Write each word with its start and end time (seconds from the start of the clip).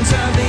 ends 0.00 0.12
of 0.14 0.39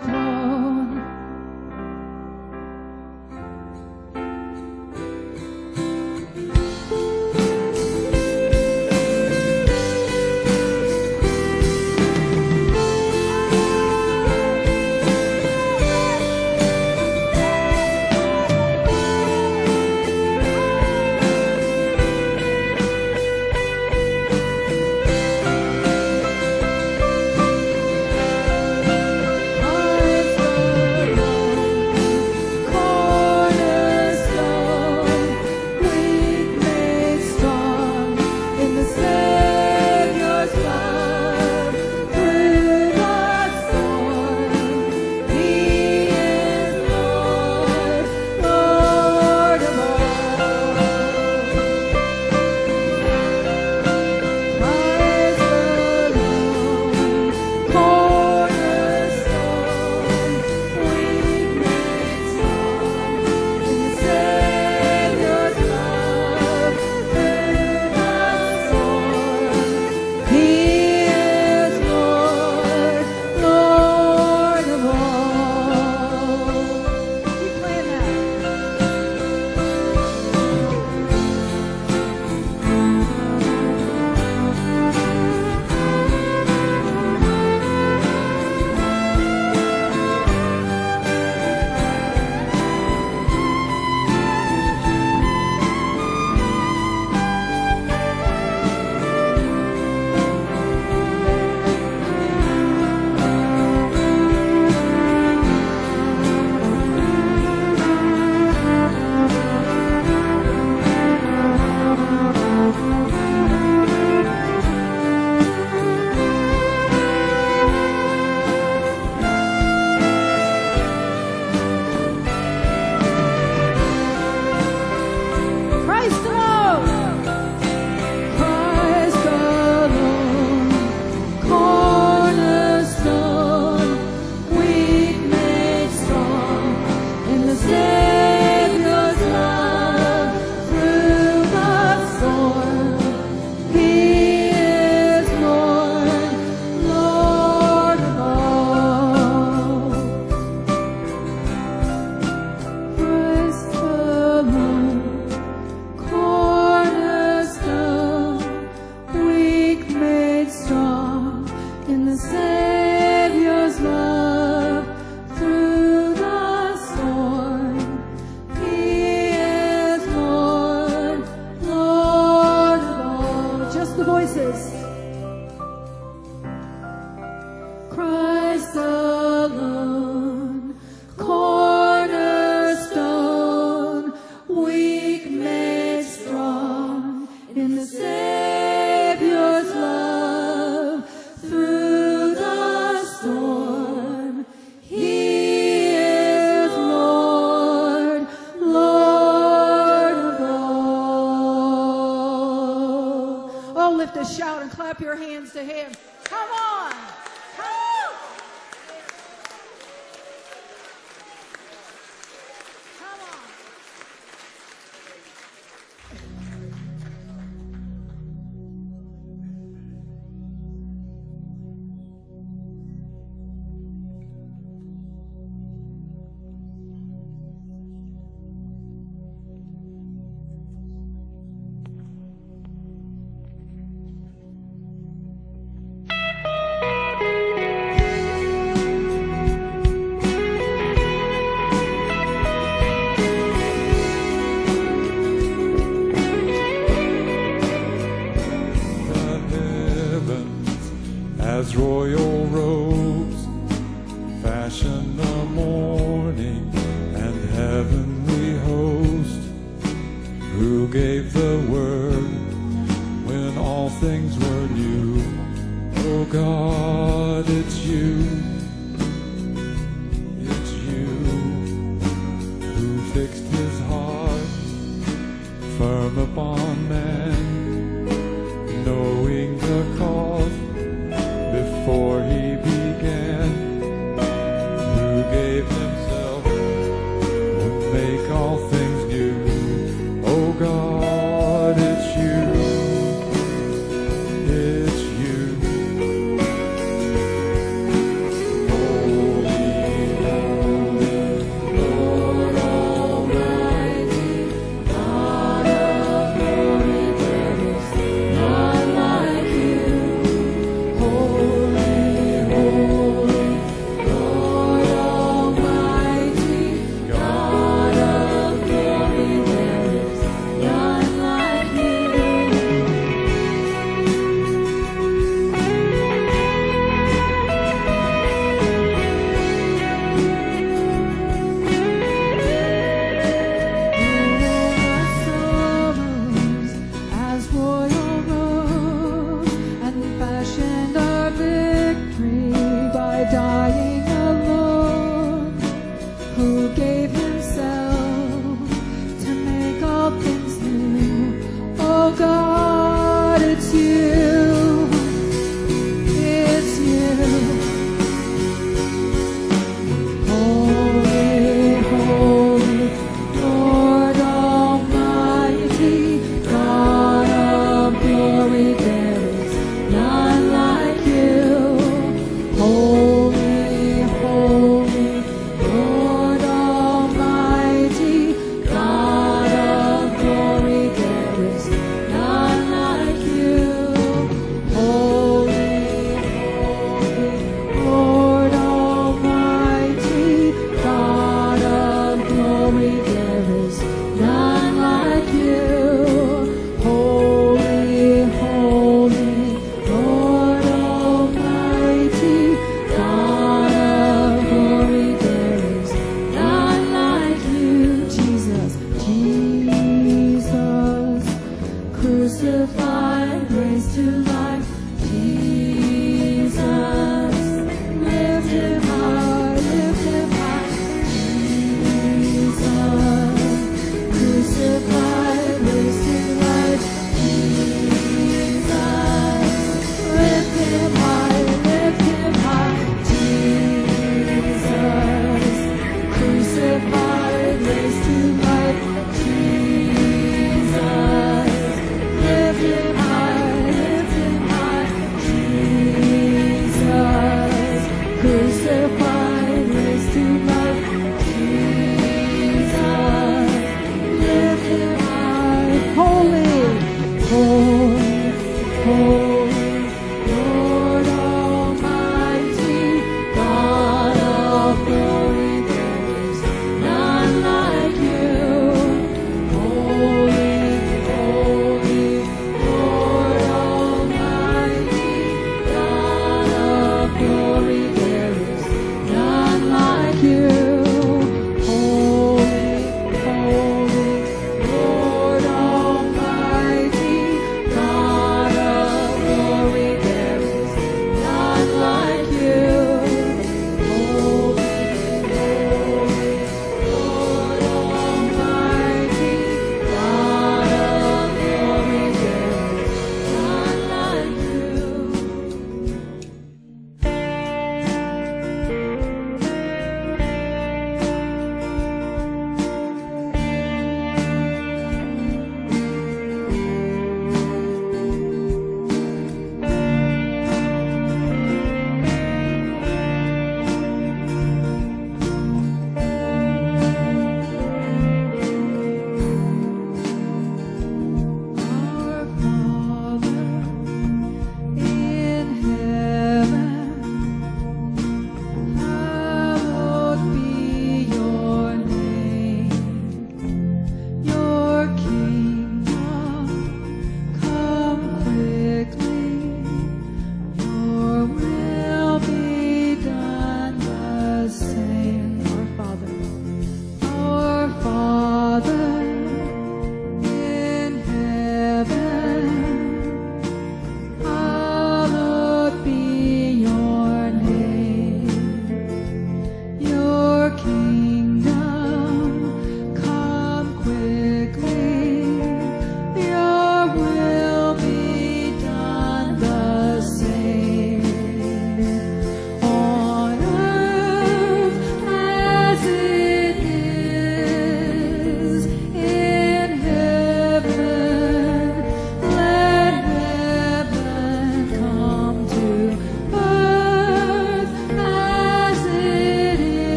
before 0.00 0.39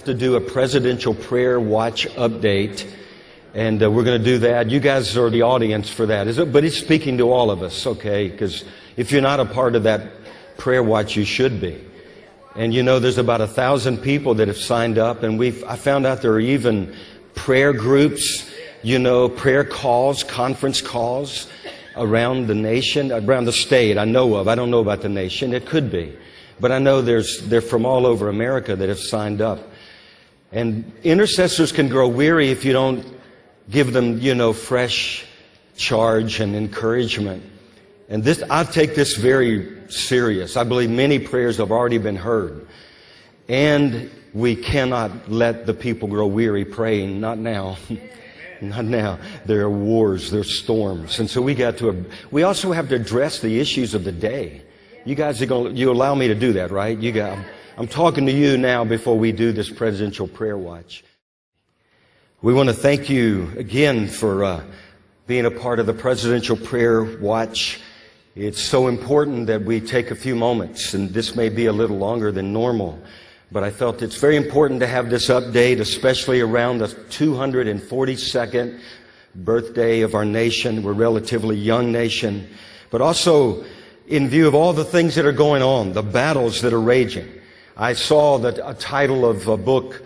have 0.00 0.06
to 0.06 0.14
do 0.14 0.34
a 0.36 0.40
presidential 0.40 1.12
prayer 1.12 1.60
watch 1.60 2.08
update, 2.14 2.90
and 3.52 3.82
uh, 3.82 3.90
we're 3.90 4.02
going 4.02 4.18
to 4.18 4.24
do 4.24 4.38
that. 4.38 4.70
You 4.70 4.80
guys 4.80 5.14
are 5.14 5.28
the 5.28 5.42
audience 5.42 5.90
for 5.90 6.06
that, 6.06 6.26
is 6.26 6.38
it? 6.38 6.50
But 6.50 6.64
it's 6.64 6.78
speaking 6.78 7.18
to 7.18 7.30
all 7.30 7.50
of 7.50 7.62
us, 7.62 7.86
okay? 7.86 8.30
Because 8.30 8.64
if 8.96 9.12
you're 9.12 9.20
not 9.20 9.40
a 9.40 9.44
part 9.44 9.74
of 9.74 9.82
that 9.82 10.10
prayer 10.56 10.82
watch, 10.82 11.16
you 11.16 11.26
should 11.26 11.60
be. 11.60 11.84
And 12.56 12.72
you 12.72 12.82
know, 12.82 12.98
there's 12.98 13.18
about 13.18 13.42
a 13.42 13.46
thousand 13.46 13.98
people 13.98 14.32
that 14.36 14.48
have 14.48 14.56
signed 14.56 14.96
up, 14.96 15.22
and 15.22 15.38
we've, 15.38 15.62
I 15.64 15.76
found 15.76 16.06
out 16.06 16.22
there 16.22 16.32
are 16.32 16.40
even 16.40 16.96
prayer 17.34 17.74
groups, 17.74 18.50
you 18.82 18.98
know, 18.98 19.28
prayer 19.28 19.64
calls, 19.64 20.24
conference 20.24 20.80
calls 20.80 21.46
around 21.94 22.46
the 22.46 22.54
nation, 22.54 23.12
around 23.12 23.44
the 23.44 23.52
state 23.52 23.98
I 23.98 24.06
know 24.06 24.36
of. 24.36 24.48
I 24.48 24.54
don't 24.54 24.70
know 24.70 24.80
about 24.80 25.02
the 25.02 25.10
nation. 25.10 25.52
It 25.52 25.66
could 25.66 25.90
be. 25.90 26.16
But 26.58 26.72
I 26.72 26.78
know 26.78 27.02
there's, 27.02 27.46
they're 27.48 27.60
from 27.60 27.84
all 27.84 28.06
over 28.06 28.30
America 28.30 28.74
that 28.74 28.88
have 28.88 28.98
signed 28.98 29.42
up. 29.42 29.66
And 30.52 30.92
intercessors 31.04 31.72
can 31.72 31.88
grow 31.88 32.08
weary 32.08 32.50
if 32.50 32.64
you 32.64 32.72
don't 32.72 33.06
give 33.70 33.92
them, 33.92 34.18
you 34.18 34.34
know, 34.34 34.52
fresh 34.52 35.24
charge 35.76 36.40
and 36.40 36.56
encouragement. 36.56 37.42
And 38.08 38.24
this, 38.24 38.42
I 38.50 38.64
take 38.64 38.96
this 38.96 39.16
very 39.16 39.90
serious. 39.90 40.56
I 40.56 40.64
believe 40.64 40.90
many 40.90 41.18
prayers 41.18 41.58
have 41.58 41.70
already 41.70 41.98
been 41.98 42.16
heard. 42.16 42.66
And 43.48 44.10
we 44.34 44.56
cannot 44.56 45.30
let 45.30 45.66
the 45.66 45.74
people 45.74 46.08
grow 46.08 46.26
weary 46.26 46.64
praying. 46.64 47.20
Not 47.20 47.38
now. 47.38 47.76
Not 48.60 48.84
now. 48.84 49.18
There 49.46 49.62
are 49.62 49.70
wars, 49.70 50.30
there 50.30 50.40
are 50.40 50.44
storms. 50.44 51.18
And 51.18 51.30
so 51.30 51.40
we 51.40 51.54
got 51.54 51.78
to, 51.78 52.04
we 52.30 52.42
also 52.42 52.72
have 52.72 52.88
to 52.90 52.96
address 52.96 53.40
the 53.40 53.58
issues 53.58 53.94
of 53.94 54.04
the 54.04 54.12
day. 54.12 54.62
You 55.04 55.14
guys 55.14 55.40
are 55.40 55.46
going 55.46 55.72
to, 55.72 55.78
you 55.78 55.90
allow 55.90 56.14
me 56.14 56.28
to 56.28 56.34
do 56.34 56.52
that, 56.54 56.70
right? 56.70 56.98
You 56.98 57.12
got, 57.12 57.38
I'm 57.80 57.88
talking 57.88 58.26
to 58.26 58.32
you 58.32 58.58
now 58.58 58.84
before 58.84 59.18
we 59.18 59.32
do 59.32 59.52
this 59.52 59.70
presidential 59.70 60.28
prayer 60.28 60.58
watch. 60.58 61.02
We 62.42 62.52
want 62.52 62.68
to 62.68 62.74
thank 62.74 63.08
you 63.08 63.50
again 63.56 64.06
for 64.06 64.44
uh, 64.44 64.62
being 65.26 65.46
a 65.46 65.50
part 65.50 65.78
of 65.78 65.86
the 65.86 65.94
presidential 65.94 66.58
prayer 66.58 67.02
watch. 67.02 67.80
It's 68.36 68.60
so 68.60 68.86
important 68.86 69.46
that 69.46 69.62
we 69.62 69.80
take 69.80 70.10
a 70.10 70.14
few 70.14 70.36
moments, 70.36 70.92
and 70.92 71.08
this 71.08 71.34
may 71.34 71.48
be 71.48 71.64
a 71.64 71.72
little 71.72 71.96
longer 71.96 72.30
than 72.30 72.52
normal, 72.52 73.02
but 73.50 73.64
I 73.64 73.70
felt 73.70 74.02
it's 74.02 74.18
very 74.18 74.36
important 74.36 74.80
to 74.80 74.86
have 74.86 75.08
this 75.08 75.28
update, 75.28 75.80
especially 75.80 76.42
around 76.42 76.80
the 76.80 76.88
242nd 76.88 78.78
birthday 79.36 80.02
of 80.02 80.14
our 80.14 80.26
nation. 80.26 80.82
We're 80.82 80.92
a 80.92 80.96
relatively 80.96 81.56
young 81.56 81.92
nation, 81.92 82.46
but 82.90 83.00
also 83.00 83.64
in 84.06 84.28
view 84.28 84.46
of 84.46 84.54
all 84.54 84.74
the 84.74 84.84
things 84.84 85.14
that 85.14 85.24
are 85.24 85.32
going 85.32 85.62
on, 85.62 85.94
the 85.94 86.02
battles 86.02 86.60
that 86.60 86.74
are 86.74 86.80
raging. 86.82 87.39
I 87.76 87.94
saw 87.94 88.38
that 88.38 88.58
a 88.62 88.74
title 88.74 89.24
of 89.24 89.48
a 89.48 89.56
book, 89.56 90.02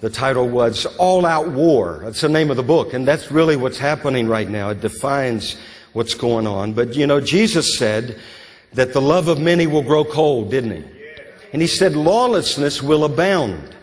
the 0.00 0.10
title 0.10 0.48
was 0.48 0.86
All 0.98 1.24
Out 1.24 1.48
War. 1.48 2.00
That's 2.02 2.20
the 2.20 2.28
name 2.28 2.50
of 2.50 2.56
the 2.56 2.62
book, 2.62 2.94
and 2.94 3.06
that's 3.06 3.30
really 3.30 3.56
what's 3.56 3.78
happening 3.78 4.28
right 4.28 4.48
now. 4.48 4.70
It 4.70 4.80
defines 4.80 5.56
what's 5.92 6.14
going 6.14 6.46
on. 6.46 6.72
But 6.72 6.94
you 6.94 7.06
know, 7.06 7.20
Jesus 7.20 7.78
said 7.78 8.18
that 8.72 8.92
the 8.92 9.02
love 9.02 9.28
of 9.28 9.40
many 9.40 9.66
will 9.66 9.82
grow 9.82 10.04
cold, 10.04 10.50
didn't 10.50 10.82
he? 10.82 10.84
And 11.52 11.60
he 11.60 11.68
said 11.68 11.94
lawlessness 11.94 12.82
will 12.82 13.04
abound. 13.04 13.76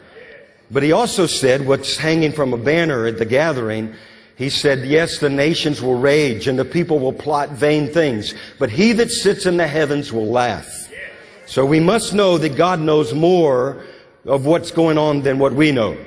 But 0.71 0.83
he 0.83 0.91
also 0.91 1.25
said 1.25 1.65
what's 1.65 1.97
hanging 1.97 2.31
from 2.31 2.53
a 2.53 2.57
banner 2.57 3.05
at 3.05 3.17
the 3.17 3.25
gathering 3.25 3.95
he 4.39 4.49
said, 4.49 4.87
Yes, 4.87 5.19
the 5.19 5.29
nations 5.29 5.81
will 5.81 5.99
rage 5.99 6.47
and 6.47 6.57
the 6.57 6.63
people 6.63 6.97
will 6.97 7.11
plot 7.11 7.49
vain 7.49 7.91
things, 7.91 8.33
but 8.57 8.69
he 8.69 8.93
that 8.93 9.11
sits 9.11 9.45
in 9.45 9.57
the 9.57 9.67
heavens 9.67 10.13
will 10.13 10.27
laugh. 10.27 10.88
So 11.49 11.65
we 11.65 11.79
must 11.79 12.13
know 12.13 12.37
that 12.37 12.55
God 12.55 12.79
knows 12.79 13.11
more 13.11 13.83
of 14.23 14.45
what's 14.45 14.69
going 14.69 14.99
on 14.99 15.23
than 15.23 15.39
what 15.39 15.51
we 15.51 15.71
know. 15.71 15.97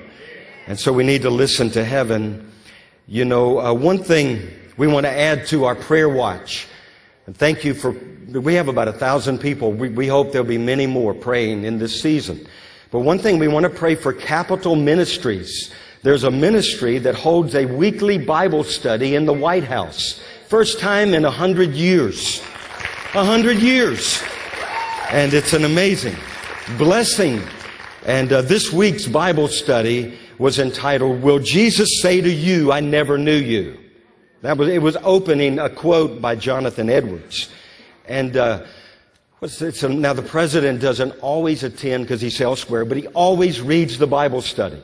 And 0.68 0.78
so 0.78 0.92
we 0.92 1.02
need 1.02 1.22
to 1.22 1.30
listen 1.30 1.68
to 1.70 1.84
heaven. 1.84 2.52
You 3.08 3.24
know, 3.24 3.58
uh, 3.58 3.74
one 3.74 4.04
thing 4.04 4.48
we 4.76 4.86
want 4.86 5.04
to 5.04 5.10
add 5.10 5.48
to 5.48 5.64
our 5.64 5.74
prayer 5.74 6.08
watch, 6.08 6.68
and 7.26 7.36
thank 7.36 7.64
you 7.64 7.74
for, 7.74 7.90
we 8.30 8.54
have 8.54 8.68
about 8.68 8.86
a 8.86 8.92
thousand 8.92 9.38
people. 9.40 9.72
We, 9.72 9.88
we 9.88 10.06
hope 10.06 10.30
there'll 10.30 10.46
be 10.46 10.58
many 10.58 10.86
more 10.86 11.12
praying 11.12 11.64
in 11.64 11.76
this 11.76 12.00
season. 12.00 12.46
But 12.92 13.00
one 13.00 13.18
thing 13.18 13.40
we 13.40 13.48
want 13.48 13.64
to 13.64 13.70
pray 13.70 13.96
for 13.96 14.12
Capitol 14.12 14.76
Ministries. 14.76 15.72
There's 16.02 16.22
a 16.22 16.30
ministry 16.30 16.98
that 16.98 17.16
holds 17.16 17.56
a 17.56 17.66
weekly 17.66 18.16
Bible 18.16 18.62
study 18.62 19.16
in 19.16 19.26
the 19.26 19.32
White 19.32 19.64
House. 19.64 20.20
First 20.46 20.78
time 20.78 21.14
in 21.14 21.24
a 21.24 21.32
hundred 21.32 21.70
years. 21.70 22.40
A 23.14 23.24
hundred 23.24 23.58
years. 23.58 24.22
And 25.12 25.34
it's 25.34 25.52
an 25.52 25.66
amazing 25.66 26.16
blessing. 26.78 27.42
And 28.06 28.32
uh, 28.32 28.40
this 28.40 28.72
week's 28.72 29.06
Bible 29.06 29.46
study 29.46 30.18
was 30.38 30.58
entitled, 30.58 31.20
Will 31.20 31.38
Jesus 31.38 32.00
Say 32.00 32.22
to 32.22 32.30
You, 32.32 32.72
I 32.72 32.80
Never 32.80 33.18
Knew 33.18 33.36
You? 33.36 33.76
That 34.40 34.56
was, 34.56 34.70
it 34.70 34.80
was 34.80 34.96
opening 35.02 35.58
a 35.58 35.68
quote 35.68 36.22
by 36.22 36.34
Jonathan 36.36 36.88
Edwards. 36.88 37.50
And, 38.08 38.38
uh, 38.38 38.64
a, 39.42 39.88
now 39.90 40.14
the 40.14 40.22
president 40.22 40.80
doesn't 40.80 41.10
always 41.20 41.62
attend 41.62 42.04
because 42.04 42.22
he's 42.22 42.40
elsewhere, 42.40 42.86
but 42.86 42.96
he 42.96 43.06
always 43.08 43.60
reads 43.60 43.98
the 43.98 44.06
Bible 44.06 44.40
study 44.40 44.82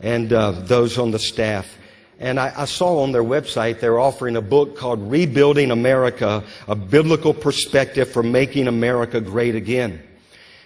and 0.00 0.32
uh, 0.32 0.52
those 0.52 0.96
on 0.96 1.10
the 1.10 1.18
staff. 1.18 1.76
And 2.22 2.38
I, 2.38 2.52
I, 2.56 2.64
saw 2.66 3.00
on 3.00 3.10
their 3.10 3.24
website 3.24 3.80
they're 3.80 3.98
offering 3.98 4.36
a 4.36 4.40
book 4.40 4.76
called 4.76 5.10
Rebuilding 5.10 5.72
America, 5.72 6.44
a 6.68 6.76
biblical 6.76 7.34
perspective 7.34 8.08
for 8.08 8.22
making 8.22 8.68
America 8.68 9.20
great 9.20 9.56
again. 9.56 10.00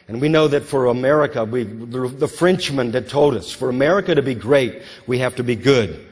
And 0.07 0.21
we 0.21 0.29
know 0.29 0.49
that 0.49 0.65
for 0.65 0.87
America, 0.87 1.47
we, 1.47 1.63
the, 1.63 2.09
the 2.09 2.29
Frenchman 2.29 2.91
that 2.93 3.09
told 3.09 3.35
us, 3.35 3.51
for 3.51 3.71
America 3.71 4.15
to 4.15 4.21
be 4.21 4.35
great, 4.35 4.83
we 5.07 5.19
have 5.21 5.35
to 5.37 5.43
be 5.43 5.57
good. 5.57 6.07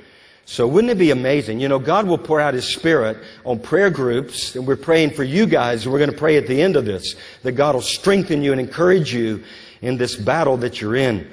So 0.47 0.67
wouldn't 0.67 0.91
it 0.91 0.99
be 0.99 1.11
amazing? 1.11 1.61
You 1.61 1.69
know, 1.69 1.79
God 1.79 2.07
will 2.07 2.19
pour 2.19 2.41
out 2.41 2.55
His 2.55 2.67
Spirit 2.67 3.19
on 3.45 3.61
prayer 3.61 3.91
groups, 3.91 4.57
and 4.57 4.67
we're 4.67 4.77
praying 4.77 5.11
for 5.11 5.25
you 5.25 5.45
guys, 5.45 5.85
and 5.85 5.93
we're 5.93 5.99
going 5.99 6.11
to 6.11 6.17
pray 6.17 6.39
at 6.39 6.47
the 6.47 6.63
end 6.63 6.75
of 6.75 6.87
this, 6.87 7.17
that 7.43 7.53
God 7.53 7.75
will 7.75 7.83
strengthen 7.83 8.43
you 8.43 8.53
and 8.53 8.61
encourage 8.63 9.13
you 9.13 9.45
in 9.83 9.99
this 9.99 10.17
battle 10.17 10.57
that 10.57 10.81
you're 10.81 10.97
in. 10.97 11.29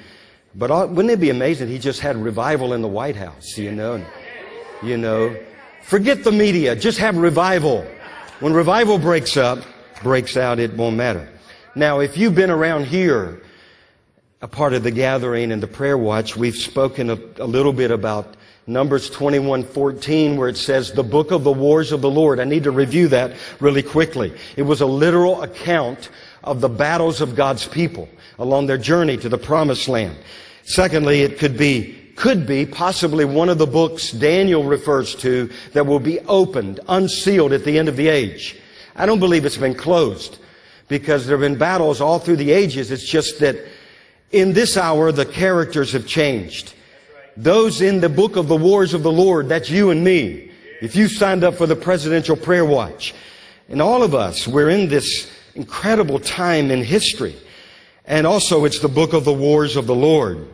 But 0.54 0.90
wouldn't 0.90 1.10
it 1.10 1.20
be 1.20 1.30
amazing? 1.30 1.68
He 1.68 1.78
just 1.78 2.00
had 2.00 2.16
revival 2.16 2.74
in 2.74 2.82
the 2.82 2.88
White 2.88 3.16
House, 3.16 3.56
you 3.56 3.72
know. 3.72 4.04
You 4.82 4.98
know, 4.98 5.36
forget 5.82 6.24
the 6.24 6.32
media. 6.32 6.76
Just 6.76 6.98
have 6.98 7.16
revival. 7.16 7.86
When 8.40 8.52
revival 8.52 8.98
breaks 8.98 9.36
up, 9.36 9.60
breaks 10.02 10.36
out, 10.36 10.58
it 10.58 10.74
won't 10.74 10.96
matter. 10.96 11.28
Now, 11.74 12.00
if 12.00 12.18
you've 12.18 12.34
been 12.34 12.50
around 12.50 12.86
here, 12.86 13.42
a 14.42 14.48
part 14.48 14.74
of 14.74 14.82
the 14.82 14.90
gathering 14.90 15.52
and 15.52 15.62
the 15.62 15.68
prayer 15.68 15.96
watch, 15.96 16.36
we've 16.36 16.56
spoken 16.56 17.10
a, 17.10 17.18
a 17.38 17.46
little 17.46 17.72
bit 17.72 17.90
about 17.90 18.34
Numbers 18.66 19.10
21:14 19.10 20.36
where 20.36 20.48
it 20.48 20.56
says 20.56 20.92
the 20.92 21.02
book 21.02 21.30
of 21.30 21.44
the 21.44 21.52
wars 21.52 21.92
of 21.92 22.00
the 22.00 22.10
Lord. 22.10 22.40
I 22.40 22.44
need 22.44 22.64
to 22.64 22.70
review 22.70 23.08
that 23.08 23.32
really 23.58 23.82
quickly. 23.82 24.32
It 24.56 24.62
was 24.62 24.80
a 24.80 24.86
literal 24.86 25.42
account 25.42 26.10
of 26.44 26.60
the 26.60 26.68
battles 26.68 27.20
of 27.20 27.34
God's 27.34 27.66
people 27.66 28.08
along 28.42 28.66
their 28.66 28.78
journey 28.78 29.16
to 29.16 29.28
the 29.28 29.38
promised 29.38 29.88
land. 29.88 30.16
Secondly, 30.64 31.22
it 31.22 31.38
could 31.38 31.56
be 31.56 31.98
could 32.14 32.46
be 32.46 32.66
possibly 32.66 33.24
one 33.24 33.48
of 33.48 33.56
the 33.56 33.66
books 33.66 34.12
Daniel 34.12 34.64
refers 34.64 35.14
to 35.14 35.48
that 35.72 35.86
will 35.86 35.98
be 35.98 36.20
opened, 36.20 36.78
unsealed 36.88 37.52
at 37.54 37.64
the 37.64 37.78
end 37.78 37.88
of 37.88 37.96
the 37.96 38.08
age. 38.08 38.58
I 38.94 39.06
don't 39.06 39.18
believe 39.18 39.46
it's 39.46 39.56
been 39.56 39.74
closed 39.74 40.38
because 40.88 41.26
there 41.26 41.38
have 41.38 41.40
been 41.40 41.58
battles 41.58 42.02
all 42.02 42.18
through 42.18 42.36
the 42.36 42.50
ages. 42.50 42.90
It's 42.90 43.08
just 43.08 43.40
that 43.40 43.56
in 44.30 44.52
this 44.52 44.76
hour, 44.76 45.10
the 45.10 45.24
characters 45.24 45.92
have 45.92 46.06
changed. 46.06 46.74
Those 47.34 47.80
in 47.80 48.00
the 48.00 48.10
book 48.10 48.36
of 48.36 48.46
the 48.46 48.56
wars 48.56 48.92
of 48.92 49.02
the 49.02 49.12
Lord, 49.12 49.48
that's 49.48 49.70
you 49.70 49.90
and 49.90 50.04
me. 50.04 50.50
If 50.82 50.94
you 50.94 51.08
signed 51.08 51.44
up 51.44 51.54
for 51.54 51.66
the 51.66 51.76
presidential 51.76 52.36
prayer 52.36 52.64
watch, 52.64 53.14
and 53.70 53.80
all 53.80 54.02
of 54.02 54.14
us, 54.14 54.46
we're 54.46 54.68
in 54.68 54.88
this 54.88 55.30
incredible 55.54 56.18
time 56.18 56.70
in 56.70 56.84
history. 56.84 57.36
And 58.04 58.26
also, 58.26 58.64
it's 58.64 58.80
the 58.80 58.88
book 58.88 59.12
of 59.12 59.24
the 59.24 59.32
wars 59.32 59.76
of 59.76 59.86
the 59.86 59.94
Lord. 59.94 60.48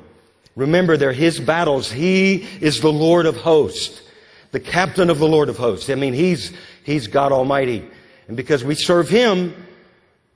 Remember, 0.56 0.96
they're 0.96 1.12
His 1.12 1.40
battles. 1.40 1.90
He 1.90 2.46
is 2.60 2.80
the 2.80 2.92
Lord 2.92 3.26
of 3.26 3.36
hosts, 3.36 4.02
the 4.50 4.60
captain 4.60 5.08
of 5.08 5.18
the 5.18 5.28
Lord 5.28 5.48
of 5.48 5.56
hosts. 5.56 5.88
I 5.88 5.94
mean, 5.94 6.12
He's, 6.12 6.52
He's 6.84 7.06
God 7.06 7.32
Almighty. 7.32 7.88
And 8.26 8.36
because 8.36 8.64
we 8.64 8.74
serve 8.74 9.08
Him, 9.08 9.54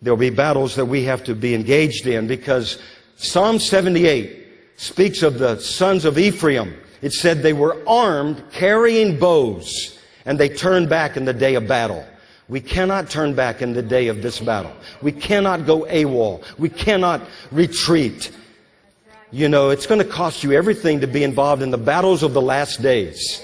there'll 0.01 0.17
be 0.17 0.31
battles 0.31 0.77
that 0.77 0.87
we 0.87 1.05
have 1.05 1.25
to 1.25 1.35
be 1.35 1.55
engaged 1.55 2.07
in 2.07 2.27
because 2.27 2.79
Psalm 3.17 3.59
78 3.59 4.47
speaks 4.77 5.23
of 5.23 5.39
the 5.39 5.59
sons 5.61 6.05
of 6.05 6.19
Ephraim. 6.19 6.75
It 7.03 7.13
said 7.13 7.43
they 7.43 7.53
were 7.53 7.83
armed, 7.87 8.43
carrying 8.53 9.19
bows, 9.19 9.99
and 10.25 10.39
they 10.39 10.49
turned 10.49 10.89
back 10.89 11.17
in 11.17 11.25
the 11.25 11.33
day 11.33 11.57
of 11.57 11.67
battle. 11.67 12.07
We 12.49 12.61
cannot 12.61 13.09
turn 13.09 13.35
back 13.35 13.63
in 13.63 13.73
the 13.73 13.83
day 13.83 14.09
of 14.09 14.23
this 14.23 14.41
battle. 14.41 14.73
We 15.01 15.13
cannot 15.13 15.65
go 15.67 15.85
AWOL. 15.85 16.43
We 16.59 16.69
cannot 16.69 17.23
retreat. 17.51 18.31
You 19.31 19.49
know, 19.49 19.71
it's 19.71 19.87
going 19.87 20.01
to 20.01 20.05
cost 20.05 20.43
you 20.43 20.53
everything 20.53 21.01
to 21.01 21.07
be 21.07 21.25
involved 21.25 21.63
in 21.63 21.71
the 21.71 21.79
battles 21.79 22.23
of 22.23 22.35
the 22.35 22.43
last 22.43 22.83
days. 22.83 23.43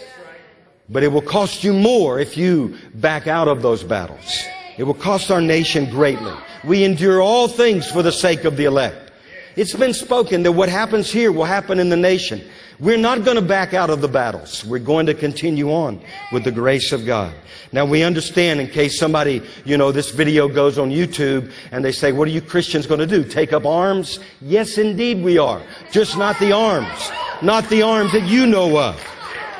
But 0.90 1.02
it 1.02 1.08
will 1.08 1.22
cost 1.22 1.64
you 1.64 1.72
more 1.72 2.18
if 2.18 2.37
you 2.37 2.76
back 2.94 3.26
out 3.26 3.48
of 3.48 3.62
those 3.62 3.84
battles. 3.84 4.42
It 4.76 4.84
will 4.84 4.94
cost 4.94 5.30
our 5.30 5.40
nation 5.40 5.88
greatly. 5.90 6.34
We 6.64 6.84
endure 6.84 7.20
all 7.20 7.48
things 7.48 7.90
for 7.90 8.02
the 8.02 8.12
sake 8.12 8.44
of 8.44 8.56
the 8.56 8.64
elect. 8.64 9.07
It's 9.56 9.74
been 9.74 9.94
spoken 9.94 10.42
that 10.44 10.52
what 10.52 10.68
happens 10.68 11.11
here 11.11 11.32
will 11.32 11.44
happen 11.44 11.78
in 11.78 11.88
the 11.88 11.96
nation. 11.96 12.42
We're 12.80 12.96
not 12.96 13.24
going 13.24 13.34
to 13.34 13.42
back 13.42 13.74
out 13.74 13.90
of 13.90 14.00
the 14.00 14.08
battles. 14.08 14.64
We're 14.64 14.78
going 14.78 15.06
to 15.06 15.14
continue 15.14 15.72
on 15.72 16.00
with 16.30 16.44
the 16.44 16.52
grace 16.52 16.92
of 16.92 17.04
God. 17.04 17.34
Now 17.72 17.84
we 17.84 18.04
understand 18.04 18.61
in 18.61 18.68
case 18.68 18.98
somebody, 18.98 19.42
you 19.64 19.76
know, 19.76 19.90
this 19.90 20.11
video 20.11 20.48
goes 20.48 20.78
on 20.78 20.90
YouTube 20.90 21.52
and 21.72 21.84
they 21.84 21.90
say, 21.90 22.12
what 22.12 22.28
are 22.28 22.30
you 22.30 22.40
Christians 22.40 22.87
going 22.87 23.00
to 23.00 23.06
do? 23.06 23.24
Take 23.24 23.52
up 23.52 23.66
arms? 23.66 24.20
Yes, 24.40 24.78
indeed 24.78 25.22
we 25.22 25.38
are. 25.38 25.61
Just 25.90 26.16
not 26.16 26.38
the 26.38 26.52
arms. 26.52 27.11
Not 27.42 27.68
the 27.68 27.82
arms 27.82 28.12
that 28.12 28.28
you 28.28 28.46
know 28.46 28.78
of. 28.78 29.04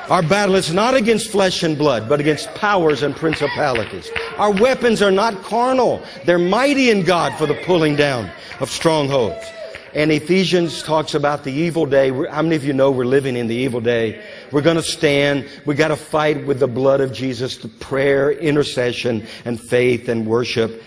Our 0.09 0.23
battle 0.23 0.55
is 0.55 0.73
not 0.73 0.95
against 0.95 1.29
flesh 1.29 1.61
and 1.61 1.77
blood, 1.77 2.09
but 2.09 2.19
against 2.19 2.51
powers 2.55 3.03
and 3.03 3.15
principalities. 3.15 4.09
Our 4.37 4.51
weapons 4.51 5.01
are 5.01 5.11
not 5.11 5.43
carnal. 5.43 6.01
They're 6.25 6.39
mighty 6.39 6.89
in 6.89 7.03
God 7.03 7.37
for 7.37 7.45
the 7.45 7.53
pulling 7.65 7.95
down 7.95 8.31
of 8.59 8.71
strongholds. 8.71 9.45
And 9.93 10.11
Ephesians 10.11 10.83
talks 10.83 11.13
about 11.15 11.43
the 11.43 11.51
evil 11.51 11.85
day. 11.85 12.09
How 12.09 12.41
many 12.41 12.55
of 12.55 12.63
you 12.63 12.73
know 12.73 12.91
we're 12.91 13.05
living 13.05 13.35
in 13.35 13.47
the 13.47 13.55
evil 13.55 13.81
day? 13.81 14.23
We're 14.51 14.61
going 14.61 14.77
to 14.77 14.83
stand. 14.83 15.47
We 15.65 15.75
got 15.75 15.87
to 15.87 15.95
fight 15.95 16.45
with 16.45 16.59
the 16.59 16.67
blood 16.67 17.01
of 17.01 17.11
Jesus, 17.11 17.57
the 17.57 17.67
prayer, 17.67 18.31
intercession, 18.31 19.25
and 19.45 19.59
faith 19.59 20.07
and 20.07 20.27
worship. 20.27 20.83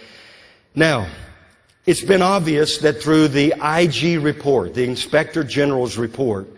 Now, 0.75 1.09
it's 1.85 2.03
been 2.03 2.23
obvious 2.23 2.79
that 2.79 3.03
through 3.03 3.29
the 3.29 3.55
IG 3.61 4.23
report, 4.23 4.75
the 4.75 4.85
Inspector 4.85 5.43
General's 5.45 5.99
report, 5.99 6.49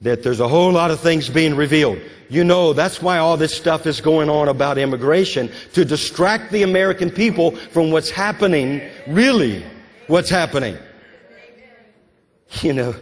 that 0.00 0.22
there's 0.22 0.40
a 0.40 0.48
whole 0.48 0.72
lot 0.72 0.90
of 0.90 1.00
things 1.00 1.28
being 1.28 1.54
revealed. 1.54 1.98
You 2.28 2.42
know, 2.42 2.72
that's 2.72 3.00
why 3.00 3.18
all 3.18 3.36
this 3.36 3.54
stuff 3.54 3.86
is 3.86 4.00
going 4.00 4.28
on 4.28 4.48
about 4.48 4.78
immigration, 4.78 5.50
to 5.74 5.84
distract 5.84 6.50
the 6.50 6.62
American 6.62 7.10
people 7.10 7.52
from 7.52 7.90
what's 7.90 8.10
happening, 8.10 8.82
really, 9.06 9.64
what's 10.08 10.28
happening. 10.28 10.76
You 12.62 12.72
know, 12.72 12.94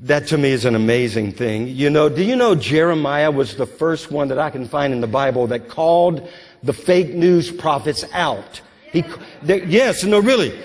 that 0.00 0.26
to 0.28 0.38
me 0.38 0.50
is 0.50 0.64
an 0.64 0.74
amazing 0.74 1.32
thing. 1.32 1.68
You 1.68 1.90
know, 1.90 2.08
do 2.08 2.22
you 2.22 2.34
know 2.34 2.54
Jeremiah 2.54 3.30
was 3.30 3.56
the 3.56 3.66
first 3.66 4.10
one 4.10 4.28
that 4.28 4.38
I 4.38 4.50
can 4.50 4.66
find 4.66 4.92
in 4.92 5.00
the 5.00 5.06
Bible 5.06 5.46
that 5.48 5.68
called 5.68 6.26
the 6.62 6.72
fake 6.72 7.14
news 7.14 7.50
prophets 7.50 8.04
out? 8.12 8.60
He, 8.92 9.04
they, 9.42 9.64
yes, 9.66 10.02
no, 10.04 10.18
really. 10.18 10.58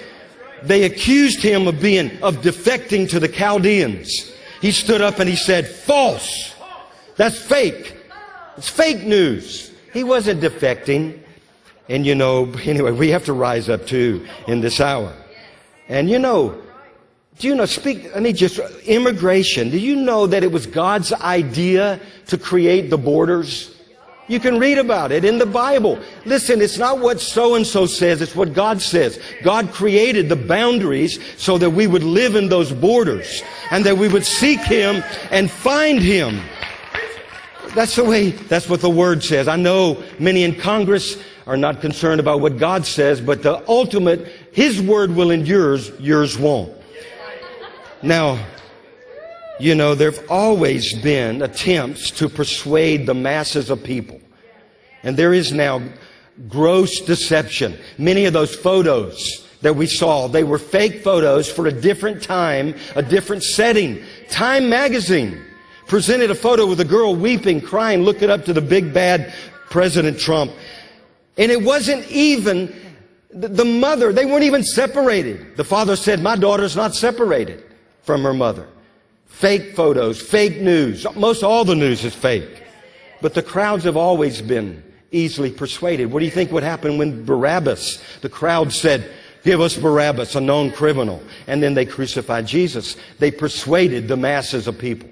They 0.64 0.84
accused 0.84 1.42
him 1.42 1.68
of 1.68 1.82
being, 1.82 2.12
of 2.24 2.38
defecting 2.38 3.10
to 3.10 3.20
the 3.20 3.28
Chaldeans. 3.28 4.32
He 4.62 4.72
stood 4.72 5.02
up 5.02 5.20
and 5.20 5.30
he 5.30 5.36
said, 5.36 5.68
false. 5.68 6.56
That's 7.18 7.38
fake. 7.38 7.98
It's 8.58 8.70
fake 8.70 9.04
news. 9.04 9.72
He 9.94 10.04
wasn't 10.04 10.42
defecting. 10.42 11.20
And 11.90 12.06
you 12.06 12.16
know, 12.16 12.52
anyway, 12.64 12.92
we 12.92 13.10
have 13.10 13.26
to 13.26 13.34
rise 13.34 13.70
up 13.70 13.86
too 13.86 14.26
in 14.48 14.62
this 14.62 14.80
hour. 14.80 15.14
And 15.88 16.10
you 16.10 16.20
know, 16.20 16.60
do 17.38 17.48
you 17.48 17.56
know, 17.56 17.66
speak, 17.66 18.16
I 18.16 18.20
mean, 18.22 18.36
just 18.36 18.60
immigration. 18.86 19.70
Do 19.70 19.78
you 19.78 19.96
know 19.98 20.26
that 20.28 20.44
it 20.44 20.52
was 20.52 20.66
God's 20.66 21.12
idea 21.12 22.00
to 22.28 22.38
create 22.38 22.90
the 22.90 22.98
borders? 22.98 23.76
You 24.28 24.40
can 24.40 24.58
read 24.58 24.78
about 24.78 25.12
it 25.12 25.26
in 25.26 25.38
the 25.38 25.46
Bible. 25.46 26.00
Listen, 26.26 26.62
it's 26.62 26.78
not 26.78 27.00
what 27.00 27.20
so 27.20 27.56
and 27.56 27.68
so 27.68 27.86
says, 27.86 28.22
it's 28.22 28.36
what 28.36 28.54
God 28.54 28.82
says. 28.82 29.20
God 29.44 29.72
created 29.72 30.30
the 30.30 30.36
boundaries 30.36 31.20
so 31.38 31.58
that 31.58 31.70
we 31.70 31.88
would 31.88 32.04
live 32.04 32.36
in 32.36 32.48
those 32.48 32.72
borders 32.72 33.44
and 33.70 33.84
that 33.86 33.98
we 33.98 34.08
would 34.08 34.26
seek 34.26 34.62
Him 34.62 35.04
and 35.30 35.52
find 35.52 36.00
Him. 36.00 36.42
That's 37.76 37.98
the 37.98 38.06
way, 38.06 38.32
that's 38.32 38.70
what 38.70 38.80
the 38.80 38.90
Word 38.90 39.24
says. 39.24 39.50
I 39.50 39.58
know 39.58 40.02
many 40.18 40.44
in 40.44 40.56
Congress 40.56 41.22
are 41.46 41.58
not 41.58 41.82
concerned 41.82 42.22
about 42.22 42.40
what 42.40 42.58
God 42.58 42.86
says, 42.86 43.20
but 43.20 43.44
the 43.44 43.62
ultimate, 43.70 44.26
His 44.54 44.82
Word 44.82 45.12
will 45.12 45.30
endure, 45.30 45.76
yours 46.00 46.40
won't. 46.40 46.74
Now, 48.06 48.38
you 49.60 49.74
know, 49.74 49.96
there 49.96 50.12
have 50.12 50.30
always 50.30 50.94
been 50.94 51.42
attempts 51.42 52.12
to 52.12 52.30
persuade 52.30 53.08
the 53.08 53.16
masses 53.16 53.72
of 53.72 53.84
people. 53.84 54.22
And 55.02 55.18
there 55.18 55.34
is 55.34 55.52
now 55.52 55.82
gross 56.48 57.02
deception. 57.02 57.76
Many 57.98 58.26
of 58.26 58.34
those 58.34 58.54
photos 58.54 59.48
that 59.64 59.76
we 59.76 59.88
saw, 59.88 60.28
they 60.28 60.44
were 60.44 60.60
fake 60.60 61.04
photos 61.04 61.52
for 61.52 61.66
a 61.66 61.72
different 61.72 62.22
time, 62.22 62.76
a 62.96 63.02
different 63.02 63.42
setting. 63.42 64.04
Time 64.30 64.70
magazine 64.70 65.42
presented 65.88 66.30
a 66.30 66.36
photo 66.36 66.68
with 66.68 66.82
a 66.82 66.86
girl 66.86 67.16
weeping, 67.16 67.60
crying, 67.60 68.04
looking 68.04 68.30
up 68.30 68.46
to 68.46 68.54
the 68.54 68.62
big 68.62 68.94
bad 68.94 69.34
President 69.72 70.20
Trump. 70.20 70.52
And 71.40 71.52
it 71.52 71.64
wasn't 71.64 72.08
even 72.12 72.72
the 73.32 73.66
mother, 73.66 74.14
they 74.14 74.26
weren't 74.26 74.44
even 74.44 74.64
separated. 74.64 75.58
The 75.58 75.64
father 75.64 75.96
said, 75.96 76.22
My 76.22 76.36
daughter's 76.36 76.76
not 76.76 76.94
separated 76.94 77.65
from 78.06 78.24
her 78.24 78.34
mother. 78.34 78.68
Fake 79.26 79.76
photos, 79.76 80.22
fake 80.22 80.62
news. 80.62 81.06
Most 81.16 81.44
all 81.44 81.66
the 81.66 81.76
news 81.76 82.06
is 82.06 82.16
fake. 82.16 82.64
But 83.22 83.34
the 83.34 83.44
crowds 83.44 83.84
have 83.84 83.98
always 83.98 84.42
been 84.42 84.84
easily 85.12 85.52
persuaded. 85.52 86.12
What 86.12 86.20
do 86.20 86.26
you 86.26 86.32
think 86.32 86.52
would 86.52 86.64
happen 86.64 86.98
when 86.98 87.26
Barabbas, 87.26 88.02
the 88.22 88.30
crowd 88.30 88.72
said, 88.72 89.12
Give 89.46 89.62
us 89.62 89.78
Barabbas, 89.78 90.36
a 90.36 90.42
known 90.42 90.72
criminal. 90.72 91.22
And 91.46 91.62
then 91.62 91.76
they 91.76 91.86
crucified 91.86 92.48
Jesus. 92.48 92.98
They 93.20 93.30
persuaded 93.30 94.08
the 94.08 94.18
masses 94.18 94.68
of 94.68 94.80
people. 94.80 95.08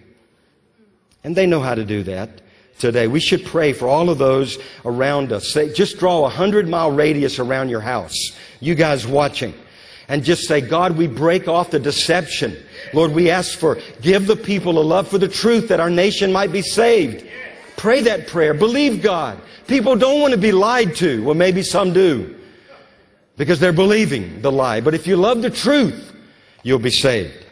And 1.24 1.36
they 1.36 1.46
know 1.46 1.60
how 1.60 1.76
to 1.76 1.86
do 1.86 2.02
that 2.04 2.42
today. 2.80 3.08
We 3.08 3.20
should 3.20 3.46
pray 3.46 3.74
for 3.74 3.88
all 3.88 4.10
of 4.10 4.18
those 4.18 4.58
around 4.86 5.32
us. 5.32 5.54
Just 5.76 6.00
draw 6.00 6.26
a 6.26 6.30
hundred 6.30 6.68
mile 6.68 6.92
radius 6.92 7.38
around 7.38 7.70
your 7.70 7.82
house. 7.82 8.16
You 8.60 8.74
guys 8.74 9.06
watching. 9.06 9.54
And 10.08 10.24
just 10.24 10.48
say, 10.48 10.62
God, 10.62 10.98
we 10.98 11.06
break 11.06 11.48
off 11.48 11.70
the 11.70 11.80
deception. 11.80 12.58
Lord, 12.94 13.12
we 13.12 13.30
ask 13.30 13.58
for, 13.58 13.80
give 14.02 14.28
the 14.28 14.36
people 14.36 14.80
a 14.80 14.82
love 14.82 15.08
for 15.08 15.18
the 15.18 15.28
truth 15.28 15.68
that 15.70 15.80
our 15.80 15.90
nation 15.90 16.32
might 16.32 16.52
be 16.52 16.62
saved. 16.62 17.26
Pray 17.76 18.02
that 18.02 18.28
prayer. 18.28 18.54
Believe 18.54 19.02
God. 19.02 19.40
People 19.68 19.96
don't 19.96 20.22
want 20.22 20.34
to 20.34 20.40
be 20.40 20.52
lied 20.52 20.96
to. 20.98 21.24
Well, 21.24 21.36
maybe 21.36 21.64
some 21.64 21.94
do. 21.94 22.36
Because 23.36 23.60
they're 23.60 23.74
believing 23.74 24.42
the 24.42 24.52
lie. 24.52 24.82
But 24.82 24.94
if 24.94 25.08
you 25.08 25.16
love 25.16 25.42
the 25.42 25.50
truth, 25.50 26.16
you'll 26.62 26.80
be 26.80 26.92
saved. 26.92 27.46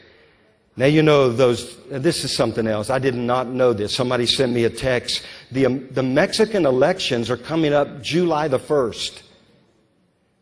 Now 0.78 0.86
you 0.86 1.02
know 1.04 1.30
those, 1.30 1.78
this 1.88 2.24
is 2.24 2.34
something 2.34 2.68
else. 2.68 2.90
I 2.90 3.00
did 3.00 3.16
not 3.16 3.48
know 3.48 3.74
this. 3.74 3.94
Somebody 3.94 4.26
sent 4.26 4.54
me 4.54 4.64
a 4.64 4.70
text. 4.70 5.26
The, 5.52 5.66
um, 5.66 5.88
the 5.92 6.04
Mexican 6.04 6.66
elections 6.66 7.30
are 7.30 7.38
coming 7.38 7.74
up 7.74 8.02
July 8.02 8.48
the 8.48 8.60
1st. 8.60 9.22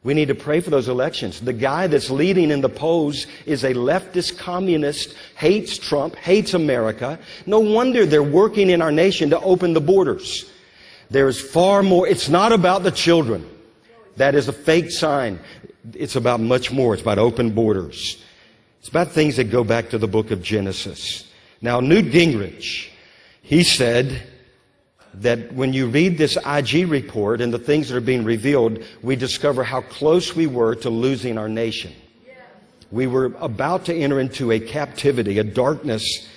We 0.04 0.14
need 0.14 0.30
to 0.30 0.36
pray 0.36 0.62
for 0.62 0.70
those 0.70 0.88
elections. 0.88 1.42
The 1.42 1.52
guy 1.52 1.88
that's 1.88 2.10
leading 2.10 2.52
in 2.52 2.62
the 2.62 2.70
polls 2.70 3.28
is 3.46 3.66
a 3.66 3.74
leftist 3.74 4.38
communist, 4.38 5.14
hates 5.36 5.78
Trump, 5.78 6.16
hates 6.16 6.54
America. 6.54 7.20
No 7.46 7.60
wonder 7.60 8.06
they're 8.06 8.24
working 8.24 8.70
in 8.70 8.82
our 8.82 8.94
nation 8.94 9.30
to 9.32 9.40
open 9.42 9.74
the 9.74 9.82
borders. 9.82 10.50
There's 11.10 11.42
far 11.42 11.84
more. 11.84 12.08
It's 12.08 12.30
not 12.30 12.54
about 12.54 12.84
the 12.84 12.92
children. 12.92 13.50
That 14.16 14.36
is 14.36 14.48
a 14.48 14.54
fake 14.54 14.92
sign. 14.92 15.40
It's 15.94 16.16
about 16.16 16.40
much 16.40 16.72
more. 16.72 16.94
It's 16.94 17.02
about 17.02 17.18
open 17.18 17.52
borders. 17.52 18.24
It's 18.80 18.90
about 18.90 19.12
things 19.12 19.36
that 19.36 19.46
go 19.46 19.66
back 19.66 19.90
to 19.90 19.98
the 19.98 20.08
book 20.08 20.32
of 20.32 20.42
Genesis. 20.42 21.30
Now, 21.62 21.82
Newt 21.82 22.06
Gingrich, 22.06 22.90
he 23.42 23.64
said 23.64 24.24
that 25.16 25.52
when 25.54 25.74
you 25.74 25.88
read 25.88 26.18
this 26.18 26.38
IG 26.46 26.88
report 26.88 27.42
and 27.42 27.54
the 27.54 27.60
things 27.60 27.90
that 27.90 27.98
are 27.98 28.02
being 28.02 28.24
revealed, 28.24 28.84
we 29.02 29.16
discover 29.16 29.64
how 29.64 29.82
close 29.82 30.36
we 30.36 30.48
were 30.48 30.76
to 30.76 30.90
losing 30.90 31.38
our 31.38 31.50
nation. 31.50 31.94
We 32.92 33.08
were 33.08 33.34
about 33.40 33.86
to 33.86 33.96
enter 33.96 34.20
into 34.20 34.52
a 34.52 34.60
captivity, 34.60 35.38
a 35.40 35.44
darkness 35.44 36.28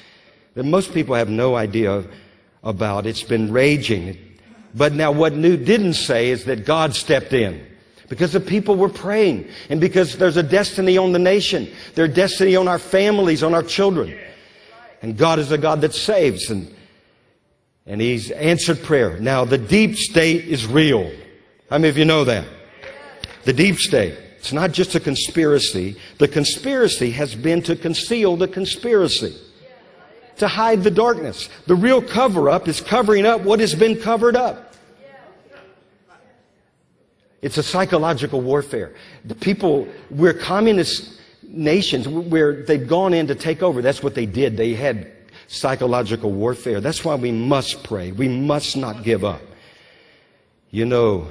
that 0.55 0.65
most 0.65 0.93
people 0.93 1.15
have 1.15 1.31
no 1.31 1.55
idea 1.55 2.05
about. 2.63 3.07
It's 3.07 3.23
been 3.23 3.53
raging. 3.53 4.19
But 4.75 4.93
now 4.93 5.13
what 5.13 5.35
Newt 5.35 5.65
didn't 5.65 5.95
say 5.95 6.31
is 6.31 6.45
that 6.45 6.67
God 6.67 6.95
stepped 6.95 7.33
in. 7.33 7.67
Because 8.09 8.33
the 8.33 8.41
people 8.41 8.77
were 8.77 8.91
praying. 8.91 9.49
And 9.71 9.81
because 9.81 10.19
there's 10.19 10.37
a 10.37 10.43
destiny 10.43 10.99
on 10.99 11.13
the 11.13 11.19
nation. 11.19 11.71
There's 11.95 12.15
destiny 12.15 12.57
on 12.57 12.69
our 12.69 12.79
families, 12.79 13.43
on 13.43 13.55
our 13.55 13.63
children. 13.63 14.15
And 15.01 15.17
God 15.17 15.39
is 15.39 15.51
a 15.51 15.59
God 15.59 15.81
that 15.81 15.95
saves. 15.95 16.51
And, 16.51 16.75
and 17.87 18.01
He's 18.01 18.31
answered 18.31 18.83
prayer. 18.83 19.19
Now, 19.21 19.45
the 19.45 19.59
deep 19.59 19.97
state 19.97 20.47
is 20.47 20.67
real. 20.67 21.11
How 21.71 21.79
many 21.79 21.89
of 21.89 21.99
you 21.99 22.05
know 22.05 22.25
that? 22.25 22.47
The 23.45 23.53
deep 23.53 23.79
state. 23.79 24.19
It's 24.39 24.53
not 24.53 24.73
just 24.73 24.95
a 24.95 25.01
conspiracy. 25.01 25.97
The 26.19 26.29
conspiracy 26.29 27.13
has 27.13 27.35
been 27.35 27.63
to 27.63 27.77
conceal 27.77 28.37
the 28.37 28.49
conspiracy. 28.49 29.37
To 30.39 30.49
hide 30.49 30.83
the 30.83 30.91
darkness. 30.91 31.49
The 31.67 31.77
real 31.77 32.03
cover 32.03 32.51
up 32.51 32.67
is 32.67 32.81
covering 32.81 33.25
up 33.25 33.43
what 33.43 33.61
has 33.61 33.75
been 33.75 34.01
covered 34.01 34.35
up. 34.35 34.75
It's 37.41 37.59
a 37.59 37.63
psychological 37.63 38.41
warfare. 38.41 38.95
The 39.25 39.35
people, 39.35 39.89
we're 40.11 40.35
communist 40.35 41.21
nations 41.43 42.09
where 42.09 42.65
they've 42.65 42.87
gone 42.87 43.15
in 43.15 43.27
to 43.27 43.35
take 43.35 43.63
over. 43.63 43.83
That's 43.83 44.03
what 44.03 44.15
they 44.15 44.27
did. 44.27 44.57
They 44.57 44.75
had 44.75 45.11
psychological 45.53 46.33
warfare. 46.33 46.81
That's 46.81 47.05
why 47.05 47.15
we 47.15 47.31
must 47.31 47.85
pray. 47.85 48.11
We 48.11 48.27
must 48.27 48.77
not 48.77 49.05
give 49.05 49.25
up. 49.25 49.43
You 50.71 50.87
know, 50.87 51.29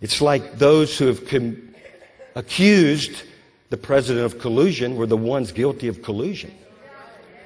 it's 0.00 0.22
like 0.22 0.58
those 0.58 0.96
who 0.96 1.08
have 1.08 1.26
com- 1.26 1.74
accused 2.36 3.24
the 3.70 3.76
president 3.76 4.24
of 4.24 4.38
collusion 4.38 4.96
were 4.96 5.06
the 5.06 5.16
ones 5.16 5.50
guilty 5.50 5.88
of 5.88 6.02
collusion. 6.02 6.54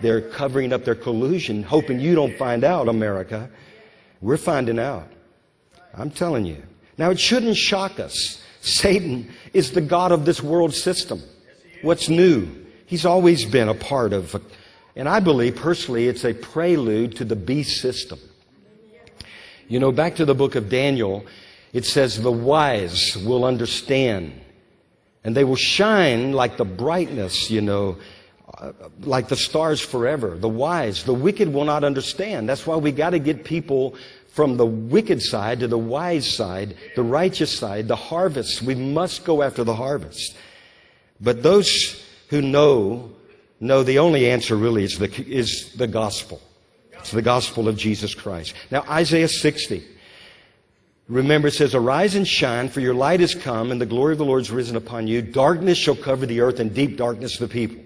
They're 0.03 0.21
covering 0.21 0.73
up 0.73 0.85
their 0.85 0.95
collusion, 0.95 1.63
hoping 1.63 1.99
you 1.99 2.15
don't 2.15 2.37
find 2.37 2.63
out, 2.63 2.89
America. 2.89 3.49
We're 4.21 4.37
finding 4.37 4.79
out. 4.79 5.09
I'm 5.95 6.11
telling 6.11 6.45
you. 6.45 6.63
Now, 6.99 7.11
it 7.11 7.19
shouldn't 7.19 7.57
shock 7.57 7.99
us. 7.99 8.43
Satan 8.61 9.33
is 9.55 9.73
the 9.73 9.81
God 9.81 10.13
of 10.13 10.27
this 10.27 10.43
world 10.43 10.75
system. 10.75 11.23
What's 11.81 12.09
new? 12.09 12.49
He's 12.87 13.07
always 13.07 13.45
been 13.45 13.69
a 13.69 13.75
part 13.75 14.13
of, 14.13 14.35
and 14.99 15.09
I 15.09 15.21
believe 15.21 15.55
personally 15.55 16.09
it's 16.09 16.25
a 16.25 16.35
prelude 16.35 17.17
to 17.17 17.25
the 17.25 17.37
beast 17.37 17.81
system. 17.81 18.19
You 19.69 19.79
know, 19.79 19.93
back 19.93 20.17
to 20.17 20.25
the 20.25 20.35
book 20.35 20.57
of 20.57 20.69
Daniel, 20.69 21.25
it 21.73 21.85
says, 21.85 22.21
The 22.21 22.33
wise 22.33 23.17
will 23.17 23.45
understand, 23.45 24.33
and 25.23 25.37
they 25.37 25.45
will 25.45 25.57
shine 25.57 26.33
like 26.33 26.57
the 26.57 26.65
brightness, 26.65 27.49
you 27.49 27.61
know, 27.61 27.97
uh, 28.59 28.73
like 29.03 29.29
the 29.29 29.37
stars 29.37 29.81
forever. 29.81 30.37
The 30.37 30.49
wise, 30.49 31.05
the 31.05 31.15
wicked 31.15 31.53
will 31.53 31.65
not 31.65 31.85
understand. 31.85 32.49
That's 32.49 32.67
why 32.67 32.75
we 32.75 32.91
got 32.91 33.11
to 33.11 33.21
get 33.21 33.45
people 33.45 33.95
from 34.33 34.57
the 34.57 34.67
wicked 34.67 35.23
side 35.23 35.61
to 35.61 35.69
the 35.69 35.79
wise 35.79 36.35
side, 36.35 36.77
the 36.97 37.05
righteous 37.05 37.57
side, 37.57 37.87
the 37.87 37.97
harvest. 37.97 38.63
We 38.63 38.75
must 38.75 39.25
go 39.25 39.43
after 39.43 39.63
the 39.63 39.77
harvest. 39.77 40.37
But 41.21 41.45
those 41.45 42.03
who 42.31 42.43
know, 42.43 43.13
know 43.61 43.83
the 43.83 43.99
only 43.99 44.31
answer 44.31 44.57
really 44.57 44.85
is 44.85 44.99
the, 44.99 45.11
is 45.27 45.73
the 45.75 45.87
gospel. 45.87 46.41
It's 46.93 47.11
the 47.11 47.23
gospel 47.23 47.69
of 47.69 47.77
Jesus 47.77 48.15
Christ. 48.15 48.55
Now, 48.71 48.85
Isaiah 48.89 49.29
60. 49.29 49.85
Remember, 51.09 51.49
it 51.49 51.55
says, 51.55 51.75
Arise 51.75 52.15
and 52.15 52.29
shine, 52.29 52.69
for 52.69 52.81
your 52.81 52.95
light 52.95 53.21
is 53.21 53.35
come, 53.35 53.71
and 53.73 53.81
the 53.81 53.87
glory 53.87 54.13
of 54.13 54.19
the 54.19 54.25
Lord 54.25 54.43
is 54.43 54.51
risen 54.51 54.77
upon 54.77 55.07
you. 55.07 55.23
Darkness 55.23 55.79
shall 55.79 55.97
cover 55.97 56.27
the 56.27 56.41
earth, 56.41 56.61
and 56.61 56.75
deep 56.75 56.97
darkness 56.99 57.39
the 57.39 57.49
people. 57.49 57.83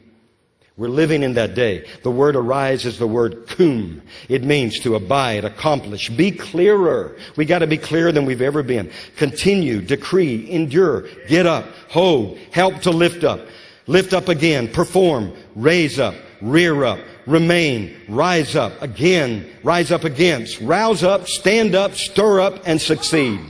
We're 0.77 0.89
living 0.89 1.23
in 1.23 1.35
that 1.35 1.55
day. 1.55 1.87
The 2.03 2.11
word 2.11 2.35
arise 2.35 2.87
is 2.87 2.99
the 2.99 3.07
word 3.07 3.47
kum. 3.47 4.01
It 4.31 4.43
means 4.43 4.81
to 4.81 4.97
abide, 4.97 5.45
accomplish, 5.45 6.09
be 6.09 6.31
clearer. 6.31 7.17
We 7.37 7.45
got 7.45 7.59
to 7.59 7.67
be 7.67 7.77
clearer 7.77 8.11
than 8.11 8.25
we've 8.25 8.41
ever 8.41 8.63
been. 8.63 8.91
Continue, 9.17 9.83
decree, 9.83 10.51
endure, 10.51 11.07
get 11.29 11.47
up, 11.47 11.67
hold, 11.91 12.39
help 12.53 12.81
to 12.81 12.91
lift 12.91 13.23
up, 13.23 13.47
lift 13.87 14.13
up 14.13 14.29
again, 14.29 14.69
perform, 14.69 15.33
raise 15.55 15.99
up, 15.99 16.15
rear 16.41 16.85
up, 16.85 16.99
remain, 17.27 17.97
rise 18.09 18.57
up 18.57 18.81
again, 18.83 19.49
rise 19.63 19.91
up 19.91 20.05
against, 20.05 20.61
rouse 20.61 21.03
up, 21.03 21.29
stand 21.29 21.75
up, 21.75 21.95
stir 21.95 22.41
up, 22.41 22.63
and 22.67 22.81
succeed. 22.81 23.41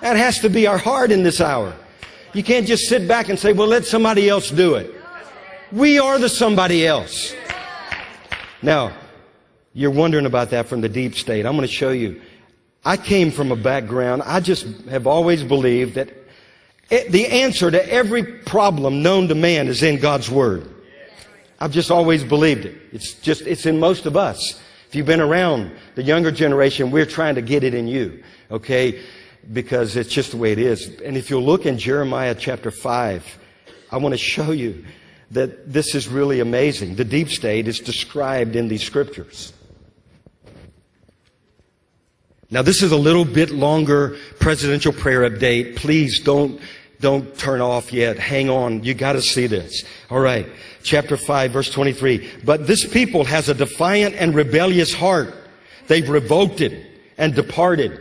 That 0.00 0.16
has 0.16 0.40
to 0.40 0.50
be 0.50 0.66
our 0.66 0.78
heart 0.78 1.10
in 1.10 1.22
this 1.22 1.40
hour. 1.40 1.74
You 2.32 2.42
can't 2.42 2.66
just 2.66 2.88
sit 2.88 3.08
back 3.08 3.28
and 3.28 3.38
say, 3.38 3.52
well, 3.52 3.68
let 3.68 3.86
somebody 3.86 4.28
else 4.28 4.50
do 4.50 4.74
it. 4.74 4.94
We 5.72 5.98
are 5.98 6.18
the 6.18 6.28
somebody 6.28 6.86
else. 6.86 7.34
Now, 8.62 8.92
you're 9.72 9.90
wondering 9.90 10.26
about 10.26 10.50
that 10.50 10.66
from 10.66 10.80
the 10.80 10.88
deep 10.88 11.16
state. 11.16 11.46
I'm 11.46 11.56
going 11.56 11.66
to 11.66 11.72
show 11.72 11.90
you. 11.90 12.20
I 12.84 12.96
came 12.96 13.30
from 13.30 13.50
a 13.50 13.56
background, 13.56 14.22
I 14.24 14.40
just 14.40 14.66
have 14.88 15.06
always 15.08 15.42
believed 15.42 15.94
that 15.94 16.08
it, 16.90 17.10
the 17.10 17.26
answer 17.26 17.70
to 17.70 17.92
every 17.92 18.22
problem 18.22 19.02
known 19.02 19.28
to 19.28 19.34
man 19.34 19.68
is 19.68 19.82
in 19.82 19.98
God's 19.98 20.30
Word. 20.30 20.72
I've 21.58 21.72
just 21.72 21.90
always 21.90 22.22
believed 22.22 22.64
it. 22.66 22.76
It's 22.92 23.14
just, 23.14 23.42
it's 23.42 23.66
in 23.66 23.80
most 23.80 24.06
of 24.06 24.16
us. 24.16 24.60
If 24.88 24.94
you've 24.94 25.06
been 25.06 25.20
around 25.20 25.72
the 25.94 26.02
younger 26.02 26.30
generation, 26.30 26.90
we're 26.90 27.06
trying 27.06 27.34
to 27.36 27.42
get 27.42 27.64
it 27.64 27.74
in 27.74 27.88
you, 27.88 28.22
okay? 28.50 29.02
Because 29.52 29.96
it's 29.96 30.10
just 30.10 30.30
the 30.32 30.36
way 30.36 30.52
it 30.52 30.58
is. 30.58 31.00
And 31.00 31.16
if 31.16 31.30
you'll 31.30 31.42
look 31.42 31.66
in 31.66 31.78
Jeremiah 31.78 32.34
chapter 32.34 32.70
5, 32.70 33.38
I 33.90 33.96
want 33.96 34.12
to 34.12 34.18
show 34.18 34.52
you 34.52 34.84
that 35.32 35.72
this 35.72 35.94
is 35.94 36.06
really 36.06 36.40
amazing. 36.40 36.94
The 36.96 37.04
deep 37.04 37.30
state 37.30 37.66
is 37.66 37.80
described 37.80 38.54
in 38.54 38.68
these 38.68 38.84
scriptures. 38.84 39.52
Now, 42.50 42.62
this 42.62 42.82
is 42.82 42.92
a 42.92 42.96
little 42.96 43.24
bit 43.24 43.50
longer 43.50 44.16
presidential 44.38 44.92
prayer 44.92 45.28
update. 45.28 45.76
Please 45.76 46.20
don't, 46.20 46.60
don't 47.00 47.36
turn 47.36 47.60
off 47.60 47.92
yet. 47.92 48.18
Hang 48.18 48.48
on. 48.48 48.84
You 48.84 48.94
got 48.94 49.12
to 49.12 49.22
see 49.22 49.48
this. 49.48 49.84
All 50.10 50.20
right. 50.20 50.46
Chapter 50.84 51.16
5, 51.16 51.50
verse 51.50 51.70
23. 51.70 52.30
But 52.44 52.68
this 52.68 52.84
people 52.84 53.24
has 53.24 53.48
a 53.48 53.54
defiant 53.54 54.14
and 54.14 54.34
rebellious 54.34 54.94
heart. 54.94 55.34
They've 55.88 56.08
revoked 56.08 56.60
it 56.60 56.86
and 57.18 57.34
departed. 57.34 58.00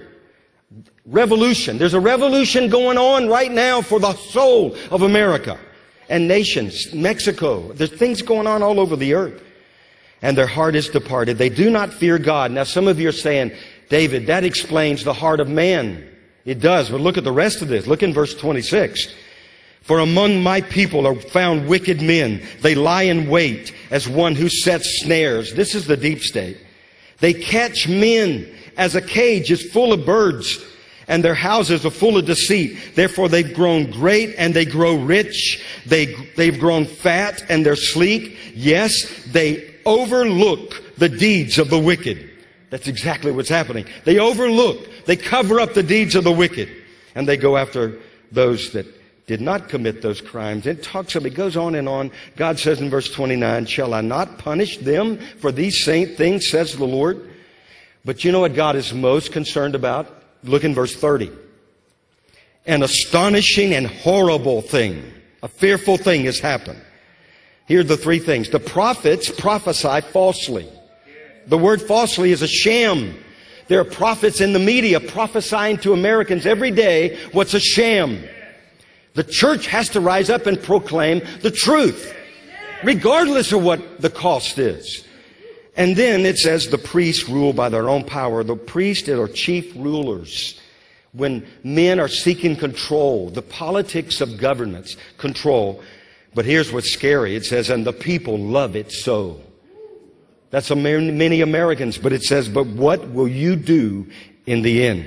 Revolution. 1.08 1.80
There's 1.80 1.96
a 1.96 2.00
revolution 2.00 2.70
going 2.70 3.00
on 3.00 3.28
right 3.28 3.52
now 3.52 3.82
for 3.82 4.00
the 4.00 4.14
soul 4.14 4.76
of 4.92 5.02
America 5.02 5.60
and 6.08 6.28
nations, 6.28 6.94
Mexico. 6.94 7.72
There's 7.74 7.92
things 7.92 8.22
going 8.22 8.46
on 8.46 8.62
all 8.62 8.80
over 8.80 8.96
the 8.96 9.16
earth. 9.16 9.42
And 10.22 10.38
their 10.38 10.48
heart 10.48 10.76
is 10.76 10.90
departed. 10.90 11.38
They 11.38 11.50
do 11.50 11.70
not 11.70 11.94
fear 11.94 12.18
God. 12.18 12.52
Now, 12.52 12.64
some 12.64 12.88
of 12.88 13.00
you 13.00 13.10
are 13.10 13.12
saying, 13.12 13.52
David, 13.90 14.28
that 14.28 14.44
explains 14.44 15.04
the 15.04 15.14
heart 15.14 15.40
of 15.40 15.50
man. 15.50 16.10
It 16.46 16.60
does, 16.60 16.90
but 16.90 17.02
look 17.02 17.18
at 17.18 17.24
the 17.24 17.32
rest 17.32 17.62
of 17.62 17.68
this. 17.68 17.88
Look 17.88 18.04
in 18.04 18.14
verse 18.14 18.36
26. 18.36 19.14
For 19.82 20.00
among 20.00 20.42
my 20.42 20.62
people 20.62 21.06
are 21.06 21.16
found 21.16 21.68
wicked 21.68 22.02
men. 22.02 22.42
They 22.62 22.74
lie 22.74 23.04
in 23.04 23.30
wait 23.30 23.74
as 23.92 24.08
one 24.08 24.36
who 24.36 24.50
sets 24.50 25.02
snares. 25.02 25.54
This 25.54 25.76
is 25.76 25.86
the 25.86 25.98
deep 25.98 26.22
state. 26.22 26.58
They 27.20 27.34
catch 27.34 27.88
men 27.88 28.52
as 28.78 28.96
a 28.96 29.02
cage 29.02 29.52
is 29.52 29.72
full 29.72 29.94
of 29.94 30.06
birds 30.06 30.64
and 31.08 31.24
their 31.24 31.36
houses 31.36 31.86
are 31.86 31.92
full 31.92 32.18
of 32.18 32.26
deceit. 32.26 32.96
Therefore 32.96 33.30
they've 33.30 33.54
grown 33.54 33.92
great 33.92 34.34
and 34.38 34.54
they 34.54 34.66
grow 34.66 34.96
rich. 34.96 35.64
They, 35.86 36.16
they've 36.36 36.60
grown 36.60 36.86
fat 36.86 37.44
and 37.48 37.66
they're 37.66 37.76
sleek. 37.76 38.38
Yes, 38.56 39.24
they 39.28 39.76
overlook 39.86 40.96
the 40.98 41.10
deeds 41.10 41.60
of 41.60 41.70
the 41.70 41.80
wicked. 41.80 42.32
That's 42.76 42.90
exactly 42.90 43.32
what's 43.32 43.48
happening. 43.48 43.86
They 44.04 44.20
overlook, 44.20 45.06
they 45.06 45.16
cover 45.16 45.62
up 45.62 45.76
the 45.76 45.82
deeds 45.82 46.14
of 46.14 46.26
the 46.26 46.32
wicked, 46.34 46.70
and 47.16 47.26
they 47.26 47.38
go 47.38 47.56
after 47.56 48.02
those 48.34 48.74
that 48.74 48.86
did 49.28 49.40
not 49.40 49.70
commit 49.70 50.02
those 50.02 50.20
crimes. 50.20 50.68
It 50.68 50.84
talks 50.84 51.16
of, 51.16 51.26
it 51.26 51.36
goes 51.36 51.56
on 51.56 51.76
and 51.76 51.88
on. 51.88 52.12
God 52.36 52.60
says 52.60 52.82
in 52.82 52.90
verse 52.90 53.10
29, 53.10 53.68
Shall 53.68 53.94
I 53.94 54.02
not 54.02 54.40
punish 54.40 54.78
them 54.80 55.20
for 55.40 55.54
these 55.54 55.86
same 55.86 56.18
things, 56.18 56.50
says 56.50 56.76
the 56.76 56.84
Lord? 56.84 57.30
But 58.04 58.26
you 58.26 58.34
know 58.34 58.42
what 58.42 58.56
God 58.56 58.76
is 58.76 58.94
most 58.94 59.32
concerned 59.32 59.76
about? 59.76 60.14
Look 60.44 60.66
in 60.66 60.76
verse 60.76 60.98
30. 60.98 61.32
An 62.66 62.84
astonishing 62.84 63.74
and 63.74 63.88
horrible 63.88 64.62
thing, 64.62 65.02
a 65.42 65.48
fearful 65.48 65.96
thing 65.96 66.26
has 66.26 66.40
happened. 66.40 66.82
Here 67.70 67.80
are 67.80 67.84
the 67.84 67.96
three 67.96 68.20
things. 68.20 68.50
The 68.50 68.60
prophets 68.60 69.30
prophesy 69.32 70.02
falsely. 70.12 70.70
The 71.48 71.58
word 71.58 71.82
falsely 71.82 72.32
is 72.32 72.42
a 72.42 72.48
sham. 72.48 73.16
There 73.68 73.80
are 73.80 73.86
prophets 73.86 74.42
in 74.42 74.54
the 74.54 74.60
media 74.60 75.00
prophesying 75.00 75.78
to 75.80 75.94
Americans 75.94 76.46
every 76.46 76.72
day 76.72 77.18
what's 77.32 77.54
a 77.54 77.60
sham. 77.60 78.24
The 79.14 79.24
church 79.24 79.68
has 79.68 79.90
to 79.90 80.02
rise 80.02 80.30
up 80.30 80.46
and 80.46 80.62
proclaim 80.62 81.22
the 81.42 81.52
truth, 81.52 82.14
regardless 82.84 83.52
of 83.54 83.64
what 83.64 84.02
the 84.02 84.10
cost 84.10 84.58
is. 84.60 85.06
And 85.78 85.96
then 85.96 86.26
it 86.26 86.38
says 86.38 86.70
the 86.70 86.78
priests 86.78 87.28
rule 87.28 87.54
by 87.54 87.70
their 87.70 87.90
own 87.90 88.04
power. 88.04 88.44
The 88.44 88.56
priests 88.56 89.10
are 89.10 89.28
chief 89.28 89.74
rulers. 89.76 90.60
When 91.14 91.46
men 91.64 92.00
are 92.00 92.10
seeking 92.10 92.56
control, 92.56 93.30
the 93.30 93.42
politics 93.42 94.20
of 94.20 94.38
governments 94.38 94.98
control. 95.18 95.82
But 96.34 96.46
here's 96.46 96.72
what's 96.72 96.92
scary. 96.92 97.36
It 97.36 97.46
says, 97.46 97.70
and 97.70 97.86
the 97.86 97.94
people 97.94 98.38
love 98.38 98.76
it 98.76 98.92
so. 98.92 99.40
That's 100.56 100.74
many 100.74 101.42
Americans, 101.42 101.98
but 101.98 102.14
it 102.14 102.24
says, 102.24 102.48
but 102.48 102.66
what 102.66 103.10
will 103.10 103.28
you 103.28 103.58
do 103.58 104.08
in 104.46 104.62
the 104.62 104.86
end? 104.86 105.06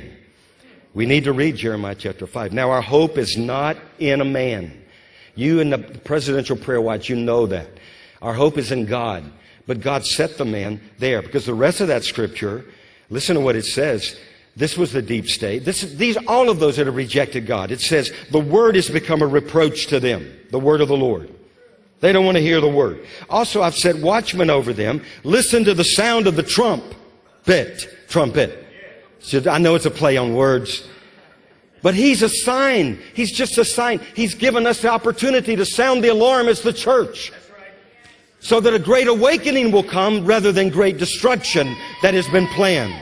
We 0.92 1.06
need 1.06 1.24
to 1.24 1.32
read 1.32 1.56
Jeremiah 1.56 1.94
chapter 1.94 2.26
5. 2.26 2.52
Now, 2.52 2.70
our 2.70 2.82
hope 2.82 3.16
is 3.16 3.38
not 3.38 3.78
in 3.98 4.20
a 4.20 4.26
man. 4.26 4.78
You 5.36 5.60
in 5.60 5.70
the 5.70 5.78
presidential 5.78 6.54
prayer 6.54 6.82
watch, 6.82 7.08
you 7.08 7.16
know 7.16 7.46
that. 7.46 7.66
Our 8.20 8.34
hope 8.34 8.58
is 8.58 8.72
in 8.72 8.84
God. 8.84 9.24
But 9.66 9.80
God 9.80 10.04
set 10.04 10.36
the 10.36 10.44
man 10.44 10.82
there 10.98 11.22
because 11.22 11.46
the 11.46 11.54
rest 11.54 11.80
of 11.80 11.88
that 11.88 12.04
scripture, 12.04 12.66
listen 13.08 13.34
to 13.36 13.40
what 13.40 13.56
it 13.56 13.64
says. 13.64 14.20
This 14.54 14.76
was 14.76 14.92
the 14.92 15.00
deep 15.00 15.30
state. 15.30 15.64
This, 15.64 15.80
these, 15.80 16.18
all 16.26 16.50
of 16.50 16.60
those 16.60 16.76
that 16.76 16.84
have 16.84 16.94
rejected 16.94 17.46
God. 17.46 17.70
It 17.70 17.80
says, 17.80 18.12
the 18.30 18.38
word 18.38 18.74
has 18.74 18.90
become 18.90 19.22
a 19.22 19.26
reproach 19.26 19.86
to 19.86 19.98
them. 19.98 20.30
The 20.50 20.60
word 20.60 20.82
of 20.82 20.88
the 20.88 20.96
Lord. 20.98 21.34
They 22.00 22.12
don't 22.12 22.24
want 22.24 22.36
to 22.36 22.42
hear 22.42 22.60
the 22.60 22.68
word. 22.68 23.04
Also, 23.28 23.62
I've 23.62 23.74
set 23.74 23.96
watchmen 23.96 24.50
over 24.50 24.72
them. 24.72 25.02
Listen 25.24 25.64
to 25.64 25.74
the 25.74 25.84
sound 25.84 26.26
of 26.26 26.36
the 26.36 26.42
trumpet. 26.42 27.88
Trumpet. 28.08 28.64
I 29.48 29.58
know 29.58 29.74
it's 29.74 29.86
a 29.86 29.90
play 29.90 30.16
on 30.16 30.34
words. 30.34 30.86
But 31.82 31.94
he's 31.94 32.22
a 32.22 32.28
sign. 32.28 32.98
He's 33.14 33.32
just 33.32 33.58
a 33.58 33.64
sign. 33.64 34.00
He's 34.14 34.34
given 34.34 34.66
us 34.66 34.82
the 34.82 34.88
opportunity 34.88 35.56
to 35.56 35.64
sound 35.64 36.02
the 36.02 36.08
alarm 36.08 36.48
as 36.48 36.62
the 36.62 36.72
church 36.72 37.32
so 38.40 38.60
that 38.60 38.72
a 38.72 38.78
great 38.78 39.08
awakening 39.08 39.72
will 39.72 39.82
come 39.82 40.24
rather 40.24 40.52
than 40.52 40.68
great 40.68 40.98
destruction 40.98 41.74
that 42.02 42.14
has 42.14 42.28
been 42.28 42.46
planned. 42.48 42.94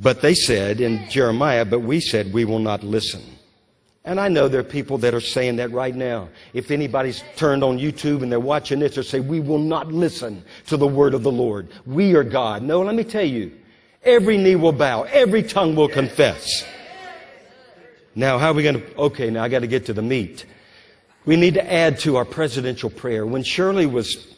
But 0.00 0.22
they 0.22 0.34
said 0.34 0.80
in 0.80 1.08
Jeremiah, 1.08 1.64
but 1.64 1.80
we 1.80 2.00
said 2.00 2.32
we 2.32 2.44
will 2.44 2.58
not 2.58 2.82
listen. 2.82 3.22
And 4.06 4.20
I 4.20 4.28
know 4.28 4.46
there 4.46 4.60
are 4.60 4.64
people 4.64 4.98
that 4.98 5.14
are 5.14 5.20
saying 5.20 5.56
that 5.56 5.72
right 5.72 5.94
now. 5.94 6.28
If 6.54 6.70
anybody's 6.70 7.24
turned 7.34 7.64
on 7.64 7.76
YouTube 7.76 8.22
and 8.22 8.30
they're 8.30 8.38
watching 8.38 8.78
this, 8.78 8.94
they'll 8.94 9.02
say, 9.02 9.18
We 9.18 9.40
will 9.40 9.58
not 9.58 9.92
listen 9.92 10.44
to 10.68 10.76
the 10.76 10.86
word 10.86 11.12
of 11.12 11.24
the 11.24 11.32
Lord. 11.32 11.68
We 11.86 12.14
are 12.14 12.22
God. 12.22 12.62
No, 12.62 12.82
let 12.82 12.94
me 12.94 13.02
tell 13.02 13.24
you, 13.24 13.50
every 14.04 14.38
knee 14.38 14.54
will 14.54 14.70
bow, 14.70 15.02
every 15.02 15.42
tongue 15.42 15.74
will 15.74 15.88
confess. 15.88 16.64
Now, 18.14 18.38
how 18.38 18.52
are 18.52 18.54
we 18.54 18.62
going 18.62 18.80
to? 18.80 18.96
Okay, 18.96 19.28
now 19.28 19.42
I 19.42 19.48
got 19.48 19.58
to 19.58 19.66
get 19.66 19.86
to 19.86 19.92
the 19.92 20.02
meat. 20.02 20.46
We 21.24 21.34
need 21.34 21.54
to 21.54 21.72
add 21.72 21.98
to 22.00 22.14
our 22.16 22.24
presidential 22.24 22.88
prayer. 22.88 23.26
When 23.26 23.42
Shirley 23.42 23.86
was 23.86 24.36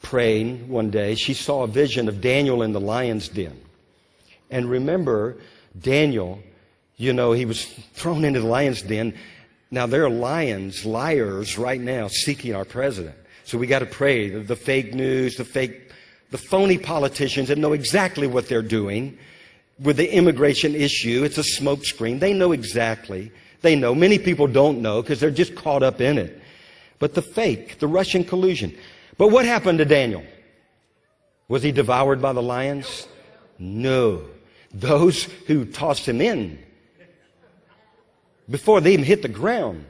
praying 0.00 0.70
one 0.70 0.90
day, 0.90 1.16
she 1.16 1.34
saw 1.34 1.64
a 1.64 1.68
vision 1.68 2.08
of 2.08 2.22
Daniel 2.22 2.62
in 2.62 2.72
the 2.72 2.80
lion's 2.80 3.28
den. 3.28 3.60
And 4.50 4.70
remember, 4.70 5.36
Daniel, 5.78 6.42
you 6.96 7.12
know, 7.12 7.32
he 7.32 7.44
was 7.44 7.64
thrown 7.94 8.24
into 8.24 8.40
the 8.40 8.46
lion's 8.46 8.82
den. 8.82 9.14
Now, 9.70 9.86
there 9.86 10.04
are 10.04 10.10
lions, 10.10 10.84
liars 10.84 11.56
right 11.56 11.80
now 11.80 12.08
seeking 12.08 12.54
our 12.54 12.64
president. 12.64 13.16
So 13.44 13.58
we 13.58 13.66
got 13.66 13.80
to 13.80 13.86
pray. 13.86 14.28
The, 14.28 14.40
the 14.40 14.56
fake 14.56 14.94
news, 14.94 15.36
the 15.36 15.44
fake, 15.44 15.90
the 16.30 16.38
phony 16.38 16.78
politicians 16.78 17.48
that 17.48 17.58
know 17.58 17.72
exactly 17.72 18.26
what 18.26 18.48
they're 18.48 18.62
doing 18.62 19.18
with 19.80 19.96
the 19.96 20.14
immigration 20.14 20.74
issue. 20.74 21.24
It's 21.24 21.38
a 21.38 21.42
smokescreen. 21.42 22.20
They 22.20 22.34
know 22.34 22.52
exactly. 22.52 23.32
They 23.62 23.76
know. 23.76 23.94
Many 23.94 24.18
people 24.18 24.46
don't 24.46 24.82
know 24.82 25.02
because 25.02 25.20
they're 25.20 25.30
just 25.30 25.54
caught 25.54 25.82
up 25.82 26.00
in 26.00 26.18
it. 26.18 26.40
But 26.98 27.14
the 27.14 27.22
fake, 27.22 27.78
the 27.78 27.88
Russian 27.88 28.24
collusion. 28.24 28.76
But 29.18 29.28
what 29.28 29.44
happened 29.44 29.78
to 29.78 29.84
Daniel? 29.84 30.22
Was 31.48 31.62
he 31.62 31.72
devoured 31.72 32.22
by 32.22 32.32
the 32.32 32.42
lions? 32.42 33.08
No. 33.58 34.22
Those 34.72 35.24
who 35.46 35.64
tossed 35.64 36.06
him 36.06 36.20
in 36.20 36.58
before 38.52 38.80
they 38.80 38.92
even 38.92 39.04
hit 39.04 39.22
the 39.22 39.28
ground, 39.28 39.84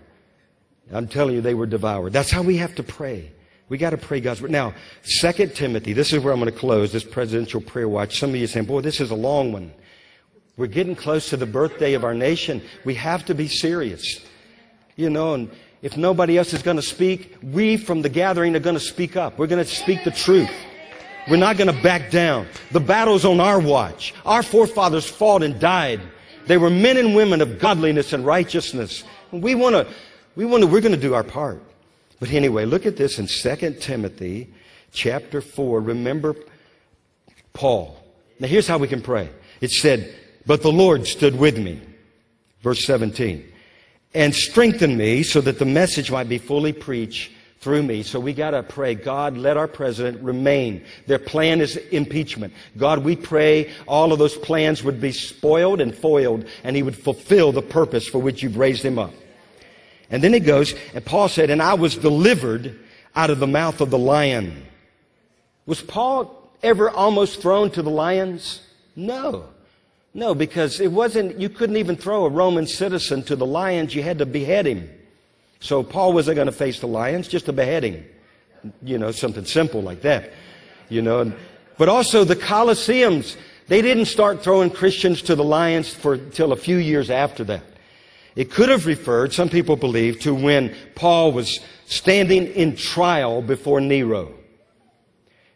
I'm 0.92 1.08
telling 1.08 1.34
you, 1.34 1.40
they 1.40 1.54
were 1.54 1.66
devoured. 1.66 2.12
That's 2.12 2.30
how 2.30 2.42
we 2.42 2.56
have 2.58 2.74
to 2.76 2.82
pray. 2.82 3.32
We 3.68 3.78
got 3.78 3.90
to 3.90 3.96
pray 3.96 4.20
God's 4.20 4.42
word. 4.42 4.50
Now, 4.50 4.74
Second 5.02 5.54
Timothy, 5.54 5.92
this 5.92 6.12
is 6.12 6.22
where 6.22 6.32
I'm 6.32 6.40
going 6.40 6.52
to 6.52 6.58
close 6.58 6.92
this 6.92 7.04
presidential 7.04 7.60
prayer 7.60 7.88
watch. 7.88 8.18
Some 8.18 8.30
of 8.30 8.36
you 8.36 8.46
saying, 8.46 8.66
boy, 8.66 8.80
this 8.80 9.00
is 9.00 9.10
a 9.10 9.14
long 9.14 9.52
one. 9.52 9.72
We're 10.56 10.66
getting 10.66 10.94
close 10.94 11.30
to 11.30 11.36
the 11.36 11.46
birthday 11.46 11.94
of 11.94 12.04
our 12.04 12.14
nation. 12.14 12.62
We 12.84 12.94
have 12.94 13.24
to 13.26 13.34
be 13.34 13.48
serious. 13.48 14.20
You 14.96 15.08
know, 15.08 15.34
and 15.34 15.50
if 15.80 15.96
nobody 15.96 16.36
else 16.36 16.52
is 16.52 16.62
going 16.62 16.76
to 16.76 16.82
speak, 16.82 17.36
we 17.42 17.78
from 17.78 18.02
the 18.02 18.10
gathering 18.10 18.54
are 18.54 18.60
going 18.60 18.76
to 18.76 18.80
speak 18.80 19.16
up. 19.16 19.38
We're 19.38 19.46
going 19.46 19.64
to 19.64 19.70
speak 19.70 20.04
the 20.04 20.10
truth. 20.10 20.50
We're 21.30 21.36
not 21.36 21.56
going 21.56 21.74
to 21.74 21.82
back 21.82 22.10
down. 22.10 22.48
The 22.72 22.80
battle's 22.80 23.24
on 23.24 23.40
our 23.40 23.58
watch. 23.58 24.12
Our 24.26 24.42
forefathers 24.42 25.08
fought 25.08 25.42
and 25.42 25.58
died. 25.58 26.00
They 26.46 26.58
were 26.58 26.70
men 26.70 26.96
and 26.96 27.14
women 27.14 27.40
of 27.40 27.58
godliness 27.58 28.12
and 28.12 28.26
righteousness. 28.26 29.04
We 29.30 29.54
want 29.54 29.74
to, 29.74 29.86
we 30.34 30.44
want 30.44 30.62
to, 30.62 30.66
we're 30.66 30.80
going 30.80 30.94
to 30.94 31.00
do 31.00 31.14
our 31.14 31.24
part. 31.24 31.62
But 32.20 32.32
anyway, 32.32 32.64
look 32.64 32.86
at 32.86 32.96
this 32.96 33.18
in 33.18 33.26
2 33.26 33.78
Timothy 33.80 34.48
chapter 34.92 35.40
4. 35.40 35.80
Remember 35.80 36.36
Paul. 37.52 37.98
Now 38.38 38.48
here's 38.48 38.66
how 38.66 38.78
we 38.78 38.88
can 38.88 39.02
pray. 39.02 39.30
It 39.60 39.70
said, 39.70 40.14
but 40.46 40.62
the 40.62 40.72
Lord 40.72 41.06
stood 41.06 41.38
with 41.38 41.58
me. 41.58 41.80
Verse 42.62 42.84
17. 42.84 43.48
And 44.14 44.34
strengthened 44.34 44.98
me 44.98 45.22
so 45.22 45.40
that 45.40 45.58
the 45.58 45.64
message 45.64 46.10
might 46.10 46.28
be 46.28 46.38
fully 46.38 46.72
preached 46.72 47.32
through 47.62 47.84
me. 47.84 48.02
So 48.02 48.18
we 48.18 48.34
got 48.34 48.50
to 48.50 48.62
pray, 48.64 48.96
God, 48.96 49.38
let 49.38 49.56
our 49.56 49.68
president 49.68 50.20
remain. 50.20 50.84
Their 51.06 51.20
plan 51.20 51.60
is 51.60 51.76
impeachment. 51.76 52.52
God, 52.76 53.04
we 53.04 53.14
pray 53.14 53.70
all 53.86 54.12
of 54.12 54.18
those 54.18 54.36
plans 54.36 54.82
would 54.82 55.00
be 55.00 55.12
spoiled 55.12 55.80
and 55.80 55.94
foiled 55.94 56.44
and 56.64 56.74
he 56.74 56.82
would 56.82 56.96
fulfill 56.96 57.52
the 57.52 57.62
purpose 57.62 58.08
for 58.08 58.18
which 58.18 58.42
you've 58.42 58.58
raised 58.58 58.84
him 58.84 58.98
up. 58.98 59.14
And 60.10 60.22
then 60.22 60.34
it 60.34 60.40
goes, 60.40 60.74
and 60.92 61.04
Paul 61.04 61.28
said, 61.28 61.50
and 61.50 61.62
I 61.62 61.74
was 61.74 61.96
delivered 61.96 62.78
out 63.14 63.30
of 63.30 63.38
the 63.38 63.46
mouth 63.46 63.80
of 63.80 63.90
the 63.90 63.98
lion. 63.98 64.66
Was 65.64 65.80
Paul 65.80 66.50
ever 66.64 66.90
almost 66.90 67.40
thrown 67.40 67.70
to 67.70 67.82
the 67.82 67.90
lions? 67.90 68.60
No. 68.96 69.46
No, 70.14 70.34
because 70.34 70.80
it 70.80 70.90
wasn't, 70.90 71.38
you 71.38 71.48
couldn't 71.48 71.76
even 71.76 71.96
throw 71.96 72.26
a 72.26 72.28
Roman 72.28 72.66
citizen 72.66 73.22
to 73.22 73.36
the 73.36 73.46
lions. 73.46 73.94
You 73.94 74.02
had 74.02 74.18
to 74.18 74.26
behead 74.26 74.66
him. 74.66 74.90
So 75.62 75.84
Paul 75.84 76.12
wasn't 76.12 76.34
going 76.36 76.46
to 76.46 76.52
face 76.52 76.80
the 76.80 76.88
lions, 76.88 77.28
just 77.28 77.48
a 77.48 77.52
beheading. 77.52 78.04
You 78.82 78.98
know, 78.98 79.12
something 79.12 79.44
simple 79.44 79.80
like 79.80 80.02
that. 80.02 80.30
You 80.88 81.02
know, 81.02 81.32
but 81.78 81.88
also 81.88 82.24
the 82.24 82.36
Colosseums, 82.36 83.36
they 83.68 83.80
didn't 83.80 84.06
start 84.06 84.42
throwing 84.42 84.70
Christians 84.70 85.22
to 85.22 85.36
the 85.36 85.44
lions 85.44 85.88
for 85.88 86.18
till 86.18 86.52
a 86.52 86.56
few 86.56 86.76
years 86.76 87.10
after 87.10 87.44
that. 87.44 87.62
It 88.34 88.50
could 88.50 88.70
have 88.70 88.86
referred, 88.86 89.32
some 89.32 89.48
people 89.48 89.76
believe, 89.76 90.20
to 90.20 90.34
when 90.34 90.74
Paul 90.96 91.32
was 91.32 91.60
standing 91.86 92.48
in 92.48 92.76
trial 92.76 93.40
before 93.40 93.80
Nero. 93.80 94.34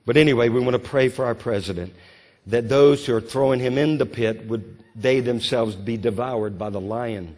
But 0.05 0.17
anyway, 0.17 0.51
we 0.51 0.61
want 0.61 0.75
to 0.75 0.79
pray 0.79 1.09
for 1.09 1.25
our 1.25 1.35
president 1.35 1.93
that 2.47 2.69
those 2.69 3.05
who 3.05 3.15
are 3.15 3.21
throwing 3.21 3.59
him 3.59 3.77
in 3.77 3.99
the 3.99 4.07
pit 4.07 4.47
would 4.47 4.79
they 4.95 5.21
themselves 5.21 5.75
be 5.75 5.97
devoured 5.97 6.59
by 6.59 6.71
the 6.71 6.81
lion, 6.81 7.37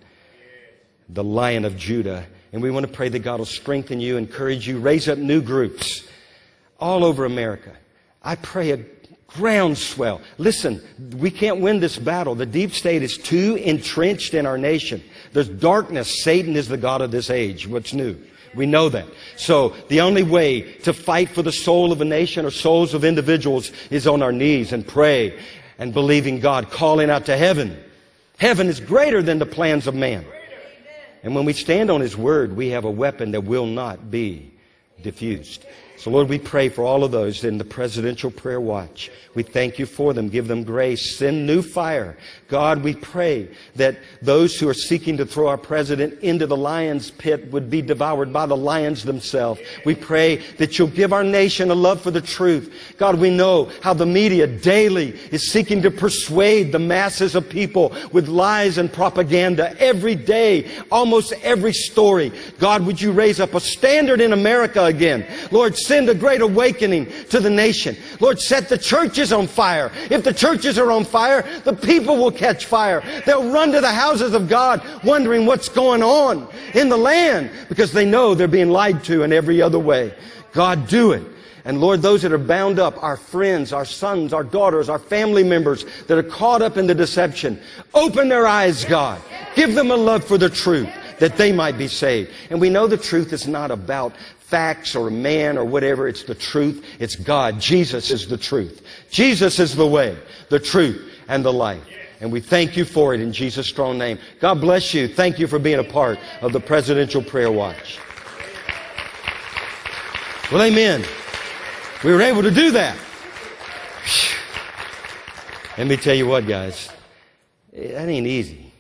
the 1.08 1.24
lion 1.24 1.64
of 1.64 1.76
Judah. 1.78 2.26
And 2.52 2.62
we 2.62 2.70
want 2.70 2.86
to 2.86 2.92
pray 2.92 3.08
that 3.08 3.18
God 3.20 3.38
will 3.38 3.46
strengthen 3.46 4.00
you, 4.00 4.16
encourage 4.16 4.66
you, 4.66 4.78
raise 4.78 5.08
up 5.08 5.18
new 5.18 5.42
groups 5.42 6.06
all 6.80 7.04
over 7.04 7.24
America. 7.24 7.72
I 8.22 8.36
pray 8.36 8.70
a 8.72 8.84
groundswell. 9.28 10.20
Listen, 10.38 10.82
we 11.18 11.30
can't 11.30 11.60
win 11.60 11.80
this 11.80 11.98
battle. 11.98 12.34
The 12.34 12.46
deep 12.46 12.72
state 12.72 13.02
is 13.02 13.18
too 13.18 13.56
entrenched 13.56 14.34
in 14.34 14.46
our 14.46 14.58
nation. 14.58 15.02
There's 15.32 15.48
darkness. 15.48 16.22
Satan 16.22 16.56
is 16.56 16.68
the 16.68 16.78
God 16.78 17.02
of 17.02 17.10
this 17.10 17.30
age. 17.30 17.68
What's 17.68 17.92
new? 17.92 18.16
We 18.54 18.64
know 18.64 18.88
that. 18.88 19.06
So 19.36 19.74
the 19.88 20.00
only 20.00 20.22
way 20.22 20.62
to 20.78 20.94
fight 20.94 21.28
for 21.28 21.42
the 21.42 21.52
soul 21.52 21.92
of 21.92 22.00
a 22.00 22.06
nation 22.06 22.46
or 22.46 22.50
souls 22.50 22.94
of 22.94 23.04
individuals 23.04 23.70
is 23.90 24.06
on 24.06 24.22
our 24.22 24.32
knees 24.32 24.72
and 24.72 24.86
pray 24.86 25.38
and 25.78 25.92
believing 25.92 26.40
God, 26.40 26.70
calling 26.70 27.10
out 27.10 27.26
to 27.26 27.36
heaven. 27.36 27.78
Heaven 28.38 28.68
is 28.68 28.80
greater 28.80 29.22
than 29.22 29.38
the 29.38 29.46
plans 29.46 29.86
of 29.86 29.94
man. 29.94 30.24
And 31.22 31.34
when 31.34 31.44
we 31.44 31.52
stand 31.52 31.90
on 31.90 32.00
His 32.00 32.16
Word, 32.16 32.56
we 32.56 32.68
have 32.70 32.84
a 32.84 32.90
weapon 32.90 33.32
that 33.32 33.42
will 33.42 33.66
not 33.66 34.10
be 34.10 34.52
diffused. 35.02 35.64
So, 35.98 36.12
Lord, 36.12 36.28
we 36.28 36.38
pray 36.38 36.68
for 36.68 36.84
all 36.84 37.02
of 37.02 37.10
those 37.10 37.42
in 37.42 37.58
the 37.58 37.64
presidential 37.64 38.30
prayer 38.30 38.60
watch. 38.60 39.10
We 39.34 39.42
thank 39.42 39.80
you 39.80 39.86
for 39.86 40.12
them. 40.14 40.28
Give 40.28 40.46
them 40.46 40.62
grace. 40.62 41.16
Send 41.16 41.44
new 41.44 41.60
fire. 41.60 42.16
God, 42.48 42.82
we 42.82 42.94
pray 42.94 43.48
that 43.76 43.98
those 44.22 44.58
who 44.58 44.68
are 44.68 44.74
seeking 44.74 45.16
to 45.16 45.26
throw 45.26 45.48
our 45.48 45.58
president 45.58 46.20
into 46.20 46.46
the 46.46 46.56
lion's 46.56 47.10
pit 47.10 47.52
would 47.52 47.68
be 47.68 47.82
devoured 47.82 48.32
by 48.32 48.46
the 48.46 48.56
lions 48.56 49.04
themselves. 49.04 49.60
We 49.84 49.96
pray 49.96 50.36
that 50.58 50.78
you'll 50.78 50.88
give 50.88 51.12
our 51.12 51.24
nation 51.24 51.70
a 51.70 51.74
love 51.74 52.00
for 52.00 52.10
the 52.10 52.20
truth. 52.20 52.94
God, 52.96 53.18
we 53.18 53.30
know 53.30 53.70
how 53.82 53.92
the 53.92 54.06
media 54.06 54.46
daily 54.46 55.10
is 55.30 55.50
seeking 55.50 55.82
to 55.82 55.90
persuade 55.90 56.72
the 56.72 56.78
masses 56.78 57.34
of 57.34 57.48
people 57.48 57.94
with 58.12 58.28
lies 58.28 58.78
and 58.78 58.92
propaganda 58.92 59.76
every 59.80 60.14
day, 60.14 60.70
almost 60.90 61.32
every 61.42 61.72
story. 61.72 62.32
God, 62.58 62.86
would 62.86 63.00
you 63.00 63.12
raise 63.12 63.40
up 63.40 63.54
a 63.54 63.60
standard 63.60 64.20
in 64.20 64.32
America 64.32 64.84
again? 64.84 65.26
Lord, 65.50 65.76
send 65.88 66.08
a 66.08 66.14
great 66.14 66.42
awakening 66.42 67.06
to 67.30 67.40
the 67.40 67.50
nation. 67.50 67.96
Lord, 68.20 68.38
set 68.38 68.68
the 68.68 68.78
churches 68.78 69.32
on 69.32 69.46
fire. 69.46 69.90
If 70.10 70.22
the 70.22 70.34
churches 70.34 70.78
are 70.78 70.92
on 70.92 71.04
fire, 71.04 71.44
the 71.64 71.72
people 71.72 72.18
will 72.18 72.30
catch 72.30 72.66
fire. 72.66 73.02
They'll 73.24 73.50
run 73.50 73.72
to 73.72 73.80
the 73.80 73.92
houses 73.92 74.34
of 74.34 74.48
God 74.48 74.82
wondering 75.02 75.46
what's 75.46 75.68
going 75.68 76.02
on 76.02 76.46
in 76.74 76.90
the 76.90 76.96
land 76.96 77.50
because 77.68 77.92
they 77.92 78.04
know 78.04 78.34
they're 78.34 78.46
being 78.46 78.68
lied 78.68 79.02
to 79.04 79.22
in 79.22 79.32
every 79.32 79.62
other 79.62 79.78
way. 79.78 80.14
God, 80.52 80.86
do 80.88 81.12
it. 81.12 81.22
And 81.64 81.80
Lord, 81.80 82.00
those 82.00 82.22
that 82.22 82.32
are 82.32 82.38
bound 82.38 82.78
up, 82.78 83.02
our 83.02 83.16
friends, 83.16 83.72
our 83.72 83.84
sons, 83.84 84.32
our 84.32 84.44
daughters, 84.44 84.88
our 84.88 84.98
family 84.98 85.44
members 85.44 85.84
that 86.06 86.16
are 86.16 86.22
caught 86.22 86.62
up 86.62 86.76
in 86.76 86.86
the 86.86 86.94
deception, 86.94 87.60
open 87.94 88.28
their 88.28 88.46
eyes, 88.46 88.84
God. 88.84 89.20
Give 89.54 89.74
them 89.74 89.90
a 89.90 89.96
love 89.96 90.24
for 90.24 90.38
the 90.38 90.48
truth 90.48 90.88
that 91.18 91.36
they 91.36 91.52
might 91.52 91.76
be 91.76 91.88
saved. 91.88 92.30
And 92.50 92.60
we 92.60 92.70
know 92.70 92.86
the 92.86 92.96
truth 92.96 93.32
is 93.32 93.46
not 93.46 93.70
about 93.70 94.14
facts 94.48 94.96
or 94.96 95.08
a 95.08 95.10
man 95.10 95.58
or 95.58 95.64
whatever. 95.64 96.08
It's 96.08 96.22
the 96.22 96.34
truth. 96.34 96.84
It's 96.98 97.16
God. 97.16 97.60
Jesus 97.60 98.10
is 98.10 98.26
the 98.26 98.38
truth. 98.38 98.82
Jesus 99.10 99.58
is 99.58 99.76
the 99.76 99.86
way, 99.86 100.16
the 100.48 100.58
truth, 100.58 101.14
and 101.28 101.44
the 101.44 101.52
life. 101.52 101.82
And 102.20 102.32
we 102.32 102.40
thank 102.40 102.76
you 102.76 102.84
for 102.84 103.14
it 103.14 103.20
in 103.20 103.32
Jesus' 103.32 103.66
strong 103.66 103.98
name. 103.98 104.18
God 104.40 104.60
bless 104.60 104.94
you. 104.94 105.06
Thank 105.06 105.38
you 105.38 105.46
for 105.46 105.58
being 105.58 105.78
a 105.78 105.84
part 105.84 106.18
of 106.40 106.52
the 106.52 106.60
Presidential 106.60 107.22
Prayer 107.22 107.52
Watch. 107.52 107.98
Well, 110.50 110.62
amen. 110.62 111.04
We 112.02 112.12
were 112.12 112.22
able 112.22 112.42
to 112.42 112.50
do 112.50 112.70
that. 112.70 112.96
Let 115.76 115.86
me 115.86 115.96
tell 115.96 116.14
you 116.14 116.26
what, 116.26 116.46
guys. 116.46 116.90
That 117.72 118.08
ain't 118.08 118.26
easy. 118.26 118.72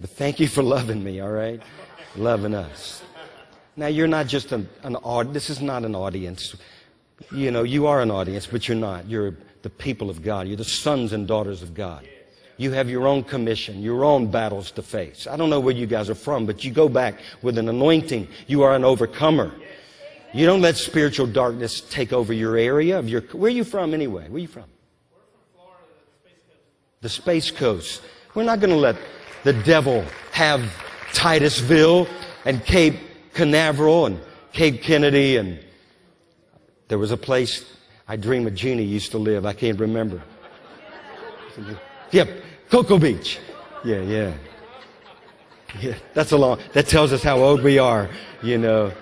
But 0.00 0.10
thank 0.10 0.40
you 0.40 0.48
for 0.48 0.62
loving 0.62 1.04
me, 1.04 1.20
all 1.20 1.30
right? 1.30 1.62
Loving 2.16 2.54
us. 2.54 3.02
Now, 3.80 3.86
you're 3.86 4.08
not 4.08 4.26
just 4.26 4.52
an, 4.52 4.68
an 4.82 4.96
audience. 4.96 5.32
This 5.32 5.48
is 5.48 5.62
not 5.62 5.86
an 5.86 5.94
audience. 5.94 6.54
You 7.32 7.50
know, 7.50 7.62
you 7.62 7.86
are 7.86 8.02
an 8.02 8.10
audience, 8.10 8.46
but 8.46 8.68
you're 8.68 8.76
not. 8.76 9.08
You're 9.08 9.34
the 9.62 9.70
people 9.70 10.10
of 10.10 10.22
God. 10.22 10.46
You're 10.46 10.58
the 10.58 10.64
sons 10.64 11.14
and 11.14 11.26
daughters 11.26 11.62
of 11.62 11.72
God. 11.72 12.06
You 12.58 12.72
have 12.72 12.90
your 12.90 13.06
own 13.06 13.24
commission, 13.24 13.80
your 13.80 14.04
own 14.04 14.30
battles 14.30 14.70
to 14.72 14.82
face. 14.82 15.26
I 15.26 15.38
don't 15.38 15.48
know 15.48 15.60
where 15.60 15.74
you 15.74 15.86
guys 15.86 16.10
are 16.10 16.14
from, 16.14 16.44
but 16.44 16.62
you 16.62 16.70
go 16.70 16.90
back 16.90 17.20
with 17.40 17.56
an 17.56 17.70
anointing. 17.70 18.28
You 18.48 18.64
are 18.64 18.74
an 18.74 18.84
overcomer. 18.84 19.50
You 20.34 20.44
don't 20.44 20.60
let 20.60 20.76
spiritual 20.76 21.28
darkness 21.28 21.80
take 21.80 22.12
over 22.12 22.34
your 22.34 22.58
area 22.58 22.98
of 22.98 23.08
your. 23.08 23.22
Where 23.32 23.48
are 23.48 23.54
you 23.54 23.64
from 23.64 23.94
anyway? 23.94 24.28
Where 24.28 24.36
are 24.36 24.40
you 24.40 24.46
from? 24.46 24.64
We're 25.10 25.20
from 25.20 25.40
Florida, 25.54 25.84
the 26.20 26.28
Space 26.28 26.42
Coast. 26.44 27.00
The 27.00 27.08
Space 27.08 27.50
Coast. 27.50 28.02
We're 28.34 28.44
not 28.44 28.60
going 28.60 28.74
to 28.74 28.76
let 28.76 28.96
the 29.42 29.54
devil 29.54 30.04
have 30.32 30.70
Titusville 31.14 32.06
and 32.44 32.62
Cape 32.62 33.06
Canaveral 33.40 34.04
and 34.04 34.20
Cape 34.52 34.82
Kennedy 34.82 35.38
and 35.38 35.58
there 36.88 36.98
was 36.98 37.10
a 37.10 37.16
place 37.16 37.64
I 38.06 38.16
dream 38.16 38.46
of 38.46 38.54
Jeannie 38.54 38.82
used 38.82 39.12
to 39.12 39.18
live. 39.18 39.46
I 39.46 39.54
can't 39.54 39.80
remember. 39.80 40.20
Yep, 42.10 42.28
Cocoa 42.68 42.98
Beach. 42.98 43.38
Yeah, 43.82 44.02
yeah. 44.02 44.34
Yeah, 45.80 45.94
that's 46.12 46.32
a 46.32 46.36
long, 46.36 46.58
that 46.74 46.86
tells 46.86 47.14
us 47.14 47.22
how 47.22 47.38
old 47.38 47.62
we 47.62 47.78
are, 47.78 48.10
you 48.42 48.58
know. 48.58 48.92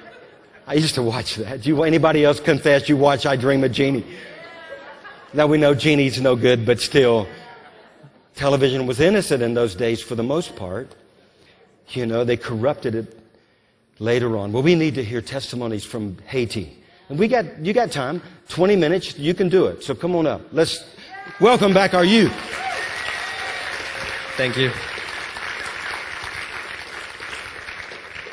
I 0.68 0.74
used 0.74 0.94
to 0.94 1.02
watch 1.02 1.34
that. 1.34 1.66
You, 1.66 1.82
anybody 1.82 2.24
else 2.24 2.38
confess 2.38 2.88
you 2.88 2.96
watch 2.96 3.26
I 3.26 3.34
Dream 3.34 3.64
of 3.64 3.72
Jeannie? 3.72 4.04
Now 5.32 5.48
we 5.48 5.58
know 5.58 5.74
Jeannie's 5.74 6.20
no 6.20 6.36
good, 6.36 6.64
but 6.64 6.78
still, 6.78 7.26
television 8.36 8.86
was 8.86 9.00
innocent 9.00 9.42
in 9.42 9.54
those 9.54 9.74
days 9.74 10.00
for 10.00 10.14
the 10.14 10.22
most 10.22 10.54
part. 10.54 10.94
You 11.88 12.06
know, 12.06 12.22
they 12.22 12.36
corrupted 12.36 12.94
it 12.94 13.17
later 13.98 14.36
on. 14.36 14.52
Well, 14.52 14.62
we 14.62 14.74
need 14.74 14.94
to 14.94 15.04
hear 15.04 15.20
testimonies 15.20 15.84
from 15.84 16.18
Haiti. 16.26 16.76
And 17.08 17.18
we 17.18 17.28
got, 17.28 17.58
you 17.64 17.72
got 17.72 17.90
time, 17.90 18.22
20 18.48 18.76
minutes, 18.76 19.18
you 19.18 19.34
can 19.34 19.48
do 19.48 19.66
it. 19.66 19.82
So 19.82 19.94
come 19.94 20.14
on 20.14 20.26
up. 20.26 20.42
Let's 20.52 20.84
welcome 21.40 21.72
back 21.72 21.94
our 21.94 22.04
youth. 22.04 22.32
Thank 24.36 24.56
you. 24.56 24.70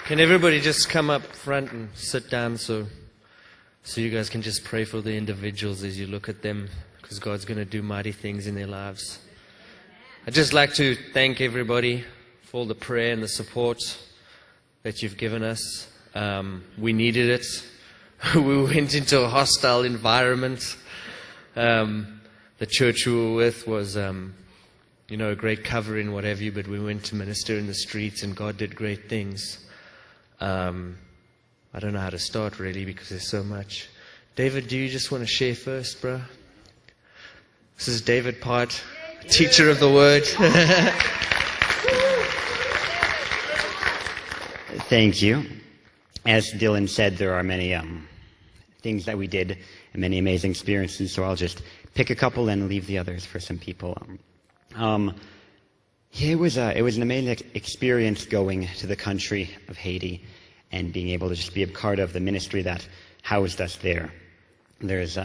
Can 0.06 0.20
everybody 0.20 0.62
just 0.62 0.90
come 0.90 1.10
up 1.10 1.24
front 1.24 1.72
and 1.72 1.90
sit 1.96 2.30
down 2.30 2.58
so 2.58 2.86
so 3.88 4.02
you 4.02 4.10
guys 4.10 4.30
can 4.30 4.42
just 4.42 4.64
pray 4.64 4.84
for 4.84 5.00
the 5.00 5.16
individuals 5.16 5.84
as 5.84 6.00
you 6.00 6.08
look 6.08 6.28
at 6.28 6.42
them 6.42 6.70
because 7.00 7.20
God's 7.20 7.46
going 7.46 7.60
to 7.60 7.66
do 7.66 7.84
mighty 7.84 8.12
things 8.12 8.48
in 8.48 8.56
their 8.56 8.66
lives. 8.66 9.20
I'd 10.26 10.34
just 10.34 10.54
like 10.54 10.74
to 10.76 10.96
thank 11.14 11.40
everybody 11.40 12.04
for 12.42 12.58
all 12.58 12.66
the 12.66 12.74
prayer 12.74 13.14
and 13.14 13.22
the 13.22 13.28
support 13.28 13.80
that 14.86 15.02
you've 15.02 15.18
given 15.18 15.42
us. 15.42 15.88
Um, 16.14 16.64
we 16.78 16.94
needed 16.94 17.28
it. 17.28 17.46
we 18.36 18.62
went 18.62 18.94
into 18.94 19.20
a 19.20 19.28
hostile 19.28 19.82
environment. 19.82 20.78
Um, 21.56 22.22
the 22.60 22.68
church 22.68 23.08
we 23.08 23.16
were 23.16 23.34
with 23.34 23.68
was 23.68 23.98
um, 23.98 24.36
you 25.10 25.18
know, 25.18 25.32
a 25.32 25.36
great 25.36 25.64
covering, 25.64 26.14
what 26.14 26.24
have 26.24 26.40
you, 26.40 26.52
but 26.52 26.68
we 26.68 26.80
went 26.80 27.04
to 27.06 27.16
minister 27.16 27.58
in 27.58 27.66
the 27.66 27.74
streets 27.74 28.22
and 28.22 28.36
God 28.36 28.58
did 28.58 28.76
great 28.76 29.10
things. 29.10 29.58
Um, 30.40 31.00
I 31.74 31.80
don't 31.80 31.94
know 31.94 32.00
how 32.00 32.12
to 32.12 32.20
start 32.20 32.60
really 32.60 32.86
because 32.86 33.10
there's 33.10 33.28
so 33.28 33.44
much. 33.44 33.90
David, 34.36 34.68
do 34.68 34.78
you 34.78 34.88
just 34.88 35.12
want 35.12 35.24
to 35.24 35.28
share 35.28 35.56
first, 35.56 36.00
bro? 36.00 36.22
This 37.78 37.88
is 37.88 38.02
David 38.02 38.40
Part, 38.40 38.84
teacher 39.30 39.68
of 39.68 39.80
the 39.80 39.92
word. 39.92 40.28
Thank 44.78 45.22
you. 45.22 45.46
As 46.26 46.52
Dylan 46.52 46.90
said, 46.90 47.18
there 47.18 47.34
are 47.36 47.44
many 47.44 47.74
um, 47.74 48.08
things 48.82 49.06
that 49.06 49.18
we 49.18 49.28
did 49.28 49.58
and 49.94 50.02
many 50.02 50.18
amazing 50.18 50.52
experiences, 50.52 51.14
so 51.14 51.24
I'll 51.24 51.36
just 51.36 51.62
pick 51.94 52.10
a 52.10 52.16
couple 52.16 52.50
and 52.50 52.68
leave 52.68 52.88
the 52.88 52.98
others 52.98 53.26
for 53.26 53.40
some 53.40 53.58
people. 53.58 53.98
Um, 54.76 55.16
yeah, 56.12 56.32
it 56.32 56.40
was, 56.40 56.58
a, 56.58 56.78
it 56.78 56.82
was 56.82 56.98
an 56.98 57.04
amazing 57.04 57.50
experience 57.54 58.26
going 58.26 58.68
to 58.78 58.88
the 58.88 58.96
country 58.96 59.50
of 59.68 59.78
Haiti 59.78 60.26
and 60.72 60.92
being 60.92 61.10
able 61.10 61.30
to 61.30 61.36
just 61.36 61.54
be 61.54 61.64
a 61.64 61.68
part 61.68 62.00
of 62.00 62.14
the 62.14 62.20
ministry 62.20 62.62
that 62.64 62.88
housed 63.22 63.62
us 63.62 63.78
there. 63.78 64.12
There's 64.82 65.18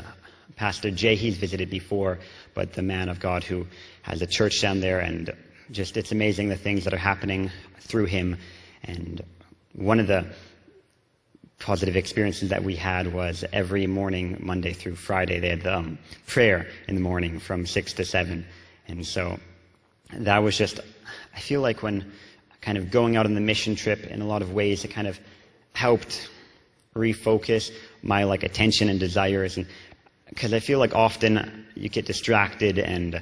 Pastor 0.57 0.91
Jay, 0.91 1.17
he's 1.17 1.37
visited 1.37 1.71
before, 1.71 2.19
but 2.55 2.75
the 2.75 2.83
man 2.83 3.09
of 3.09 3.19
God 3.19 3.43
who 3.43 3.67
has 4.03 4.23
a 4.23 4.27
church 4.27 4.61
down 4.61 4.81
there, 4.81 5.01
and 5.01 5.35
just 5.71 5.97
it's 5.97 6.13
amazing 6.13 6.49
the 6.49 6.57
things 6.57 6.85
that 6.85 6.95
are 6.95 6.99
happening 6.99 7.51
through 7.81 8.07
him. 8.07 8.37
And 8.85 9.23
one 9.75 10.01
of 10.01 10.07
the 10.07 10.27
positive 11.59 11.97
experiences 11.97 12.49
that 12.49 12.65
we 12.65 12.75
had 12.75 13.13
was 13.13 13.45
every 13.53 13.87
morning, 13.87 14.39
Monday 14.41 14.73
through 14.73 14.97
Friday, 14.97 15.39
they 15.39 15.51
had 15.51 15.67
um, 15.67 15.99
prayer 16.27 16.67
in 16.89 16.95
the 16.95 17.01
morning 17.01 17.39
from 17.39 17.67
6 17.67 17.93
to 17.95 18.05
7. 18.05 18.47
And 18.89 19.07
so 19.07 19.39
that 20.15 20.39
was 20.39 20.57
just, 20.57 20.81
I 21.35 21.41
feel 21.41 21.61
like 21.61 21.83
when 21.83 22.13
kind 22.61 22.79
of 22.79 22.91
going 22.91 23.17
out 23.17 23.27
on 23.27 23.35
the 23.35 23.41
mission 23.41 23.75
trip 23.75 24.07
in 24.07 24.21
a 24.21 24.27
lot 24.27 24.43
of 24.43 24.53
ways, 24.53 24.85
it 24.85 24.89
kind 24.89 25.07
of 25.07 25.21
helped 25.75 26.29
refocus 26.95 27.71
my 28.03 28.25
like 28.25 28.43
attention 28.43 28.89
and 28.89 28.99
desires 28.99 29.57
and 29.57 29.67
because 30.29 30.53
I 30.53 30.61
feel 30.61 30.79
like 30.79 30.95
often 30.95 31.67
you 31.75 31.89
get 31.89 32.07
distracted 32.07 32.79
and 32.79 33.21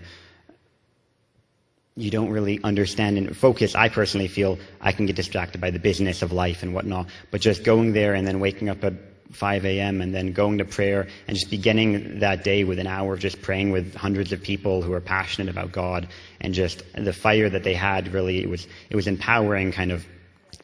you 1.99 2.11
don't 2.11 2.31
really 2.31 2.61
understand 2.63 3.19
and 3.19 3.37
focus. 3.37 3.75
I 3.75 3.89
personally 3.89 4.29
feel 4.29 4.59
I 4.81 4.93
can 4.93 5.07
get 5.07 5.17
distracted 5.17 5.61
by 5.61 5.71
the 5.71 5.81
business 5.81 6.23
of 6.23 6.33
life 6.33 6.63
and 6.63 6.73
whatnot, 6.73 7.09
but 7.31 7.41
just 7.41 7.65
going 7.65 7.93
there 7.93 8.15
and 8.15 8.27
then 8.27 8.39
waking 8.39 8.69
up 8.69 8.85
at 8.85 8.95
5 9.33 9.67
a.m. 9.67 10.01
and 10.01 10.15
then 10.15 10.33
going 10.33 10.59
to 10.59 10.65
prayer 10.65 11.09
and 11.27 11.37
just 11.37 11.51
beginning 11.51 12.21
that 12.21 12.45
day 12.45 12.65
with 12.65 12.79
an 12.79 12.87
hour 12.87 13.15
of 13.15 13.21
just 13.21 13.43
praying 13.43 13.73
with 13.73 13.95
hundreds 13.95 14.33
of 14.33 14.43
people 14.43 14.81
who 14.81 14.93
are 14.93 15.01
passionate 15.01 15.51
about 15.51 15.73
God 15.73 16.09
and 16.41 16.55
just 16.55 16.83
the 16.95 17.13
fire 17.13 17.51
that 17.51 17.63
they 17.63 17.75
had 17.75 18.15
really 18.15 18.43
it 18.43 18.49
was 18.49 18.67
it 18.89 18.97
was 18.97 19.07
empowering 19.07 19.73
kind 19.73 19.93
of 19.93 20.07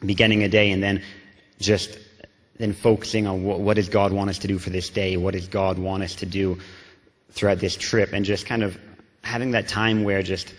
beginning 0.03 0.43
a 0.43 0.49
day 0.49 0.71
and 0.71 0.81
then 0.81 1.03
just 1.59 1.99
then 2.57 2.73
focusing 2.73 3.27
on 3.27 3.43
what, 3.43 3.59
what 3.59 3.75
does 3.75 3.89
God 3.89 4.11
want 4.13 4.29
us 4.29 4.39
to 4.39 4.47
do 4.47 4.57
for 4.57 4.69
this 4.69 4.89
day? 4.89 5.17
What 5.17 5.33
does 5.33 5.47
God 5.47 5.77
want 5.77 6.03
us 6.03 6.15
to 6.15 6.25
do 6.25 6.59
throughout 7.31 7.59
this 7.59 7.75
trip? 7.75 8.13
And 8.13 8.25
just 8.25 8.45
kind 8.45 8.63
of 8.63 8.79
having 9.21 9.51
that 9.51 9.67
time 9.67 10.03
where 10.03 10.23
just 10.23 10.53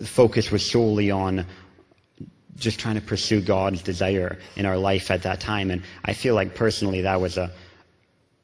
the 0.00 0.06
focus 0.06 0.50
was 0.50 0.68
solely 0.68 1.10
on 1.10 1.46
just 2.56 2.80
trying 2.80 2.96
to 2.96 3.00
pursue 3.00 3.40
God's 3.40 3.82
desire 3.82 4.38
in 4.56 4.66
our 4.66 4.76
life 4.76 5.10
at 5.10 5.22
that 5.22 5.40
time. 5.40 5.70
And 5.70 5.82
I 6.04 6.14
feel 6.14 6.34
like 6.34 6.54
personally 6.54 7.02
that 7.02 7.20
was 7.20 7.36
a 7.36 7.50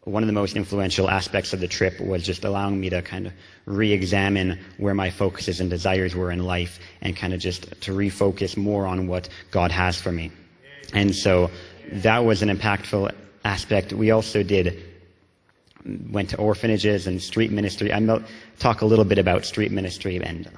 one 0.05 0.23
of 0.23 0.29
the 0.29 0.33
most 0.33 0.55
influential 0.55 1.11
aspects 1.11 1.53
of 1.53 1.59
the 1.59 1.67
trip 1.67 2.01
was 2.01 2.23
just 2.23 2.45
allowing 2.45 2.79
me 2.79 2.89
to 2.89 3.03
kind 3.03 3.27
of 3.27 3.33
re-examine 3.65 4.57
where 4.77 4.95
my 4.95 5.11
focuses 5.11 5.59
and 5.61 5.69
desires 5.69 6.15
were 6.15 6.31
in 6.31 6.45
life 6.45 6.79
and 7.01 7.17
kind 7.17 7.35
of 7.35 7.41
just 7.41 7.63
to 7.81 7.91
refocus 7.91 8.57
more 8.57 8.87
on 8.87 9.09
what 9.09 9.29
God 9.51 9.73
has 9.73 10.01
for 10.01 10.13
me. 10.13 10.31
And 10.93 11.13
so 11.13 11.51
that 11.91 12.25
was 12.25 12.41
an 12.43 12.57
impactful 12.57 13.13
aspect. 13.45 13.93
We 13.93 14.13
also 14.13 14.45
did 14.45 14.81
went 16.13 16.31
to 16.31 16.37
orphanages 16.39 17.09
and 17.09 17.21
street 17.21 17.51
ministry. 17.51 17.93
I'll 17.93 18.23
talk 18.61 18.83
a 18.83 18.87
little 18.87 19.05
bit 19.05 19.19
about 19.19 19.45
street 19.45 19.73
ministry 19.73 20.23
and 20.23 20.49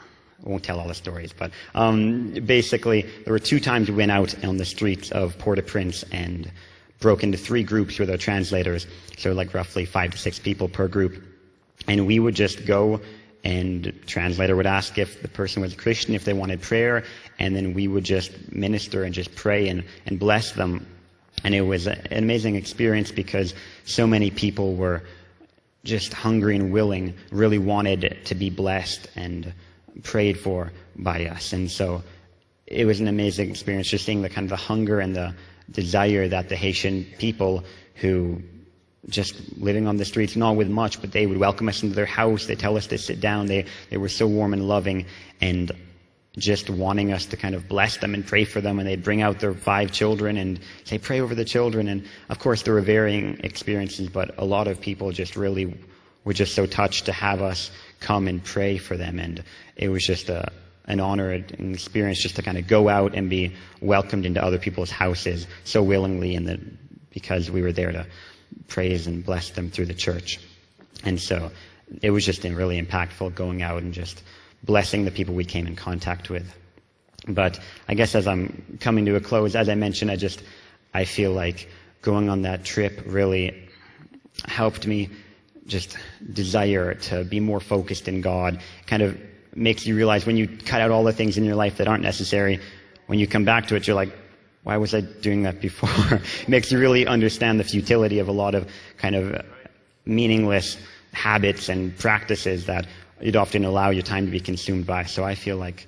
I 0.45 0.49
won't 0.49 0.63
tell 0.63 0.79
all 0.79 0.89
the 0.89 0.95
stories, 0.95 1.33
but 1.33 1.51
um, 1.75 2.31
basically 2.45 3.03
there 3.25 3.33
were 3.33 3.39
two 3.39 3.61
times 3.61 3.91
we 3.91 3.97
went 3.97 4.13
out 4.13 4.45
on 4.45 4.57
the 4.57 4.65
streets 4.65 5.11
of 5.11 5.37
Port-au-Prince 5.39 6.05
and 6.13 6.51
broke 7.01 7.23
into 7.23 7.39
three 7.39 7.63
groups 7.63 7.99
with 7.99 8.11
our 8.11 8.17
translators, 8.17 8.87
so 9.17 9.33
like 9.33 9.55
roughly 9.55 9.85
five 9.85 10.13
to 10.13 10.19
six 10.19 10.39
people 10.39 10.69
per 10.69 10.89
group, 10.89 11.23
and 11.87 12.07
we 12.07 12.19
would 12.19 12.35
just 12.35 12.67
go 12.67 13.01
and 13.45 13.93
translator 14.07 14.57
would 14.57 14.67
ask 14.67 14.99
if 14.99 15.23
the 15.23 15.29
person 15.29 15.63
was 15.63 15.73
a 15.73 15.77
Christian, 15.77 16.15
if 16.15 16.25
they 16.25 16.33
wanted 16.33 16.61
prayer, 16.61 17.05
and 17.39 17.55
then 17.55 17.73
we 17.73 17.89
would 17.89 18.05
just 18.05 18.53
minister 18.53 19.05
and 19.05 19.15
just 19.15 19.35
pray 19.35 19.69
and, 19.69 19.85
and 20.07 20.19
bless 20.19 20.53
them. 20.53 20.87
And 21.45 21.55
it 21.55 21.61
was 21.61 21.87
an 21.87 22.01
amazing 22.11 22.57
experience 22.57 23.13
because 23.13 23.55
so 23.85 24.07
many 24.07 24.31
people 24.31 24.75
were 24.75 25.05
just 25.85 26.13
hungry 26.13 26.57
and 26.57 26.73
willing, 26.73 27.15
really 27.31 27.59
wanted 27.59 28.19
to 28.25 28.35
be 28.35 28.51
blessed 28.51 29.09
and 29.15 29.53
prayed 30.03 30.39
for 30.39 30.73
by 30.97 31.27
us. 31.27 31.53
And 31.53 31.71
so 31.71 32.03
it 32.67 32.85
was 32.85 33.01
an 33.01 33.09
amazing 33.09 33.51
experience 33.51 33.89
just 33.89 34.05
seeing 34.05 34.23
the 34.23 34.29
kind 34.29 34.45
of 34.45 34.51
the 34.51 34.57
hunger 34.57 35.01
and 35.01 35.15
the 35.15 35.35
desire 35.71 36.29
that 36.29 36.49
the 36.49 36.57
Haitian 36.57 37.07
people 37.19 37.65
who 37.95 38.43
just 39.09 39.57
living 39.59 39.87
on 39.87 39.97
the 39.97 40.05
streets, 40.05 40.37
not 40.37 40.57
with 40.57 40.69
much, 40.69 41.01
but 41.01 41.13
they 41.13 41.27
would 41.27 41.39
welcome 41.39 41.69
us 41.69 41.83
into 41.83 41.95
their 41.95 42.07
house. 42.07 42.47
They 42.47 42.57
tell 42.57 42.77
us 42.77 42.89
to 42.89 42.99
sit 42.99 43.21
down. 43.21 43.47
They, 43.47 43.65
they 43.91 43.97
were 43.97 44.09
so 44.09 44.27
warm 44.27 44.53
and 44.53 44.69
loving 44.69 45.07
and 45.41 45.73
just 46.37 46.69
wanting 46.69 47.13
us 47.13 47.27
to 47.27 47.37
kind 47.37 47.55
of 47.55 47.69
bless 47.69 47.97
them 47.97 48.15
and 48.15 48.27
pray 48.27 48.45
for 48.45 48.61
them. 48.61 48.79
And 48.79 48.87
they'd 48.87 49.03
bring 49.03 49.23
out 49.23 49.41
their 49.41 49.55
five 49.55 49.93
children 49.93 50.37
and 50.37 50.61
say, 50.85 50.99
pray 50.99 51.21
over 51.21 51.35
the 51.35 51.45
children. 51.45 51.89
And 51.89 52.05
of 52.29 52.39
course, 52.39 52.63
there 52.63 52.75
were 52.75 52.81
varying 52.81 53.41
experiences, 53.45 54.09
but 54.09 54.39
a 54.39 54.45
lot 54.45 54.69
of 54.69 54.81
people 54.81 55.11
just 55.11 55.37
really 55.37 55.75
were 56.25 56.35
just 56.35 56.55
so 56.55 56.67
touched 56.67 57.07
to 57.07 57.13
have 57.13 57.41
us 57.41 57.71
come 58.01 58.29
and 58.29 58.43
pray 58.43 58.79
for 58.79 58.97
them. 58.97 59.19
And 59.19 59.43
it 59.77 59.89
was 59.89 60.05
just 60.05 60.29
a, 60.29 60.51
an 60.87 61.01
honor 61.01 61.31
and 61.31 61.75
experience 61.75 62.21
just 62.21 62.37
to 62.37 62.43
kind 62.43 62.59
of 62.59 62.67
go 62.67 62.89
out 62.89 63.15
and 63.15 63.29
be 63.29 63.55
welcomed 63.81 64.27
into 64.27 64.43
other 64.43 64.59
people's 64.59 64.91
houses 64.91 65.47
so 65.65 65.83
willingly 65.83 66.35
and 66.35 66.79
because 67.11 67.51
we 67.51 67.63
were 67.63 67.73
there 67.73 67.93
to 67.93 68.07
praise 68.69 69.07
and 69.07 69.25
bless 69.25 69.51
them 69.51 69.71
through 69.71 69.87
the 69.87 69.95
church. 69.95 70.41
And 71.05 71.21
so 71.21 71.51
it 72.03 72.11
was 72.11 72.25
just 72.25 72.45
really 72.45 72.81
impactful 72.81 73.35
going 73.35 73.63
out 73.63 73.83
and 73.83 73.93
just 73.93 74.23
blessing 74.63 75.05
the 75.05 75.11
people 75.11 75.35
we 75.35 75.45
came 75.45 75.67
in 75.67 75.77
contact 75.77 76.31
with. 76.31 76.53
But 77.27 77.61
I 77.89 77.95
guess 77.95 78.15
as 78.15 78.27
I'm 78.27 78.79
coming 78.81 79.05
to 79.07 79.17
a 79.17 79.21
close, 79.21 79.55
as 79.55 79.69
I 79.69 79.75
mentioned, 79.75 80.11
I 80.11 80.17
just 80.17 80.43
I 80.95 81.05
feel 81.05 81.33
like 81.33 81.69
going 82.03 82.29
on 82.29 82.43
that 82.43 82.65
trip 82.65 83.03
really 83.07 83.69
helped 84.47 84.87
me 84.87 85.11
just 85.69 85.97
desire 86.33 86.95
to 86.95 87.25
be 87.25 87.41
more 87.41 87.61
focused 87.61 88.09
in 88.09 88.21
God. 88.21 88.61
Kind 88.87 89.03
of 89.03 89.19
makes 89.55 89.87
you 89.87 89.95
realize 89.95 90.27
when 90.27 90.37
you 90.37 90.49
cut 90.49 90.81
out 90.81 90.91
all 90.91 91.05
the 91.05 91.13
things 91.13 91.39
in 91.39 91.45
your 91.45 91.55
life 91.55 91.77
that 91.77 91.87
aren't 91.87 92.03
necessary, 92.03 92.61
when 93.07 93.19
you 93.19 93.27
come 93.27 93.45
back 93.45 93.69
to 93.69 93.77
it, 93.77 93.87
you're 93.87 93.97
like, 93.97 94.13
why 94.65 94.77
was 94.77 94.95
I 94.95 95.01
doing 95.01 95.43
that 95.43 95.61
before? 95.61 96.19
it 96.43 96.49
makes 96.49 96.73
you 96.73 96.79
really 96.79 97.07
understand 97.07 97.61
the 97.61 97.65
futility 97.65 98.19
of 98.19 98.29
a 98.29 98.33
lot 98.33 98.55
of 98.55 98.69
kind 98.97 99.15
of 99.15 99.45
meaningless 100.05 100.77
habits 101.13 101.69
and 101.69 101.97
practices 101.97 102.67
that 102.67 102.87
you'd 103.21 103.37
often 103.37 103.65
allow 103.65 103.91
your 103.91 104.03
time 104.03 104.27
to 104.27 104.31
be 104.31 104.41
consumed 104.41 104.87
by. 104.87 105.05
So 105.05 105.25
I 105.25 105.35
feel 105.35 105.57
like 105.57 105.87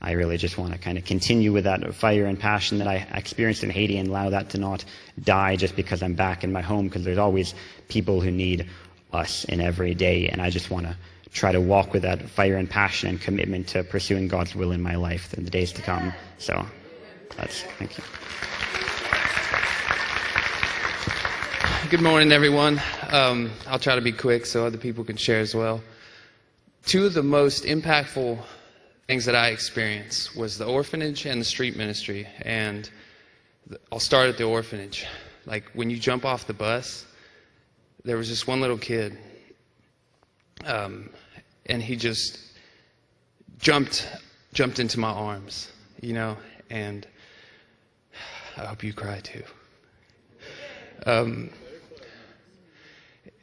I 0.00 0.12
really 0.12 0.36
just 0.36 0.58
want 0.58 0.72
to 0.72 0.78
kind 0.78 0.96
of 0.96 1.04
continue 1.04 1.52
with 1.52 1.64
that 1.64 1.94
fire 1.94 2.26
and 2.26 2.38
passion 2.38 2.78
that 2.78 2.86
I 2.86 3.06
experienced 3.14 3.64
in 3.64 3.70
Haiti 3.70 3.98
and 3.98 4.08
allow 4.08 4.30
that 4.30 4.50
to 4.50 4.58
not 4.58 4.84
die 5.20 5.56
just 5.56 5.74
because 5.74 6.02
I'm 6.02 6.14
back 6.14 6.44
in 6.44 6.52
my 6.52 6.62
home 6.62 6.86
because 6.86 7.04
there's 7.04 7.18
always 7.18 7.54
people 7.88 8.20
who 8.20 8.30
need 8.30 8.68
us 9.12 9.44
in 9.44 9.60
every 9.60 9.94
day 9.94 10.28
and 10.28 10.40
I 10.40 10.50
just 10.50 10.70
want 10.70 10.86
to 10.86 10.96
try 11.32 11.52
to 11.52 11.60
walk 11.60 11.92
with 11.92 12.02
that 12.02 12.28
fire 12.30 12.56
and 12.56 12.68
passion 12.68 13.08
and 13.08 13.20
commitment 13.20 13.68
to 13.68 13.84
pursuing 13.84 14.28
God's 14.28 14.54
will 14.54 14.72
in 14.72 14.82
my 14.82 14.96
life 14.96 15.34
in 15.34 15.44
the 15.44 15.50
days 15.50 15.72
to 15.72 15.82
come. 15.82 16.12
So 16.38 16.64
that's 17.36 17.62
thank 17.78 17.96
you. 17.98 18.04
Good 21.90 22.02
morning, 22.02 22.32
everyone. 22.32 22.82
Um, 23.10 23.50
I'll 23.66 23.78
try 23.78 23.94
to 23.94 24.02
be 24.02 24.12
quick 24.12 24.44
so 24.44 24.66
other 24.66 24.76
people 24.76 25.04
can 25.04 25.16
share 25.16 25.40
as 25.40 25.54
well. 25.54 25.80
Two 26.84 27.06
of 27.06 27.14
the 27.14 27.22
most 27.22 27.64
impactful 27.64 28.38
things 29.06 29.24
that 29.24 29.34
I 29.34 29.48
experienced 29.48 30.36
was 30.36 30.58
the 30.58 30.66
orphanage 30.66 31.24
and 31.24 31.40
the 31.40 31.44
street 31.44 31.76
ministry. 31.76 32.26
And 32.42 32.90
I'll 33.90 34.00
start 34.00 34.28
at 34.28 34.36
the 34.36 34.44
orphanage. 34.44 35.06
Like 35.46 35.64
when 35.72 35.88
you 35.88 35.98
jump 35.98 36.26
off 36.26 36.46
the 36.46 36.52
bus, 36.52 37.06
there 38.08 38.16
was 38.16 38.30
this 38.30 38.46
one 38.46 38.58
little 38.62 38.78
kid, 38.78 39.18
um, 40.64 41.10
and 41.66 41.82
he 41.82 41.94
just 41.94 42.38
jumped 43.58 44.08
jumped 44.54 44.78
into 44.78 44.98
my 44.98 45.10
arms, 45.10 45.70
you 46.00 46.14
know, 46.14 46.38
and 46.70 47.06
I 48.56 48.64
hope 48.64 48.82
you 48.82 48.94
cry 48.94 49.20
too. 49.20 49.42
Um, 51.04 51.50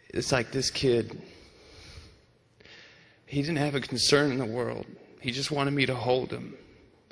it's 0.10 0.32
like 0.32 0.52
this 0.52 0.72
kid, 0.72 1.22
he 3.28 3.44
didn't 3.44 3.60
have 3.60 3.76
a 3.76 3.82
concern 3.82 4.32
in 4.32 4.40
the 4.40 4.46
world. 4.46 4.88
He 5.22 5.30
just 5.30 5.52
wanted 5.52 5.76
me 5.76 5.86
to 5.86 5.94
hold 5.94 6.32
him. 6.32 6.56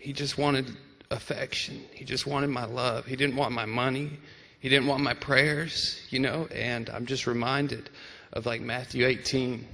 He 0.01 0.12
just 0.12 0.39
wanted 0.39 0.76
affection. 1.12 1.84
He 1.93 2.04
just 2.04 2.26
wanted 2.26 2.49
my 2.49 2.66
love. 2.66 3.06
He 3.06 3.16
didn't 3.16 3.36
want 3.36 3.51
my 3.51 3.66
money. 3.66 4.18
He 4.64 4.70
didn't 4.70 4.88
want 4.88 5.03
my 5.03 5.14
prayers, 5.14 5.99
you 6.09 6.20
know, 6.20 6.47
and 6.49 6.89
I'm 6.89 7.05
just 7.05 7.28
reminded 7.28 7.89
of 8.32 8.45
like 8.45 8.61
Matthew 8.61 9.05
18. 9.05 9.68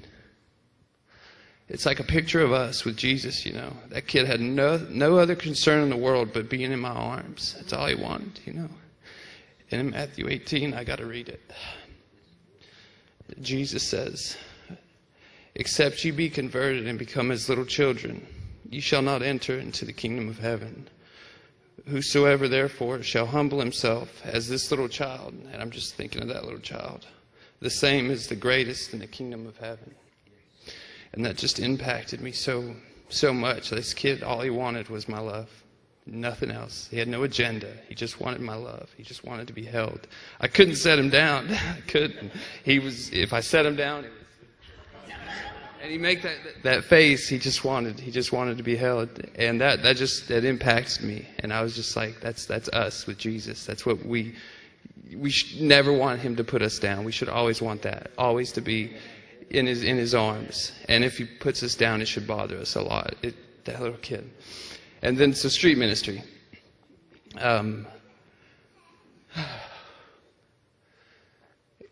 It's 1.68 1.86
like 1.86 2.00
a 2.00 2.04
picture 2.04 2.42
of 2.42 2.52
us 2.52 2.86
with 2.86 2.98
Jesus, 2.98 3.46
you 3.46 3.54
know. 3.54 3.72
That 3.90 4.08
kid 4.08 4.26
had 4.26 4.42
no, 4.42 4.78
no 4.90 5.20
other 5.20 5.36
concern 5.36 5.84
in 5.84 5.92
the 5.92 5.96
world 5.96 6.32
but 6.34 6.50
being 6.50 6.72
in 6.72 6.80
my 6.80 6.90
arms. 6.90 7.54
That's 7.56 7.72
all 7.72 7.86
he 7.86 7.94
wanted, 7.94 8.40
you 8.46 8.54
know. 8.54 8.70
And 9.70 9.80
in 9.80 9.90
Matthew 9.92 10.28
18, 10.28 10.74
I 10.74 10.84
got 10.84 10.98
to 10.98 11.06
read 11.06 11.30
it. 11.30 11.52
Jesus 13.42 13.84
says, 13.84 14.38
Except 15.54 16.04
you 16.04 16.14
be 16.14 16.32
converted 16.32 16.88
and 16.88 16.98
become 16.98 17.30
as 17.30 17.48
little 17.48 17.64
children, 17.66 18.26
you 18.72 18.82
shall 18.82 19.04
not 19.04 19.22
enter 19.22 19.60
into 19.60 19.86
the 19.86 19.94
kingdom 19.94 20.30
of 20.30 20.40
heaven. 20.40 20.90
Whosoever 21.88 22.48
therefore 22.48 23.04
shall 23.04 23.28
humble 23.28 23.60
himself 23.60 24.22
as 24.26 24.50
this 24.50 24.70
little 24.72 24.88
child, 24.88 25.34
and 25.52 25.62
I'm 25.62 25.72
just 25.72 25.96
thinking 25.96 26.22
of 26.22 26.28
that 26.30 26.44
little 26.44 26.60
child, 26.60 27.06
the 27.60 27.70
same 27.70 28.10
is 28.10 28.28
the 28.28 28.36
greatest 28.36 28.94
in 28.94 29.00
the 29.00 29.08
kingdom 29.08 29.46
of 29.48 29.58
heaven. 29.58 29.94
And 31.14 31.26
that 31.26 31.38
just 31.38 31.60
impacted 31.60 32.22
me 32.22 32.32
so 32.32 32.76
so 33.10 33.34
much. 33.34 33.70
This 33.72 33.94
kid, 33.94 34.24
all 34.24 34.42
he 34.42 34.50
wanted 34.50 34.90
was 34.90 35.10
my 35.10 35.20
love. 35.20 35.50
Nothing 36.06 36.52
else. 36.52 36.88
He 36.90 36.98
had 36.98 37.08
no 37.08 37.24
agenda. 37.24 37.72
He 37.88 37.96
just 37.96 38.20
wanted 38.20 38.42
my 38.42 38.56
love. 38.56 38.90
He 38.96 39.04
just 39.04 39.24
wanted 39.24 39.48
to 39.48 39.54
be 39.54 39.66
held. 39.66 40.08
I 40.40 40.48
couldn't 40.48 40.76
set 40.76 40.98
him 40.98 41.10
down. 41.10 41.52
I 41.52 41.82
couldn't. 41.88 42.32
He 42.64 42.80
was 42.80 43.12
if 43.12 43.34
I 43.34 43.42
set 43.42 43.66
him 43.66 43.76
down, 43.76 44.06
and 45.82 45.92
he 45.92 45.98
make 45.98 46.22
that 46.24 46.38
that 46.64 46.84
face 46.84 47.28
he 47.28 47.40
just 47.40 47.64
wanted 47.64 48.00
he 48.00 48.12
just 48.12 48.32
wanted 48.32 48.58
to 48.58 48.64
be 48.64 48.76
held. 48.76 49.10
And 49.36 49.62
that 49.62 49.84
that 49.84 49.98
just 49.98 50.28
that 50.28 50.44
impacts 50.44 51.02
me. 51.02 51.28
And 51.40 51.54
i 51.54 51.62
was 51.62 51.76
just 51.76 51.96
like 51.96 52.20
that's 52.20 52.46
that's 52.46 52.70
us 52.70 53.08
with 53.08 53.18
jesus. 53.18 53.66
That's 53.66 53.86
what 53.86 54.06
we 54.06 54.36
we 55.16 55.30
should 55.30 55.62
never 55.62 55.92
want 55.92 56.20
him 56.20 56.36
to 56.36 56.44
put 56.44 56.62
us 56.62 56.80
down. 56.80 57.04
We 57.06 57.12
should 57.12 57.30
always 57.30 57.62
want 57.62 57.82
that 57.84 58.12
always 58.18 58.52
to 58.54 58.62
be 58.62 58.94
in 59.50 59.66
his 59.66 59.84
in 59.84 59.98
his 59.98 60.14
arms. 60.14 60.72
And 60.88 61.04
if 61.04 61.18
he 61.18 61.26
puts 61.26 61.64
us 61.64 61.76
down 61.76 62.02
it 62.02 62.08
should 62.08 62.28
bother 62.28 62.58
us 62.58 62.76
a 62.76 62.82
lot. 62.82 63.16
It, 63.22 63.36
that 63.66 63.82
little 63.82 63.98
kid. 63.98 64.30
And 65.02 65.18
then 65.18 65.34
so 65.34 65.50
street 65.50 65.78
ministry. 65.78 66.24
Um, 67.38 67.88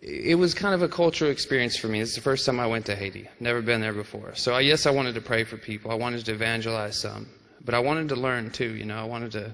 it 0.07 0.35
was 0.35 0.53
kind 0.53 0.73
of 0.73 0.81
a 0.81 0.87
cultural 0.87 1.29
experience 1.29 1.75
for 1.75 1.87
me. 1.87 1.99
It's 1.99 2.15
the 2.15 2.21
first 2.21 2.45
time 2.45 2.59
I 2.59 2.67
went 2.67 2.85
to 2.85 2.95
Haiti. 2.95 3.27
Never 3.41 3.61
been 3.61 3.81
there 3.81 3.93
before. 3.93 4.35
So 4.35 4.53
I, 4.53 4.61
yes, 4.61 4.85
I 4.85 4.91
wanted 4.91 5.15
to 5.15 5.21
pray 5.21 5.43
for 5.43 5.57
people. 5.57 5.91
I 5.91 5.95
wanted 5.95 6.23
to 6.25 6.31
evangelize 6.31 6.97
some, 6.97 7.27
but 7.63 7.75
I 7.75 7.79
wanted 7.79 8.07
to 8.09 8.15
learn 8.15 8.51
too. 8.51 8.73
You 8.73 8.85
know, 8.85 8.97
I 8.97 9.03
wanted 9.03 9.33
to 9.33 9.53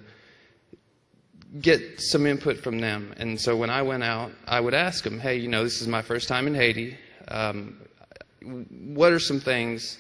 get 1.60 2.00
some 2.00 2.28
input 2.28 2.60
from 2.60 2.80
them. 2.80 3.14
And 3.18 3.40
so 3.40 3.58
when 3.58 3.72
I 3.72 3.82
went 3.82 4.04
out, 4.04 4.32
I 4.48 4.60
would 4.60 4.76
ask 4.76 5.04
them, 5.04 5.20
"Hey, 5.20 5.38
you 5.38 5.48
know, 5.48 5.64
this 5.64 5.82
is 5.82 5.88
my 5.88 6.04
first 6.04 6.28
time 6.28 6.46
in 6.46 6.54
Haiti. 6.54 6.98
Um, 7.30 7.78
what 8.44 9.12
are 9.12 9.20
some 9.20 9.40
things 9.40 9.98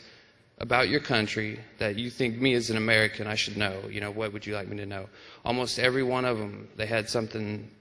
about 0.60 0.88
your 0.88 0.99
country 0.99 1.60
that 1.80 1.97
you 1.97 2.12
think 2.12 2.39
me 2.39 2.54
as 2.54 2.70
an 2.70 2.78
American 2.78 3.26
I 3.26 3.36
should 3.36 3.58
know? 3.58 3.76
You 3.89 4.01
know, 4.01 4.12
what 4.12 4.34
would 4.34 4.45
you 4.45 4.54
like 4.54 4.68
me 4.68 4.78
to 4.78 4.86
know?" 4.86 5.10
Almost 5.45 5.80
every 5.80 6.04
one 6.04 6.26
of 6.26 6.38
them, 6.38 6.70
they 6.76 6.86
had 6.86 7.10
something 7.10 7.72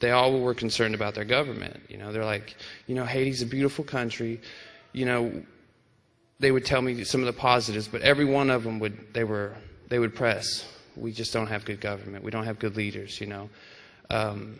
they 0.00 0.10
all 0.10 0.40
were 0.40 0.54
concerned 0.54 0.94
about 0.94 1.14
their 1.14 1.24
government. 1.24 1.80
You 1.88 1.96
know, 1.96 2.12
they're 2.12 2.24
like, 2.24 2.56
you 2.86 2.94
know, 2.94 3.04
Haiti's 3.04 3.42
a 3.42 3.46
beautiful 3.46 3.84
country. 3.84 4.40
You 4.92 5.06
know, 5.06 5.42
they 6.38 6.50
would 6.50 6.64
tell 6.64 6.82
me 6.82 7.02
some 7.04 7.20
of 7.20 7.26
the 7.26 7.32
positives, 7.32 7.88
but 7.88 8.02
every 8.02 8.24
one 8.24 8.50
of 8.50 8.64
them 8.64 8.78
would 8.78 9.14
they 9.14 9.24
were 9.24 9.54
they 9.88 9.98
would 9.98 10.14
press. 10.14 10.66
We 10.96 11.12
just 11.12 11.32
don't 11.32 11.46
have 11.46 11.64
good 11.64 11.80
government. 11.80 12.24
We 12.24 12.30
don't 12.30 12.44
have 12.44 12.58
good 12.58 12.76
leaders. 12.76 13.20
You 13.20 13.26
know, 13.26 13.50
um, 14.10 14.58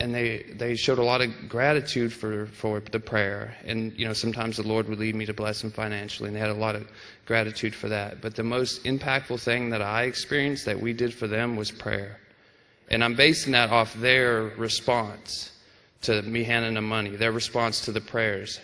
and 0.00 0.12
they 0.12 0.44
they 0.56 0.74
showed 0.74 0.98
a 0.98 1.04
lot 1.04 1.20
of 1.20 1.30
gratitude 1.48 2.12
for 2.12 2.46
for 2.46 2.80
the 2.80 2.98
prayer. 2.98 3.56
And 3.64 3.96
you 3.96 4.04
know, 4.04 4.12
sometimes 4.12 4.56
the 4.56 4.66
Lord 4.66 4.88
would 4.88 4.98
lead 4.98 5.14
me 5.14 5.26
to 5.26 5.34
bless 5.34 5.62
them 5.62 5.70
financially, 5.70 6.28
and 6.28 6.36
they 6.36 6.40
had 6.40 6.50
a 6.50 6.54
lot 6.54 6.74
of 6.74 6.88
gratitude 7.24 7.74
for 7.74 7.88
that. 7.88 8.20
But 8.20 8.34
the 8.34 8.42
most 8.42 8.82
impactful 8.82 9.40
thing 9.40 9.70
that 9.70 9.80
I 9.80 10.04
experienced 10.04 10.64
that 10.64 10.80
we 10.80 10.92
did 10.92 11.14
for 11.14 11.28
them 11.28 11.54
was 11.54 11.70
prayer. 11.70 12.18
And 12.92 13.02
I'm 13.02 13.14
basing 13.14 13.52
that 13.52 13.70
off 13.70 13.94
their 13.94 14.42
response 14.58 15.50
to 16.02 16.20
me 16.22 16.44
handing 16.44 16.74
them 16.74 16.86
money, 16.86 17.10
their 17.10 17.32
response 17.32 17.86
to 17.86 17.92
the 17.92 18.02
prayers, 18.02 18.60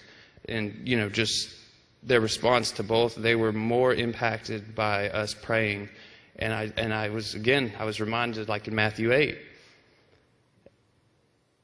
and, 0.49 0.87
you 0.87 0.99
know, 0.99 1.09
just 1.09 1.55
their 2.03 2.21
response 2.21 2.71
to 2.73 2.83
both. 2.83 3.15
They 3.15 3.35
were 3.35 3.53
more 3.53 3.95
impacted 3.95 4.75
by 4.75 5.09
us 5.09 5.33
praying. 5.33 5.89
And 6.37 6.53
I, 6.53 6.71
and 6.77 6.93
I 6.93 7.09
was, 7.09 7.35
again, 7.35 7.73
I 7.79 7.85
was 7.85 8.01
reminded, 8.01 8.49
like 8.49 8.69
in 8.69 8.75
Matthew 8.75 9.13
8, 9.13 9.39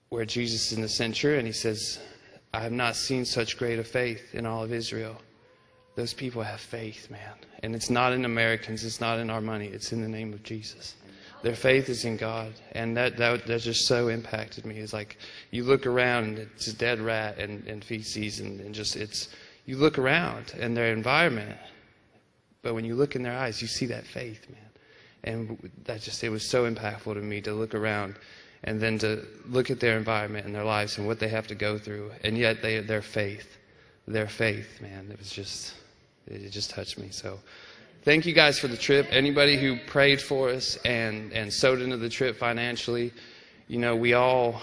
where 0.09 0.25
Jesus 0.25 0.69
is 0.69 0.73
in 0.73 0.83
the 0.83 0.89
centurion, 0.89 1.45
he 1.45 1.53
says, 1.53 2.01
I 2.55 2.61
have 2.61 2.73
not 2.73 2.97
seen 2.97 3.27
such 3.27 3.59
great 3.59 3.79
a 3.79 3.85
faith 3.85 4.35
in 4.35 4.47
all 4.47 4.65
of 4.65 4.73
Israel. 4.73 5.17
Those 5.97 6.15
people 6.15 6.43
have 6.43 6.61
faith, 6.61 7.11
man. 7.11 7.35
And 7.63 7.75
it's 7.75 7.91
not 7.91 8.13
in 8.13 8.25
Americans, 8.25 8.85
it's 8.85 9.01
not 9.01 9.19
in 9.19 9.29
our 9.29 9.41
money, 9.41 9.67
it's 9.67 9.93
in 9.93 10.01
the 10.01 10.09
name 10.09 10.33
of 10.33 10.43
Jesus 10.43 10.95
their 11.45 11.55
faith 11.55 11.91
is 11.91 12.07
in 12.07 12.17
God, 12.17 12.55
and 12.73 12.97
that 12.97 13.19
that, 13.19 13.47
that 13.47 13.61
just 13.61 13.87
so 13.87 14.09
impacted 14.09 14.65
me. 14.65 14.79
It's 14.79 14.95
like 14.95 15.19
you 15.51 15.63
look 15.63 15.87
around 15.87 16.25
and 16.25 16.39
it's 16.39 16.69
a 16.69 16.73
dead 16.73 17.01
rat 17.01 17.39
and, 17.39 17.67
and 17.69 17.85
feces, 17.85 18.41
and, 18.41 18.61
and 18.61 18.75
just 18.75 18.97
it's 18.97 19.29
you 19.67 19.77
look 19.77 19.99
around 19.99 20.55
and 20.59 20.75
their 20.75 20.91
environment, 20.91 21.59
but 22.63 22.73
when 22.73 22.87
you 22.87 22.95
look 22.95 23.15
in 23.15 23.23
their 23.23 23.37
eyes, 23.37 23.61
you 23.61 23.69
see 23.69 23.85
that 23.87 24.07
faith, 24.07 24.49
man, 24.49 24.71
and 25.25 25.71
that 25.85 26.01
just 26.01 26.25
it 26.25 26.31
was 26.31 26.49
so 26.49 26.65
impactful 26.65 27.13
to 27.13 27.21
me 27.21 27.43
to 27.43 27.53
look 27.53 27.75
around, 27.75 28.15
and 28.63 28.81
then 28.81 28.99
to 29.01 29.23
look 29.47 29.71
at 29.71 29.81
their 29.81 29.99
environment 29.99 30.47
and 30.47 30.55
their 30.55 30.65
lives 30.65 30.97
and 30.97 31.07
what 31.07 31.21
they 31.21 31.29
have 31.29 31.47
to 31.49 31.55
go 31.55 31.77
through, 31.77 32.11
and 32.23 32.39
yet 32.39 32.63
they 32.63 32.81
their 32.81 33.03
faith, 33.03 33.59
their 34.09 34.29
faith, 34.29 34.81
man, 34.81 35.09
it 35.13 35.19
was 35.19 35.29
just 35.29 35.75
it 36.27 36.49
just 36.49 36.71
touched 36.71 36.99
me. 36.99 37.11
So 37.11 37.39
thank 38.05 38.27
you 38.27 38.35
guys 38.35 38.59
for 38.59 38.69
the 38.69 38.77
trip. 38.77 39.07
Anybody 39.11 39.57
who 39.57 39.79
prayed 39.87 40.21
for 40.21 40.51
us 40.51 40.77
and, 40.85 41.33
and 41.33 41.53
sowed 41.53 41.81
into 41.81 41.97
the 41.97 42.09
trip 42.09 42.37
financially, 42.37 43.13
you 43.67 43.79
know, 43.79 43.97
we 43.97 44.13
all, 44.13 44.61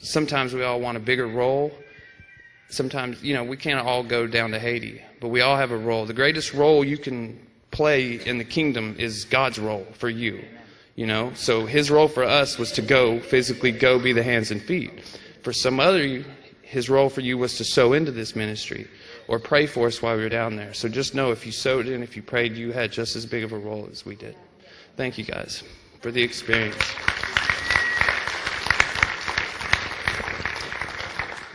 sometimes 0.00 0.52
we 0.52 0.64
all 0.64 0.80
want 0.80 0.96
a 0.96 1.00
bigger 1.00 1.28
role. 1.28 1.72
sometimes, 2.68 3.22
you 3.22 3.32
know, 3.32 3.44
we 3.44 3.56
can't 3.56 3.86
all 3.86 4.02
go 4.02 4.26
down 4.26 4.50
to 4.50 4.58
Haiti, 4.58 5.00
but 5.20 5.28
we 5.28 5.40
all 5.40 5.56
have 5.56 5.70
a 5.70 5.76
role. 5.76 6.04
The 6.04 6.14
greatest 6.14 6.52
role 6.52 6.84
you 6.84 6.98
can 6.98 7.38
play 7.70 8.14
in 8.14 8.38
the 8.38 8.44
kingdom 8.44 8.96
is 8.98 9.24
God's 9.24 9.58
role 9.58 9.86
for 9.92 10.08
you. 10.08 10.44
You 10.96 11.06
know, 11.06 11.32
so 11.34 11.66
his 11.66 11.90
role 11.90 12.08
for 12.08 12.22
us 12.24 12.58
was 12.58 12.70
to 12.72 12.82
go 12.82 13.20
physically 13.20 13.72
go 13.72 13.98
be 13.98 14.12
the 14.12 14.22
hands 14.22 14.50
and 14.50 14.62
feet. 14.62 14.92
For 15.42 15.52
some 15.52 15.80
other, 15.80 16.24
his 16.62 16.88
role 16.88 17.08
for 17.08 17.20
you 17.20 17.36
was 17.36 17.56
to 17.58 17.64
sow 17.64 17.92
into 17.92 18.12
this 18.12 18.36
ministry 18.36 18.88
or 19.28 19.38
pray 19.38 19.66
for 19.66 19.86
us 19.86 20.02
while 20.02 20.16
we 20.16 20.22
were 20.22 20.28
down 20.28 20.56
there. 20.56 20.74
So 20.74 20.88
just 20.88 21.14
know 21.14 21.30
if 21.32 21.46
you 21.46 21.52
sowed 21.52 21.86
in, 21.86 22.02
if 22.02 22.16
you 22.16 22.22
prayed, 22.22 22.56
you 22.56 22.72
had 22.72 22.92
just 22.92 23.16
as 23.16 23.26
big 23.26 23.44
of 23.44 23.52
a 23.52 23.58
role 23.58 23.88
as 23.90 24.04
we 24.04 24.14
did. 24.16 24.36
Thank 24.96 25.18
you 25.18 25.24
guys 25.24 25.62
for 26.00 26.10
the 26.10 26.22
experience. 26.22 26.76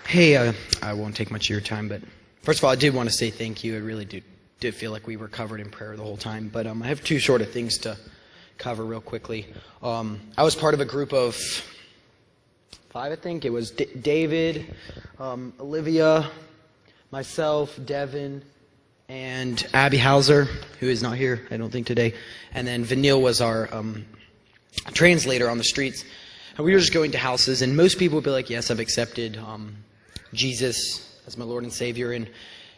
Hey, 0.08 0.36
uh, 0.36 0.54
I 0.82 0.94
won't 0.94 1.16
take 1.16 1.30
much 1.30 1.46
of 1.46 1.50
your 1.52 1.62
time, 1.62 1.88
but 1.88 2.02
first 2.42 2.60
of 2.60 2.64
all, 2.64 2.72
I 2.72 2.76
did 2.76 2.96
want 2.96 3.08
to 3.10 3.16
say 3.16 3.30
thank 3.30 3.64
you. 3.64 3.76
I 3.76 3.80
really 3.80 4.06
did, 4.06 4.24
did 4.60 4.74
feel 4.74 4.92
like 4.92 5.06
we 5.06 5.18
were 5.18 5.28
covered 5.28 5.60
in 5.60 5.70
prayer 5.70 5.96
the 5.96 6.04
whole 6.04 6.18
time. 6.18 6.50
But 6.50 6.66
um, 6.66 6.82
I 6.82 6.88
have 6.88 7.04
two 7.04 7.20
sort 7.20 7.42
of 7.42 7.52
things 7.52 7.78
to 7.80 7.96
cover 8.58 8.84
real 8.84 9.02
quickly. 9.02 9.46
Um, 9.84 10.20
I 10.36 10.44
was 10.44 10.56
part 10.56 10.74
of 10.74 10.80
a 10.80 10.86
group 10.86 11.14
of 11.14 11.36
five, 12.90 13.12
I 13.12 13.16
think. 13.16 13.46
It 13.46 13.52
was 13.52 13.70
D- 13.70 13.86
David, 14.02 14.76
um, 15.20 15.54
Olivia, 15.60 16.30
myself, 17.12 17.78
Devin, 17.84 18.44
and 19.08 19.68
Abby 19.74 19.98
Hauser, 19.98 20.46
who 20.80 20.88
is 20.88 21.02
not 21.02 21.18
here, 21.18 21.48
I 21.50 21.58
don't 21.58 21.72
think, 21.72 21.88
today. 21.88 22.14
And 22.54 22.68
then 22.68 22.84
Vanille 22.84 23.22
was 23.22 23.42
our 23.42 23.68
um, 23.74 24.06
translator 24.94 25.50
on 25.50 25.58
the 25.58 25.64
streets. 25.64 26.06
And 26.56 26.66
we 26.66 26.74
were 26.74 26.80
just 26.80 26.94
going 26.94 27.12
to 27.12 27.18
houses, 27.18 27.62
and 27.62 27.76
most 27.76 27.98
people 27.98 28.18
would 28.18 28.24
be 28.24 28.30
like, 28.30 28.50
Yes, 28.50 28.70
I've 28.70 28.80
accepted 28.80 29.38
um, 29.38 29.76
Jesus 30.34 31.20
as 31.26 31.38
my 31.38 31.46
Lord 31.46 31.64
and 31.64 31.74
Savior. 31.74 32.12
And 32.12 32.30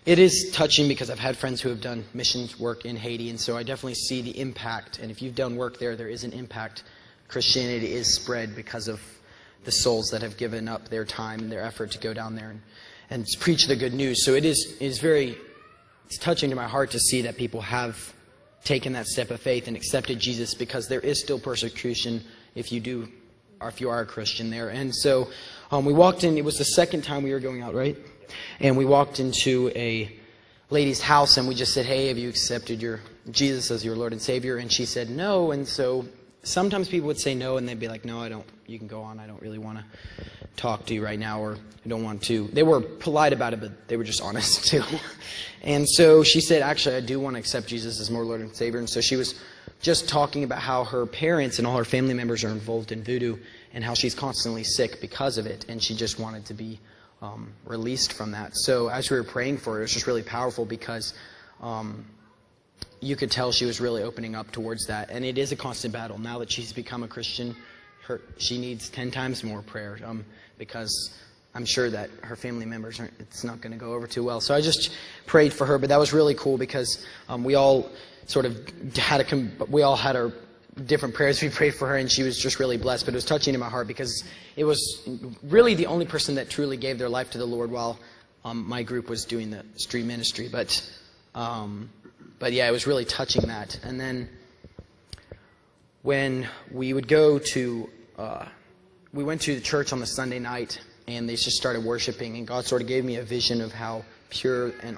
it 0.06 0.20
is 0.20 0.52
touching 0.54 0.88
because 0.88 1.10
I've 1.10 1.20
had 1.20 1.36
friends 1.36 1.62
who 1.62 1.70
have 1.70 1.82
done 1.82 2.06
missions 2.14 2.60
work 2.60 2.86
in 2.86 2.96
Haiti, 2.96 3.30
and 3.30 3.40
so 3.40 3.58
I 3.58 3.64
definitely 3.64 3.96
see 3.96 4.22
the 4.22 4.40
impact. 4.40 5.00
And 5.00 5.12
if 5.12 5.22
you've 5.22 5.36
done 5.36 5.58
work 5.58 5.80
there, 5.80 5.96
there 5.96 6.08
is 6.08 6.24
an 6.24 6.32
impact. 6.32 6.84
Christianity 7.28 7.92
is 7.92 8.16
spread 8.16 8.56
because 8.56 8.88
of 8.88 9.02
the 9.64 9.72
souls 9.72 10.10
that 10.12 10.22
have 10.22 10.38
given 10.38 10.68
up 10.68 10.90
their 10.90 11.06
time 11.06 11.40
and 11.40 11.52
their 11.52 11.62
effort 11.62 11.92
to 11.92 12.00
go 12.00 12.14
down 12.14 12.36
there 12.36 12.50
and, 12.52 12.62
and 13.12 13.28
preach 13.40 13.68
the 13.68 13.76
good 13.76 13.94
news. 13.94 14.26
So 14.26 14.34
it 14.34 14.46
is, 14.46 14.78
it 14.80 14.86
is 14.86 15.00
very 15.00 15.38
it's 16.08 16.18
touching 16.18 16.50
to 16.50 16.56
my 16.56 16.68
heart 16.68 16.92
to 16.92 17.00
see 17.00 17.22
that 17.22 17.38
people 17.38 17.62
have 17.62 18.14
taken 18.64 18.94
that 18.94 19.06
step 19.06 19.32
of 19.32 19.40
faith 19.40 19.68
and 19.68 19.78
accepted 19.78 20.20
Jesus 20.20 20.54
because 20.54 20.88
there 20.88 21.00
is 21.00 21.20
still 21.20 21.40
persecution 21.40 22.24
if 22.56 22.72
you 22.72 22.80
do 22.80 23.08
or 23.60 23.68
if 23.68 23.80
you 23.80 23.90
are 23.90 24.02
a 24.02 24.06
Christian 24.06 24.50
there. 24.50 24.70
And 24.70 24.94
so 24.96 25.30
um, 25.72 25.86
we 25.86 25.94
walked 25.94 26.24
in, 26.24 26.38
it 26.38 26.46
was 26.46 26.58
the 26.58 26.66
second 26.66 27.04
time 27.04 27.24
we 27.24 27.32
were 27.32 27.40
going 27.40 27.62
out, 27.62 27.74
right? 27.74 27.98
And 28.60 28.76
we 28.76 28.86
walked 28.86 29.20
into 29.20 29.72
a 29.76 30.14
lady's 30.70 31.02
house 31.02 31.38
and 31.38 31.48
we 31.48 31.56
just 31.56 31.74
said, 31.74 31.86
Hey, 31.86 32.08
have 32.08 32.18
you 32.18 32.30
accepted 32.30 32.82
your 32.82 33.02
Jesus 33.30 33.72
as 33.72 33.86
your 33.86 33.96
Lord 33.96 34.14
and 34.14 34.22
Savior? 34.22 34.58
And 34.58 34.72
she 34.72 34.86
said 34.86 35.10
no. 35.10 35.52
And 35.52 35.68
so 35.68 36.06
sometimes 36.44 36.90
people 36.90 37.08
would 37.08 37.20
say 37.20 37.36
no 37.36 37.58
and 37.58 37.68
they'd 37.68 37.80
be 37.80 37.88
like, 37.88 38.06
No, 38.06 38.20
I 38.20 38.30
don't, 38.30 38.46
you 38.68 38.78
can 38.78 38.88
go 38.88 39.02
on. 39.02 39.20
I 39.20 39.28
don't 39.28 39.42
really 39.42 39.58
want 39.58 39.80
to 39.80 39.86
talk 40.56 40.86
to 40.88 40.94
you 40.94 41.04
right 41.04 41.20
now 41.20 41.42
or 41.42 41.56
I 41.56 41.90
don't 41.90 42.04
want 42.04 42.24
to. 42.24 42.48
They 42.48 42.64
were 42.64 42.82
polite 42.82 43.34
about 43.34 43.54
it, 43.54 43.60
but 43.60 43.88
they 43.88 43.98
were 43.98 44.04
just 44.04 44.22
honest 44.24 44.68
too. 44.68 44.84
And 45.64 45.88
so 45.88 46.24
she 46.24 46.42
said, 46.42 46.62
Actually, 46.62 46.96
I 46.96 47.02
do 47.02 47.20
want 47.20 47.36
to 47.36 47.40
accept 47.40 47.68
Jesus 47.68 48.00
as 48.00 48.10
more 48.10 48.24
Lord 48.24 48.42
and 48.42 48.56
Savior. 48.56 48.80
And 48.80 48.90
so 48.90 49.02
she 49.02 49.16
was 49.16 49.40
just 49.82 50.08
talking 50.08 50.44
about 50.44 50.60
how 50.60 50.84
her 50.84 51.06
parents 51.06 51.58
and 51.58 51.68
all 51.68 51.78
her 51.78 51.86
family 51.86 52.14
members 52.14 52.44
are 52.44 52.50
involved 52.50 52.92
in 52.92 53.04
voodoo 53.04 53.38
and 53.74 53.84
how 53.84 53.94
she's 53.94 54.14
constantly 54.14 54.64
sick 54.64 55.02
because 55.02 55.38
of 55.38 55.46
it. 55.46 55.66
And 55.70 55.82
she 55.82 55.96
just 55.96 56.20
wanted 56.20 56.46
to 56.46 56.54
be 56.54 56.80
um, 57.22 57.52
released 57.66 58.14
from 58.14 58.32
that. 58.32 58.52
So 58.56 58.90
as 58.90 59.10
we 59.10 59.18
were 59.18 59.24
praying 59.24 59.58
for 59.58 59.74
her, 59.74 59.80
it 59.80 59.84
was 59.84 59.94
just 59.94 60.08
really 60.08 60.24
powerful 60.24 60.66
because 60.66 61.14
um, 61.62 62.06
you 63.00 63.16
could 63.16 63.32
tell 63.32 63.52
she 63.52 63.66
was 63.66 63.82
really 63.82 64.04
opening 64.04 64.36
up 64.36 64.52
towards 64.52 64.88
that. 64.88 65.10
And 65.10 65.26
it 65.26 65.38
is 65.38 65.52
a 65.52 65.56
constant 65.56 65.94
battle. 65.94 66.20
Now 66.20 66.40
that 66.40 66.52
she's 66.52 66.72
become 66.72 67.04
a 67.04 67.08
Christian, 67.08 67.56
her, 68.08 68.22
she 68.38 68.58
needs 68.58 68.90
10 68.90 69.12
times 69.12 69.44
more 69.44 69.62
prayer 69.62 70.00
um, 70.06 70.24
because 70.58 71.14
I'm 71.54 71.66
sure 71.66 71.90
that 71.90 72.10
her 72.22 72.36
family 72.36 72.66
members 72.66 73.00
aren't, 73.00 73.14
it's 73.20 73.44
not 73.44 73.62
going 73.62 73.74
to 73.74 73.78
go 73.78 73.94
over 73.94 74.08
too 74.08 74.24
well. 74.24 74.40
So 74.40 74.54
I 74.54 74.62
just 74.62 74.92
prayed 75.26 75.52
for 75.52 75.66
her, 75.66 75.78
but 75.78 75.90
that 75.90 76.00
was 76.00 76.14
really 76.14 76.36
cool 76.36 76.58
because 76.58 77.06
um, 77.28 77.44
we 77.44 77.56
all 77.56 77.90
sort 78.28 78.46
of 78.46 78.96
had 78.96 79.22
a, 79.22 79.48
we 79.68 79.82
all 79.82 79.96
had 79.96 80.16
our 80.16 80.32
different 80.86 81.14
prayers 81.14 81.42
we 81.42 81.50
prayed 81.50 81.76
for 81.76 81.88
her, 81.88 81.98
and 81.98 82.10
she 82.10 82.24
was 82.24 82.38
just 82.38 82.60
really 82.60 82.78
blessed. 82.78 83.06
But 83.06 83.14
it 83.14 83.18
was 83.18 83.26
touching 83.26 83.54
in 83.54 83.60
my 83.60 83.70
heart 83.70 83.88
because 83.88 84.24
it 84.56 84.64
was 84.64 85.08
really 85.44 85.76
the 85.76 85.88
only 85.88 86.06
person 86.06 86.36
that 86.36 86.50
truly 86.50 86.78
gave 86.78 86.98
their 86.98 87.10
life 87.10 87.32
to 87.32 87.38
the 87.38 87.46
Lord 87.46 87.72
while 87.72 88.00
um, 88.46 88.68
my 88.68 88.84
group 88.84 89.10
was 89.10 89.26
doing 89.26 89.52
the 89.52 89.66
street 89.76 90.06
ministry. 90.06 90.48
But, 90.50 90.90
um, 91.36 91.90
but 92.42 92.54
yeah, 92.54 92.68
it 92.68 92.72
was 92.72 92.88
really 92.88 93.06
touching 93.06 93.44
that. 93.44 93.80
And 93.84 94.00
then 94.00 94.28
when 96.02 96.50
we 96.72 96.92
would 96.92 97.08
go 97.08 97.38
to, 97.38 97.88
uh, 98.18 98.46
we 99.14 99.24
went 99.24 99.42
to 99.42 99.54
the 99.54 99.62
church 99.62 99.94
on 99.94 100.00
the 100.00 100.08
Sunday 100.08 100.40
night, 100.40 100.82
and 101.08 101.30
they 101.30 101.36
just 101.36 101.56
started 101.56 101.84
worshiping, 101.84 102.38
and 102.38 102.48
God 102.48 102.66
sort 102.66 102.82
of 102.82 102.88
gave 102.88 103.06
me 103.06 103.18
a 103.18 103.24
vision 103.24 103.62
of 103.62 103.72
how 103.72 104.04
pure 104.32 104.74
and 104.82 104.98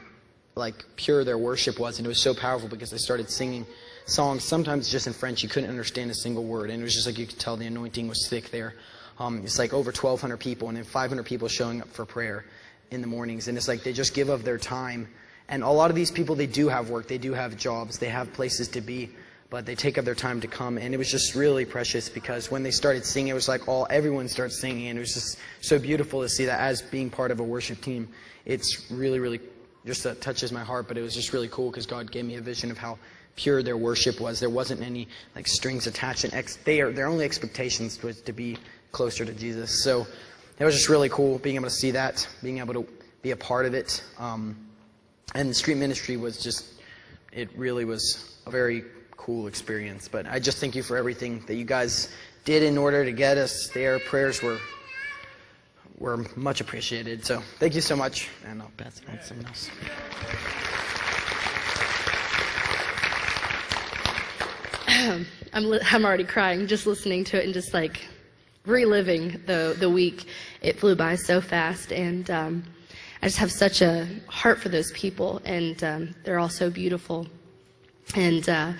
like 0.55 0.85
pure 0.95 1.25
their 1.25 1.37
worship 1.37 1.79
was, 1.79 1.97
and 1.97 2.05
it 2.05 2.07
was 2.07 2.21
so 2.21 2.33
powerful 2.33 2.69
because 2.69 2.91
they 2.91 2.97
started 2.97 3.29
singing 3.29 3.65
songs, 4.05 4.45
sometimes 4.45 4.89
just 4.89 5.07
in 5.07 5.11
French. 5.13 5.43
You 5.43 5.49
couldn't 5.49 5.69
understand 5.69 6.11
a 6.11 6.15
single 6.15 6.45
word, 6.45 6.69
and 6.69 6.79
it 6.79 6.83
was 6.83 6.93
just 6.93 7.07
like 7.07 7.17
you 7.17 7.27
could 7.27 7.39
tell 7.39 7.57
the 7.57 7.65
anointing 7.65 8.07
was 8.07 8.25
thick 8.29 8.51
there. 8.51 8.75
Um, 9.19 9.41
it's 9.43 9.59
like 9.59 9.73
over 9.73 9.91
1,200 9.91 10.37
people, 10.37 10.69
and 10.69 10.77
then 10.77 10.85
500 10.85 11.25
people 11.25 11.49
showing 11.49 11.81
up 11.81 11.89
for 11.89 12.05
prayer 12.05 12.45
in 12.89 13.01
the 13.01 13.07
mornings, 13.07 13.49
and 13.49 13.57
it's 13.57 13.67
like 13.67 13.83
they 13.83 13.91
just 13.91 14.13
give 14.13 14.29
of 14.29 14.45
their 14.45 14.57
time. 14.57 15.09
And 15.49 15.63
a 15.63 15.69
lot 15.69 15.89
of 15.89 15.95
these 15.95 16.11
people, 16.11 16.35
they 16.35 16.47
do 16.47 16.69
have 16.69 16.89
work, 16.89 17.07
they 17.07 17.17
do 17.17 17.33
have 17.33 17.57
jobs, 17.57 17.99
they 17.99 18.09
have 18.09 18.31
places 18.33 18.67
to 18.69 18.81
be, 18.81 19.09
but 19.49 19.65
they 19.65 19.75
take 19.75 19.97
up 19.97 20.05
their 20.05 20.15
time 20.15 20.41
to 20.41 20.47
come. 20.47 20.77
And 20.77 20.93
it 20.93 20.97
was 20.97 21.11
just 21.11 21.35
really 21.35 21.65
precious 21.65 22.09
because 22.09 22.49
when 22.49 22.63
they 22.63 22.71
started 22.71 23.05
singing, 23.05 23.29
it 23.29 23.33
was 23.33 23.47
like 23.47 23.67
all 23.67 23.85
everyone 23.89 24.27
started 24.27 24.53
singing, 24.53 24.87
and 24.87 24.97
it 24.97 25.01
was 25.01 25.13
just 25.13 25.37
so 25.61 25.77
beautiful 25.77 26.21
to 26.21 26.29
see 26.29 26.45
that 26.45 26.59
as 26.59 26.81
being 26.81 27.09
part 27.09 27.31
of 27.31 27.39
a 27.39 27.43
worship 27.43 27.81
team. 27.81 28.07
It's 28.45 28.89
really, 28.89 29.19
really 29.19 29.39
just 29.85 30.03
that 30.03 30.21
touches 30.21 30.51
my 30.51 30.63
heart, 30.63 30.87
but 30.87 30.97
it 30.97 31.01
was 31.01 31.13
just 31.13 31.33
really 31.33 31.49
cool 31.49 31.69
because 31.69 31.85
God 31.85 32.11
gave 32.11 32.25
me 32.25 32.35
a 32.35 32.41
vision 32.41 32.71
of 32.71 32.77
how 32.77 32.97
pure 33.35 33.61
their 33.61 33.77
worship 33.77 34.19
was. 34.19 34.39
There 34.39 34.49
wasn't 34.49 34.81
any 34.81 35.07
like 35.35 35.47
strings 35.47 35.87
attached, 35.87 36.23
and 36.23 36.33
ex- 36.33 36.57
they 36.57 36.81
are, 36.81 36.91
their 36.91 37.07
only 37.07 37.25
expectations 37.25 38.01
was 38.01 38.21
to 38.21 38.33
be 38.33 38.57
closer 38.91 39.25
to 39.25 39.33
Jesus. 39.33 39.83
So 39.83 40.07
it 40.57 40.65
was 40.65 40.75
just 40.75 40.89
really 40.89 41.09
cool 41.09 41.39
being 41.39 41.55
able 41.55 41.65
to 41.65 41.71
see 41.71 41.91
that, 41.91 42.27
being 42.41 42.59
able 42.59 42.73
to 42.75 42.87
be 43.21 43.31
a 43.31 43.35
part 43.35 43.65
of 43.65 43.73
it. 43.73 44.03
Um, 44.17 44.55
and 45.35 45.49
the 45.49 45.53
street 45.53 45.77
ministry 45.77 46.17
was 46.17 46.41
just, 46.41 46.65
it 47.31 47.49
really 47.57 47.85
was 47.85 48.37
a 48.45 48.51
very 48.51 48.83
cool 49.17 49.47
experience. 49.47 50.07
But 50.07 50.27
I 50.27 50.39
just 50.39 50.57
thank 50.59 50.75
you 50.75 50.83
for 50.83 50.97
everything 50.97 51.43
that 51.47 51.55
you 51.55 51.65
guys 51.65 52.09
did 52.45 52.63
in 52.63 52.77
order 52.77 53.05
to 53.05 53.11
get 53.11 53.37
us 53.37 53.69
there. 53.73 53.99
Prayers 53.99 54.41
were 54.41 54.59
were 55.99 56.25
much 56.35 56.59
appreciated. 56.59 57.25
So 57.25 57.41
thank 57.59 57.75
you 57.75 57.81
so 57.81 57.95
much, 57.95 58.29
and 58.45 58.61
I'll 58.61 58.71
pass 58.75 58.99
it 58.99 59.09
on 59.09 59.17
to 59.17 59.23
someone 59.23 59.45
else. 59.45 59.69
I'm, 65.53 65.69
li- 65.69 65.79
I'm 65.91 66.03
already 66.03 66.23
crying 66.25 66.67
just 66.67 66.85
listening 66.85 67.23
to 67.25 67.39
it 67.39 67.45
and 67.45 67.53
just 67.53 67.73
like 67.73 68.01
reliving 68.65 69.41
the, 69.45 69.75
the 69.79 69.89
week. 69.89 70.25
It 70.61 70.79
flew 70.79 70.95
by 70.95 71.15
so 71.15 71.39
fast, 71.41 71.93
and 71.93 72.29
um, 72.29 72.63
I 73.23 73.27
just 73.27 73.37
have 73.37 73.53
such 73.53 73.81
a 73.81 74.05
heart 74.27 74.59
for 74.59 74.67
those 74.67 74.91
people, 74.91 75.41
and 75.45 75.81
um, 75.81 76.15
they're 76.25 76.39
all 76.39 76.49
so 76.49 76.69
beautiful. 76.69 77.25
And 78.15 78.49
uh, 78.49 78.73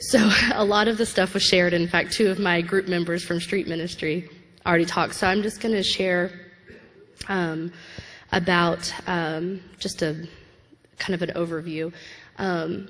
so 0.00 0.18
a 0.52 0.62
lot 0.62 0.86
of 0.86 0.98
the 0.98 1.06
stuff 1.06 1.32
was 1.32 1.42
shared. 1.42 1.72
In 1.72 1.88
fact, 1.88 2.12
two 2.12 2.28
of 2.28 2.38
my 2.38 2.60
group 2.60 2.88
members 2.88 3.24
from 3.24 3.40
street 3.40 3.66
ministry 3.66 4.28
already 4.66 4.84
talked. 4.84 5.14
So 5.14 5.26
I'm 5.26 5.40
just 5.40 5.62
going 5.62 5.74
to 5.74 5.82
share 5.82 6.30
um, 7.28 7.72
about 8.32 8.92
um, 9.06 9.62
just 9.78 10.02
a 10.02 10.28
kind 10.98 11.14
of 11.14 11.22
an 11.22 11.34
overview. 11.34 11.90
Um, 12.36 12.86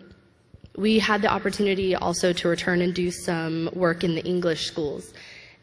we 0.76 0.98
had 0.98 1.22
the 1.22 1.28
opportunity 1.28 1.94
also 1.94 2.32
to 2.32 2.48
return 2.48 2.82
and 2.82 2.92
do 2.92 3.12
some 3.12 3.70
work 3.74 4.02
in 4.02 4.16
the 4.16 4.24
English 4.24 4.66
schools. 4.66 5.14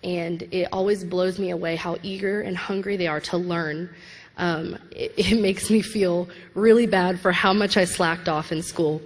And 0.06 0.44
it 0.52 0.70
always 0.72 1.04
blows 1.04 1.38
me 1.38 1.50
away 1.50 1.76
how 1.76 1.98
eager 2.02 2.40
and 2.40 2.56
hungry 2.56 2.96
they 2.96 3.08
are 3.08 3.20
to 3.20 3.36
learn. 3.36 3.90
Um, 4.38 4.78
it, 4.92 5.14
it 5.18 5.42
makes 5.42 5.70
me 5.70 5.82
feel 5.82 6.30
really 6.54 6.88
bad 6.88 7.20
for 7.20 7.32
how 7.32 7.54
much 7.54 7.78
I 7.78 7.86
slacked 7.86 8.30
off 8.30 8.52
in 8.52 8.62
school. 8.62 9.02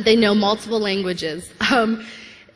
They 0.00 0.16
know 0.16 0.34
multiple 0.34 0.80
languages. 0.80 1.52
Um, 1.70 2.04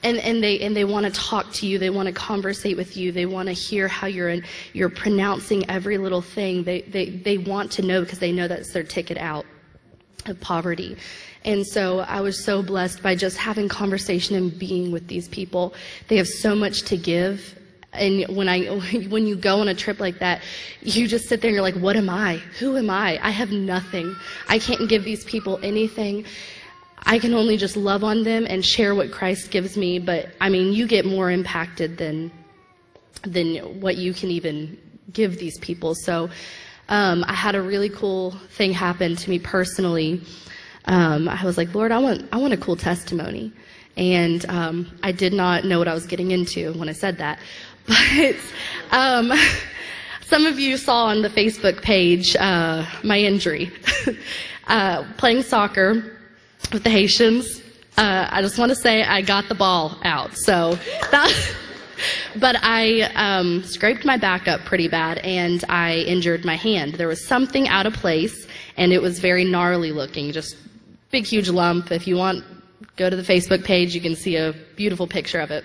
and, 0.02 0.18
and 0.18 0.42
they 0.42 0.60
and 0.60 0.76
they 0.76 0.84
want 0.84 1.06
to 1.06 1.12
talk 1.12 1.52
to 1.54 1.66
you. 1.66 1.78
They 1.78 1.90
want 1.90 2.06
to 2.06 2.12
conversate 2.12 2.76
with 2.76 2.96
you. 2.96 3.10
They 3.10 3.26
want 3.26 3.48
to 3.48 3.52
hear 3.52 3.88
how 3.88 4.06
you're 4.06 4.28
in, 4.28 4.44
you're 4.72 4.88
pronouncing 4.88 5.68
every 5.68 5.98
little 5.98 6.22
thing. 6.22 6.62
They, 6.62 6.82
they 6.82 7.10
they 7.10 7.38
want 7.38 7.72
to 7.72 7.82
know 7.82 8.02
because 8.02 8.20
they 8.20 8.30
know 8.30 8.46
that's 8.46 8.72
their 8.72 8.84
ticket 8.84 9.18
out 9.18 9.44
of 10.26 10.40
poverty. 10.40 10.96
And 11.44 11.66
so 11.66 12.00
I 12.00 12.20
was 12.20 12.44
so 12.44 12.62
blessed 12.62 13.02
by 13.02 13.14
just 13.14 13.36
having 13.36 13.68
conversation 13.68 14.36
and 14.36 14.56
being 14.56 14.92
with 14.92 15.08
these 15.08 15.28
people. 15.28 15.74
They 16.08 16.16
have 16.16 16.28
so 16.28 16.54
much 16.54 16.82
to 16.82 16.96
give 16.96 17.58
And 17.92 18.36
when 18.36 18.48
I, 18.48 18.66
when 19.08 19.26
you 19.26 19.36
go 19.36 19.60
on 19.60 19.68
a 19.68 19.74
trip 19.74 20.00
like 20.00 20.18
that, 20.18 20.42
you 20.82 21.08
just 21.08 21.28
sit 21.28 21.40
there 21.40 21.48
and 21.48 21.54
you're 21.54 21.62
like, 21.62 21.76
what 21.76 21.96
am 21.96 22.10
I? 22.10 22.36
Who 22.58 22.76
am 22.76 22.90
I? 22.90 23.18
I 23.22 23.30
have 23.30 23.50
nothing. 23.50 24.14
I 24.48 24.58
can't 24.58 24.88
give 24.88 25.04
these 25.04 25.24
people 25.24 25.58
anything. 25.62 26.24
I 27.04 27.18
can 27.18 27.32
only 27.32 27.56
just 27.56 27.76
love 27.76 28.04
on 28.04 28.24
them 28.24 28.46
and 28.48 28.64
share 28.64 28.94
what 28.94 29.12
Christ 29.12 29.50
gives 29.50 29.76
me. 29.76 29.98
But 29.98 30.30
I 30.40 30.48
mean, 30.48 30.72
you 30.72 30.86
get 30.86 31.06
more 31.06 31.30
impacted 31.30 31.96
than, 31.96 32.30
than 33.22 33.80
what 33.80 33.96
you 33.96 34.12
can 34.12 34.30
even 34.30 34.78
give 35.12 35.38
these 35.38 35.58
people. 35.58 35.94
So, 35.94 36.28
um, 36.90 37.24
I 37.28 37.34
had 37.34 37.54
a 37.54 37.60
really 37.60 37.90
cool 37.90 38.30
thing 38.50 38.72
happen 38.72 39.14
to 39.14 39.30
me 39.30 39.38
personally. 39.38 40.22
Um, 40.86 41.28
I 41.28 41.44
was 41.44 41.58
like, 41.58 41.74
Lord, 41.74 41.92
I 41.92 41.98
want, 41.98 42.26
I 42.32 42.38
want 42.38 42.54
a 42.54 42.56
cool 42.56 42.76
testimony. 42.76 43.52
And 43.98 44.48
um, 44.48 44.98
I 45.02 45.12
did 45.12 45.32
not 45.32 45.64
know 45.64 45.78
what 45.78 45.88
I 45.88 45.92
was 45.92 46.06
getting 46.06 46.30
into 46.30 46.72
when 46.74 46.88
I 46.88 46.92
said 46.92 47.18
that. 47.18 47.40
But 47.88 48.36
um, 48.90 49.32
some 50.26 50.46
of 50.46 50.58
you 50.58 50.76
saw 50.76 51.06
on 51.06 51.22
the 51.22 51.30
Facebook 51.30 51.82
page 51.82 52.36
uh, 52.36 52.86
my 53.02 53.18
injury. 53.18 53.72
uh, 54.66 55.04
playing 55.16 55.42
soccer 55.42 56.18
with 56.72 56.84
the 56.84 56.90
Haitians, 56.90 57.62
uh, 57.96 58.28
I 58.30 58.42
just 58.42 58.58
want 58.58 58.70
to 58.70 58.76
say 58.76 59.02
I 59.02 59.22
got 59.22 59.48
the 59.48 59.54
ball 59.54 59.98
out. 60.04 60.36
So 60.36 60.74
that. 61.10 61.54
But 62.36 62.54
I 62.62 63.10
um, 63.16 63.64
scraped 63.64 64.04
my 64.04 64.16
back 64.16 64.46
up 64.46 64.60
pretty 64.60 64.86
bad 64.86 65.18
and 65.18 65.64
I 65.68 65.96
injured 66.06 66.44
my 66.44 66.54
hand. 66.54 66.94
There 66.94 67.08
was 67.08 67.26
something 67.26 67.66
out 67.66 67.86
of 67.86 67.94
place 67.94 68.46
and 68.76 68.92
it 68.92 69.02
was 69.02 69.18
very 69.18 69.44
gnarly 69.44 69.90
looking, 69.90 70.30
just 70.30 70.56
big, 71.10 71.24
huge 71.24 71.48
lump. 71.48 71.90
If 71.90 72.06
you 72.06 72.16
want, 72.16 72.44
go 72.94 73.10
to 73.10 73.16
the 73.16 73.22
Facebook 73.24 73.64
page, 73.64 73.96
you 73.96 74.00
can 74.00 74.14
see 74.14 74.36
a 74.36 74.54
beautiful 74.76 75.08
picture 75.08 75.40
of 75.40 75.50
it. 75.50 75.64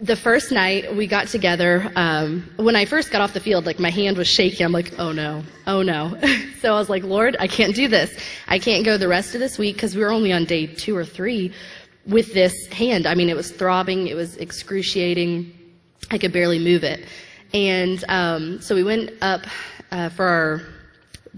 The 0.00 0.14
first 0.14 0.52
night 0.52 0.94
we 0.94 1.08
got 1.08 1.26
together, 1.26 1.90
um, 1.96 2.48
when 2.56 2.76
I 2.76 2.84
first 2.84 3.10
got 3.10 3.20
off 3.20 3.32
the 3.32 3.40
field, 3.40 3.66
like 3.66 3.80
my 3.80 3.90
hand 3.90 4.16
was 4.16 4.28
shaking. 4.28 4.64
I'm 4.64 4.70
like, 4.70 4.92
oh 4.96 5.10
no, 5.10 5.42
oh 5.66 5.82
no. 5.82 6.16
so 6.60 6.72
I 6.72 6.78
was 6.78 6.88
like, 6.88 7.02
Lord, 7.02 7.36
I 7.40 7.48
can't 7.48 7.74
do 7.74 7.88
this. 7.88 8.16
I 8.46 8.60
can't 8.60 8.84
go 8.84 8.96
the 8.96 9.08
rest 9.08 9.34
of 9.34 9.40
this 9.40 9.58
week 9.58 9.74
because 9.74 9.96
we 9.96 10.02
were 10.02 10.12
only 10.12 10.32
on 10.32 10.44
day 10.44 10.66
two 10.66 10.96
or 10.96 11.04
three 11.04 11.52
with 12.06 12.32
this 12.32 12.66
hand. 12.68 13.06
I 13.06 13.16
mean, 13.16 13.28
it 13.28 13.34
was 13.36 13.50
throbbing, 13.50 14.06
it 14.06 14.14
was 14.14 14.36
excruciating. 14.36 15.52
I 16.12 16.18
could 16.18 16.32
barely 16.32 16.60
move 16.60 16.84
it. 16.84 17.04
And 17.52 18.04
um, 18.08 18.60
so 18.60 18.76
we 18.76 18.84
went 18.84 19.12
up 19.20 19.42
uh, 19.90 20.10
for 20.10 20.26
our 20.26 20.62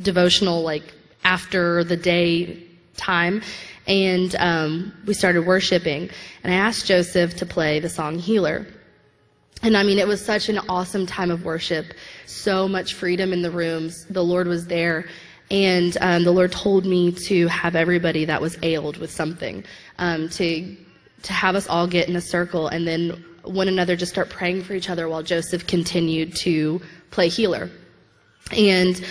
devotional, 0.03 0.63
like 0.63 0.83
after 1.25 1.83
the 1.85 1.97
day 1.97 2.63
time, 2.97 3.43
and 3.91 4.37
um, 4.37 4.93
we 5.05 5.13
started 5.13 5.45
worshiping. 5.45 6.09
And 6.45 6.53
I 6.53 6.57
asked 6.57 6.87
Joseph 6.87 7.37
to 7.37 7.45
play 7.45 7.81
the 7.81 7.89
song 7.89 8.21
Healer. 8.21 8.67
And 9.63 9.77
I 9.77 9.83
mean, 9.83 9.99
it 9.99 10.07
was 10.07 10.25
such 10.25 10.49
an 10.49 10.59
awesome 10.69 11.07
time 11.07 11.31
of 11.31 11.45
worship. 11.45 11.93
So 12.25 12.69
much 12.69 12.95
freedom 12.95 13.33
in 13.33 13.43
the 13.43 13.51
rooms. 13.51 14.07
The 14.09 14.23
Lord 14.23 14.47
was 14.47 14.69
there. 14.69 15.07
And 15.51 15.99
um, 16.01 16.23
the 16.23 16.31
Lord 16.31 16.53
told 16.53 16.87
me 16.87 17.11
to 17.11 17.49
have 17.49 17.75
everybody 17.75 18.25
that 18.27 18.41
was 18.41 18.57
ailed 18.63 18.97
with 18.97 19.11
something, 19.11 19.65
um, 19.99 20.29
to 20.31 20.77
to 21.23 21.33
have 21.35 21.55
us 21.55 21.69
all 21.69 21.87
get 21.87 22.09
in 22.09 22.17
a 22.17 22.21
circle 22.21 22.69
and 22.69 22.89
then 22.89 23.23
one 23.43 23.69
another 23.69 23.95
just 23.95 24.11
start 24.11 24.31
praying 24.31 24.63
for 24.63 24.73
each 24.73 24.89
other 24.89 25.07
while 25.07 25.23
Joseph 25.23 25.67
continued 25.67 26.35
to 26.37 26.81
play 27.11 27.29
healer. 27.29 27.69
And 28.57 29.05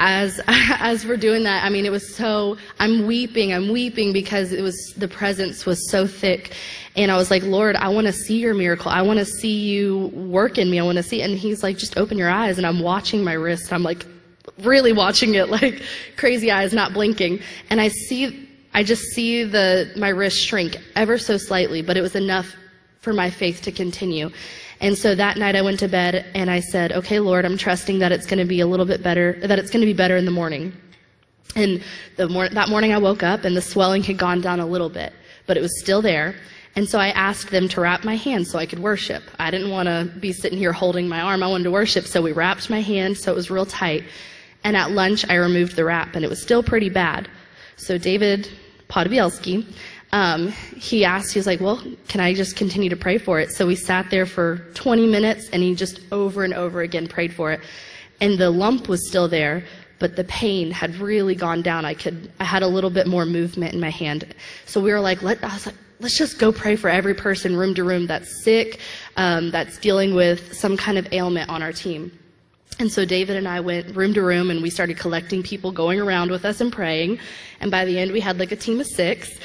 as 0.00 0.40
as 0.48 1.06
we're 1.06 1.16
doing 1.16 1.44
that, 1.44 1.64
I 1.64 1.68
mean, 1.68 1.86
it 1.86 1.92
was 1.92 2.16
so 2.16 2.56
I'm 2.80 3.06
weeping, 3.06 3.52
I'm 3.52 3.68
weeping 3.68 4.12
because 4.12 4.52
it 4.52 4.62
was 4.62 4.94
the 4.96 5.06
presence 5.06 5.64
was 5.64 5.88
so 5.90 6.06
thick, 6.06 6.54
and 6.96 7.12
I 7.12 7.16
was 7.16 7.30
like, 7.30 7.44
Lord, 7.44 7.76
I 7.76 7.88
want 7.88 8.08
to 8.08 8.12
see 8.12 8.38
your 8.38 8.54
miracle. 8.54 8.90
I 8.90 9.02
want 9.02 9.20
to 9.20 9.24
see 9.24 9.52
you 9.52 10.08
work 10.08 10.58
in 10.58 10.70
me. 10.70 10.80
I 10.80 10.82
want 10.82 10.96
to 10.96 11.04
see. 11.04 11.22
And 11.22 11.38
He's 11.38 11.62
like, 11.62 11.76
just 11.76 11.96
open 11.96 12.18
your 12.18 12.30
eyes, 12.30 12.58
and 12.58 12.66
I'm 12.66 12.80
watching 12.80 13.22
my 13.22 13.34
wrist. 13.34 13.72
I'm 13.72 13.84
like, 13.84 14.04
really 14.62 14.92
watching 14.92 15.34
it, 15.34 15.48
like 15.60 15.82
crazy 16.16 16.50
eyes, 16.50 16.72
not 16.72 16.92
blinking, 16.92 17.40
and 17.68 17.80
I 17.80 17.88
see. 17.88 18.48
I 18.72 18.84
just 18.84 19.02
see 19.02 19.42
the 19.44 19.92
my 19.96 20.08
wrist 20.08 20.38
shrink 20.38 20.78
ever 20.96 21.18
so 21.18 21.36
slightly, 21.36 21.82
but 21.82 21.96
it 21.96 22.02
was 22.02 22.16
enough 22.16 22.54
for 23.00 23.12
my 23.12 23.28
faith 23.28 23.62
to 23.62 23.72
continue. 23.72 24.30
And 24.80 24.96
so 24.96 25.14
that 25.14 25.36
night 25.36 25.56
I 25.56 25.62
went 25.62 25.78
to 25.80 25.88
bed 25.88 26.26
and 26.34 26.50
I 26.50 26.60
said, 26.60 26.92
okay, 26.92 27.20
Lord, 27.20 27.44
I'm 27.44 27.58
trusting 27.58 27.98
that 27.98 28.12
it's 28.12 28.26
going 28.26 28.38
to 28.38 28.46
be 28.46 28.60
a 28.60 28.66
little 28.66 28.86
bit 28.86 29.02
better, 29.02 29.38
that 29.42 29.58
it's 29.58 29.70
going 29.70 29.82
to 29.82 29.86
be 29.86 29.92
better 29.92 30.16
in 30.16 30.24
the 30.24 30.30
morning. 30.30 30.72
And 31.54 31.82
the 32.16 32.28
mor- 32.28 32.48
that 32.48 32.68
morning 32.68 32.92
I 32.92 32.98
woke 32.98 33.22
up 33.22 33.44
and 33.44 33.56
the 33.56 33.62
swelling 33.62 34.02
had 34.02 34.16
gone 34.16 34.40
down 34.40 34.58
a 34.58 34.66
little 34.66 34.88
bit, 34.88 35.12
but 35.46 35.56
it 35.56 35.60
was 35.60 35.78
still 35.80 36.00
there. 36.00 36.34
And 36.76 36.88
so 36.88 36.98
I 36.98 37.08
asked 37.08 37.50
them 37.50 37.68
to 37.70 37.80
wrap 37.80 38.04
my 38.04 38.16
hand 38.16 38.46
so 38.46 38.58
I 38.58 38.64
could 38.64 38.78
worship. 38.78 39.24
I 39.38 39.50
didn't 39.50 39.70
want 39.70 39.88
to 39.88 40.10
be 40.18 40.32
sitting 40.32 40.58
here 40.58 40.72
holding 40.72 41.08
my 41.08 41.20
arm. 41.20 41.42
I 41.42 41.48
wanted 41.48 41.64
to 41.64 41.70
worship, 41.70 42.06
so 42.06 42.22
we 42.22 42.32
wrapped 42.32 42.70
my 42.70 42.80
hand 42.80 43.18
so 43.18 43.32
it 43.32 43.34
was 43.34 43.50
real 43.50 43.66
tight. 43.66 44.04
And 44.64 44.76
at 44.76 44.92
lunch 44.92 45.28
I 45.28 45.34
removed 45.34 45.76
the 45.76 45.84
wrap 45.84 46.14
and 46.14 46.24
it 46.24 46.28
was 46.28 46.40
still 46.40 46.62
pretty 46.62 46.88
bad. 46.88 47.28
So 47.76 47.98
David 47.98 48.48
Podbielski, 48.88 49.66
um, 50.12 50.48
he 50.76 51.04
asked, 51.04 51.32
he 51.32 51.38
was 51.38 51.46
like, 51.46 51.60
well, 51.60 51.82
can 52.08 52.20
I 52.20 52.34
just 52.34 52.56
continue 52.56 52.90
to 52.90 52.96
pray 52.96 53.18
for 53.18 53.38
it? 53.38 53.52
So 53.52 53.66
we 53.66 53.76
sat 53.76 54.10
there 54.10 54.26
for 54.26 54.58
20 54.74 55.06
minutes 55.06 55.48
and 55.52 55.62
he 55.62 55.74
just 55.74 56.00
over 56.10 56.42
and 56.42 56.52
over 56.52 56.80
again 56.80 57.06
prayed 57.06 57.32
for 57.32 57.52
it. 57.52 57.60
And 58.20 58.38
the 58.38 58.50
lump 58.50 58.88
was 58.88 59.08
still 59.08 59.28
there, 59.28 59.64
but 59.98 60.16
the 60.16 60.24
pain 60.24 60.70
had 60.72 60.96
really 60.96 61.34
gone 61.34 61.62
down. 61.62 61.84
I 61.84 61.94
could, 61.94 62.32
I 62.40 62.44
had 62.44 62.62
a 62.62 62.66
little 62.66 62.90
bit 62.90 63.06
more 63.06 63.24
movement 63.24 63.72
in 63.72 63.80
my 63.80 63.90
hand. 63.90 64.34
So 64.66 64.80
we 64.80 64.92
were 64.92 65.00
like, 65.00 65.22
let, 65.22 65.42
I 65.44 65.54
was 65.54 65.66
like, 65.66 65.76
let's 66.00 66.18
just 66.18 66.38
go 66.38 66.50
pray 66.50 66.74
for 66.74 66.88
every 66.88 67.14
person 67.14 67.56
room 67.56 67.74
to 67.76 67.84
room 67.84 68.06
that's 68.06 68.42
sick, 68.42 68.80
um, 69.16 69.50
that's 69.50 69.78
dealing 69.78 70.14
with 70.14 70.54
some 70.54 70.76
kind 70.76 70.98
of 70.98 71.12
ailment 71.12 71.48
on 71.48 71.62
our 71.62 71.72
team. 71.72 72.10
And 72.78 72.90
so 72.90 73.04
David 73.04 73.36
and 73.36 73.46
I 73.46 73.60
went 73.60 73.94
room 73.94 74.14
to 74.14 74.22
room 74.22 74.50
and 74.50 74.62
we 74.62 74.70
started 74.70 74.96
collecting 74.96 75.42
people 75.42 75.70
going 75.70 76.00
around 76.00 76.30
with 76.30 76.46
us 76.46 76.62
and 76.62 76.72
praying. 76.72 77.18
And 77.60 77.70
by 77.70 77.84
the 77.84 77.98
end, 77.98 78.10
we 78.10 78.20
had 78.20 78.38
like 78.38 78.52
a 78.52 78.56
team 78.56 78.80
of 78.80 78.86
six. 78.86 79.38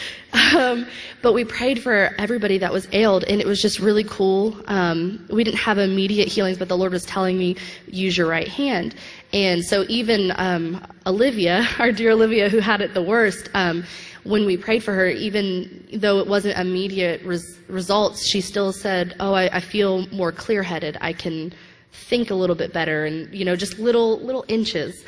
Um, 0.56 0.88
but 1.22 1.34
we 1.34 1.44
prayed 1.44 1.82
for 1.82 2.16
everybody 2.18 2.58
that 2.60 2.72
was 2.72 2.88
ailed 2.94 3.26
and 3.26 3.42
it 3.42 3.48
was 3.48 3.62
just 3.62 3.80
really 3.80 4.06
cool. 4.06 4.56
Um, 4.68 5.26
we 5.30 5.44
didn't 5.44 5.60
have 5.60 5.78
immediate 5.78 6.30
healings, 6.30 6.58
but 6.58 6.70
the 6.70 6.78
Lord 6.78 6.94
was 6.94 7.06
telling 7.06 7.38
me, 7.38 7.58
use 7.88 8.18
your 8.18 8.28
right 8.28 8.48
hand. 8.48 8.96
And 9.34 9.66
so 9.66 9.86
even 9.90 10.32
um, 10.38 10.86
Olivia, 11.06 11.68
our 11.80 11.92
dear 11.92 12.12
Olivia, 12.12 12.48
who 12.48 12.60
had 12.60 12.80
it 12.80 12.94
the 12.94 13.02
worst, 13.02 13.50
um, 13.54 13.84
when 14.24 14.46
we 14.46 14.58
prayed 14.58 14.84
for 14.84 14.94
her, 14.94 15.08
even 15.08 15.88
though 15.94 16.20
it 16.20 16.28
wasn't 16.28 16.58
immediate 16.58 17.22
res- 17.24 17.60
results, 17.68 18.26
she 18.26 18.42
still 18.42 18.74
said, 18.74 19.16
"Oh, 19.20 19.34
I, 19.34 19.58
I 19.58 19.60
feel 19.60 20.08
more 20.08 20.32
clear-headed. 20.32 20.98
I 21.00 21.14
can 21.14 21.54
think 21.96 22.30
a 22.30 22.36
little 22.36 22.56
bit 22.56 22.74
better," 22.74 23.06
and 23.06 23.34
you 23.34 23.46
know, 23.46 23.56
just 23.56 23.80
little 23.80 24.20
little 24.20 24.46
inches. 24.48 25.04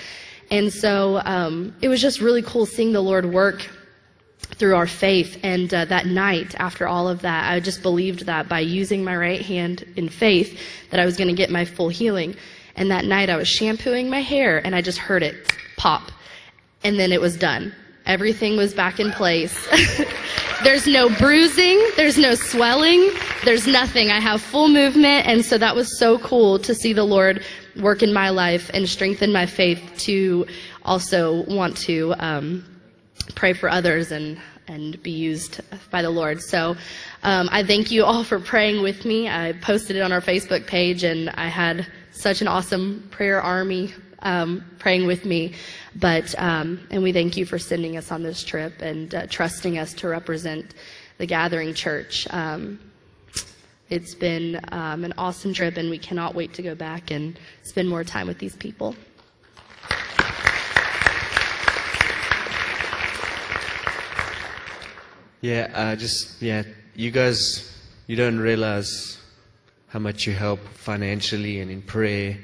And 0.49 0.71
so 0.71 1.21
um, 1.25 1.75
it 1.81 1.89
was 1.89 2.01
just 2.01 2.21
really 2.21 2.41
cool 2.41 2.65
seeing 2.65 2.93
the 2.93 3.01
Lord 3.01 3.25
work 3.25 3.69
through 4.55 4.75
our 4.75 4.87
faith. 4.87 5.37
And 5.43 5.73
uh, 5.73 5.85
that 5.85 6.05
night, 6.05 6.55
after 6.57 6.87
all 6.87 7.07
of 7.07 7.21
that, 7.21 7.51
I 7.51 7.59
just 7.59 7.81
believed 7.81 8.25
that 8.25 8.47
by 8.47 8.59
using 8.61 9.03
my 9.03 9.15
right 9.15 9.41
hand 9.41 9.85
in 9.95 10.09
faith, 10.09 10.59
that 10.89 10.99
I 10.99 11.05
was 11.05 11.17
going 11.17 11.27
to 11.27 11.33
get 11.33 11.49
my 11.49 11.65
full 11.65 11.89
healing. 11.89 12.35
And 12.75 12.91
that 12.91 13.05
night, 13.05 13.29
I 13.29 13.35
was 13.35 13.47
shampooing 13.47 14.09
my 14.09 14.21
hair, 14.21 14.65
and 14.65 14.75
I 14.75 14.81
just 14.81 14.99
heard 14.99 15.23
it 15.23 15.35
pop, 15.77 16.11
and 16.83 16.99
then 16.99 17.11
it 17.11 17.19
was 17.19 17.35
done. 17.35 17.73
Everything 18.07 18.55
was 18.55 18.73
back 18.73 18.99
in 18.99 19.11
place. 19.11 19.67
there's 20.63 20.87
no 20.87 21.09
bruising, 21.17 21.85
there's 21.97 22.17
no 22.17 22.35
swelling, 22.35 23.09
there's 23.43 23.67
nothing. 23.67 24.11
I 24.11 24.21
have 24.21 24.41
full 24.41 24.69
movement, 24.69 25.27
and 25.27 25.43
so 25.43 25.57
that 25.57 25.75
was 25.75 25.99
so 25.99 26.17
cool 26.19 26.57
to 26.59 26.73
see 26.73 26.93
the 26.93 27.03
Lord 27.03 27.43
work 27.75 28.01
in 28.01 28.13
my 28.13 28.29
life 28.29 28.71
and 28.73 28.87
strengthen 28.87 29.31
my 29.33 29.45
faith 29.45 29.81
to 29.99 30.47
also 30.83 31.43
want 31.43 31.75
to 31.77 32.15
um, 32.17 32.65
pray 33.35 33.53
for 33.53 33.69
others 33.69 34.11
and 34.11 34.39
and 34.69 35.01
be 35.01 35.11
used 35.11 35.61
by 35.91 36.01
the 36.01 36.09
Lord. 36.09 36.41
So 36.41 36.75
um, 37.23 37.49
I 37.51 37.63
thank 37.63 37.91
you 37.91 38.03
all 38.03 38.23
for 38.23 38.39
praying 38.39 38.83
with 38.83 39.05
me. 39.05 39.29
I 39.29 39.53
posted 39.53 39.95
it 39.95 40.01
on 40.01 40.11
our 40.11 40.21
Facebook 40.21 40.67
page, 40.67 41.03
and 41.03 41.29
I 41.31 41.47
had 41.47 41.87
such 42.11 42.41
an 42.41 42.47
awesome 42.47 43.07
prayer 43.11 43.41
army 43.41 43.93
um, 44.19 44.63
praying 44.79 45.05
with 45.05 45.25
me. 45.25 45.53
But 45.95 46.35
um, 46.37 46.87
and 46.91 47.03
we 47.03 47.11
thank 47.11 47.37
you 47.37 47.45
for 47.45 47.59
sending 47.59 47.97
us 47.97 48.11
on 48.11 48.23
this 48.23 48.43
trip 48.43 48.81
and 48.81 49.13
uh, 49.13 49.27
trusting 49.27 49.77
us 49.77 49.93
to 49.95 50.07
represent 50.07 50.73
the 51.17 51.25
Gathering 51.25 51.73
Church. 51.73 52.27
Um, 52.29 52.79
it's 53.89 54.15
been 54.15 54.59
um, 54.71 55.05
an 55.05 55.13
awesome 55.17 55.53
trip, 55.53 55.77
and 55.77 55.89
we 55.89 55.97
cannot 55.97 56.35
wait 56.35 56.53
to 56.55 56.61
go 56.61 56.75
back 56.75 57.09
and 57.09 57.39
spend 57.63 57.87
more 57.87 58.03
time 58.03 58.27
with 58.27 58.37
these 58.37 58.55
people. 58.55 58.95
Yeah, 65.39 65.71
uh, 65.73 65.95
just 65.95 66.41
yeah, 66.41 66.63
you 66.95 67.11
guys, 67.11 67.71
you 68.07 68.15
don't 68.15 68.39
realize 68.39 69.17
how 69.87 69.99
much 69.99 70.27
you 70.27 70.33
help 70.33 70.59
financially 70.73 71.61
and 71.61 71.71
in 71.71 71.81
prayer 71.81 72.37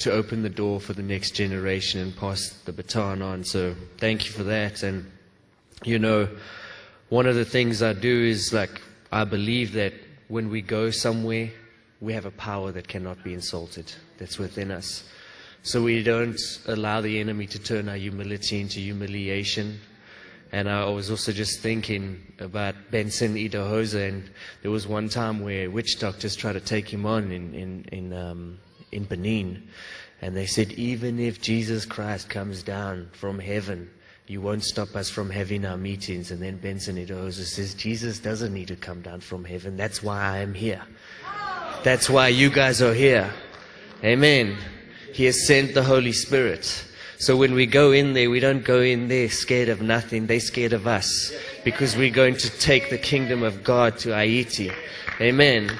to 0.00 0.12
open 0.12 0.42
the 0.42 0.48
door 0.48 0.80
for 0.80 0.92
the 0.92 1.02
next 1.02 1.32
generation 1.32 2.00
and 2.00 2.16
pass 2.16 2.50
the 2.64 2.72
baton 2.72 3.20
on. 3.22 3.44
So 3.44 3.74
thank 3.98 4.26
you 4.26 4.32
for 4.32 4.44
that. 4.44 4.82
And 4.82 5.10
you 5.84 5.98
know, 5.98 6.28
one 7.08 7.26
of 7.26 7.34
the 7.34 7.44
things 7.44 7.82
I 7.82 7.92
do 7.92 8.24
is 8.24 8.52
like 8.52 8.80
I 9.10 9.24
believe 9.24 9.72
that 9.72 9.94
when 10.28 10.50
we 10.50 10.60
go 10.60 10.90
somewhere, 10.90 11.50
we 12.00 12.12
have 12.12 12.26
a 12.26 12.30
power 12.30 12.70
that 12.72 12.86
cannot 12.86 13.24
be 13.24 13.34
insulted, 13.34 13.92
that's 14.18 14.38
within 14.38 14.70
us. 14.70 15.04
So 15.62 15.82
we 15.82 16.02
don't 16.02 16.38
allow 16.66 17.00
the 17.00 17.18
enemy 17.18 17.46
to 17.48 17.58
turn 17.58 17.88
our 17.88 17.96
humility 17.96 18.60
into 18.60 18.78
humiliation. 18.78 19.80
And 20.52 20.68
I 20.68 20.84
was 20.88 21.10
also 21.10 21.32
just 21.32 21.60
thinking 21.60 22.32
about 22.38 22.74
Benson 22.90 23.34
Idahosa, 23.34 24.08
and 24.08 24.30
there 24.62 24.70
was 24.70 24.86
one 24.86 25.08
time 25.08 25.40
where 25.40 25.70
witch 25.70 25.98
doctors 25.98 26.36
tried 26.36 26.54
to 26.54 26.60
take 26.60 26.88
him 26.88 27.04
on 27.04 27.32
in, 27.32 27.54
in, 27.54 27.84
in, 27.92 28.12
um, 28.12 28.58
in 28.92 29.04
Benin. 29.04 29.68
And 30.20 30.36
they 30.36 30.46
said, 30.46 30.72
even 30.72 31.18
if 31.18 31.40
Jesus 31.40 31.84
Christ 31.84 32.28
comes 32.28 32.62
down 32.62 33.08
from 33.12 33.38
heaven, 33.38 33.90
you 34.26 34.40
won't 34.40 34.64
stop 34.64 34.94
us 34.94 35.08
from 35.08 35.30
having 35.30 35.64
our 35.64 35.76
meetings. 35.76 36.30
And 36.30 36.42
then 36.42 36.58
Benson 36.58 36.96
Idahosa 36.96 37.44
says, 37.44 37.74
Jesus 37.74 38.18
doesn't 38.18 38.52
need 38.52 38.68
to 38.68 38.76
come 38.76 39.00
down 39.00 39.20
from 39.20 39.44
heaven. 39.44 39.76
That's 39.76 40.02
why 40.02 40.20
I 40.20 40.38
am 40.38 40.54
here. 40.54 40.82
That's 41.82 42.10
why 42.10 42.28
you 42.28 42.50
guys 42.50 42.82
are 42.82 42.92
here. 42.92 43.32
Amen. 44.04 44.56
He 45.14 45.24
has 45.24 45.46
sent 45.46 45.74
the 45.74 45.82
Holy 45.82 46.12
Spirit. 46.12 46.84
So 47.18 47.36
when 47.36 47.54
we 47.54 47.66
go 47.66 47.90
in 47.92 48.12
there, 48.12 48.30
we 48.30 48.38
don't 48.38 48.64
go 48.64 48.80
in 48.80 49.08
there 49.08 49.28
scared 49.28 49.68
of 49.68 49.80
nothing. 49.82 50.26
They're 50.26 50.38
scared 50.38 50.72
of 50.72 50.86
us 50.86 51.32
because 51.64 51.96
we're 51.96 52.10
going 52.10 52.36
to 52.36 52.50
take 52.58 52.90
the 52.90 52.98
kingdom 52.98 53.42
of 53.42 53.64
God 53.64 53.98
to 53.98 54.14
Haiti. 54.14 54.70
Amen. 55.20 55.76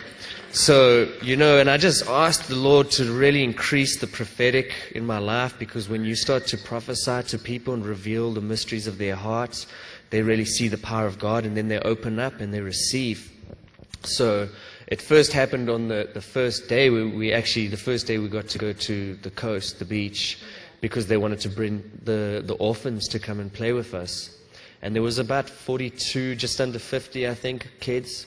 So, 0.50 1.12
you 1.22 1.36
know, 1.36 1.58
and 1.58 1.68
I 1.68 1.76
just 1.76 2.06
asked 2.08 2.48
the 2.48 2.56
Lord 2.56 2.90
to 2.92 3.12
really 3.12 3.44
increase 3.44 4.00
the 4.00 4.06
prophetic 4.06 4.72
in 4.94 5.04
my 5.04 5.18
life 5.18 5.58
because 5.58 5.90
when 5.90 6.06
you 6.06 6.14
start 6.14 6.46
to 6.46 6.56
prophesy 6.56 7.22
to 7.28 7.38
people 7.38 7.74
and 7.74 7.84
reveal 7.84 8.32
the 8.32 8.40
mysteries 8.40 8.86
of 8.86 8.96
their 8.96 9.14
hearts, 9.14 9.66
they 10.08 10.22
really 10.22 10.46
see 10.46 10.68
the 10.68 10.78
power 10.78 11.06
of 11.06 11.18
God 11.18 11.44
and 11.44 11.54
then 11.54 11.68
they 11.68 11.78
open 11.80 12.18
up 12.18 12.40
and 12.40 12.52
they 12.52 12.60
receive. 12.60 13.30
So 14.04 14.48
it 14.86 15.02
first 15.02 15.32
happened 15.32 15.68
on 15.68 15.88
the, 15.88 16.08
the 16.14 16.22
first 16.22 16.66
day. 16.66 16.88
We, 16.88 17.04
we 17.10 17.32
actually, 17.32 17.66
the 17.66 17.76
first 17.76 18.06
day 18.06 18.16
we 18.16 18.28
got 18.28 18.48
to 18.48 18.58
go 18.58 18.72
to 18.72 19.14
the 19.16 19.30
coast, 19.30 19.78
the 19.78 19.84
beach, 19.84 20.40
because 20.80 21.08
they 21.08 21.18
wanted 21.18 21.40
to 21.40 21.50
bring 21.50 21.82
the, 22.04 22.42
the 22.44 22.54
orphans 22.54 23.06
to 23.08 23.18
come 23.18 23.38
and 23.38 23.52
play 23.52 23.74
with 23.74 23.92
us. 23.92 24.34
And 24.80 24.94
there 24.94 25.02
was 25.02 25.18
about 25.18 25.50
42, 25.50 26.36
just 26.36 26.58
under 26.58 26.78
50, 26.78 27.28
I 27.28 27.34
think, 27.34 27.70
kids. 27.80 28.26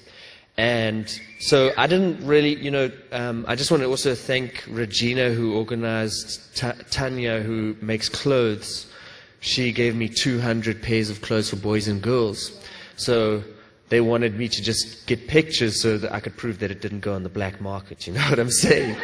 And 0.58 1.10
so 1.40 1.72
I 1.78 1.88
didn't 1.88 2.26
really, 2.26 2.56
you 2.56 2.72
know, 2.72 2.92
um, 3.12 3.46
I 3.48 3.56
just 3.56 3.72
want 3.72 3.82
to 3.84 3.90
also 3.90 4.14
thank 4.14 4.64
Regina 4.70 5.30
who 5.32 5.56
organized, 5.56 6.56
Ta- 6.56 6.76
Tanya 6.90 7.40
who 7.42 7.76
makes 7.82 8.10
clothes. 8.10 8.88
She 9.40 9.72
gave 9.72 9.96
me 9.96 10.08
200 10.08 10.82
pairs 10.84 11.10
of 11.10 11.22
clothes 11.22 11.50
for 11.50 11.56
boys 11.56 11.88
and 11.88 12.02
girls. 12.02 12.52
So 12.96 13.44
they 13.90 14.02
wanted 14.02 14.38
me 14.38 14.48
to 14.48 14.62
just 14.62 15.08
get 15.08 15.28
pictures 15.28 15.82
so 15.82 15.98
that 15.98 16.12
I 16.12 16.20
could 16.20 16.38
prove 16.38 16.60
that 16.60 16.70
it 16.70 16.82
didn't 16.82 17.00
go 17.00 17.14
on 17.14 17.24
the 17.24 17.30
black 17.30 17.60
market. 17.60 18.06
You 18.06 18.14
know 18.14 18.22
what 18.30 18.40
I'm 18.40 18.52
saying? 18.52 18.96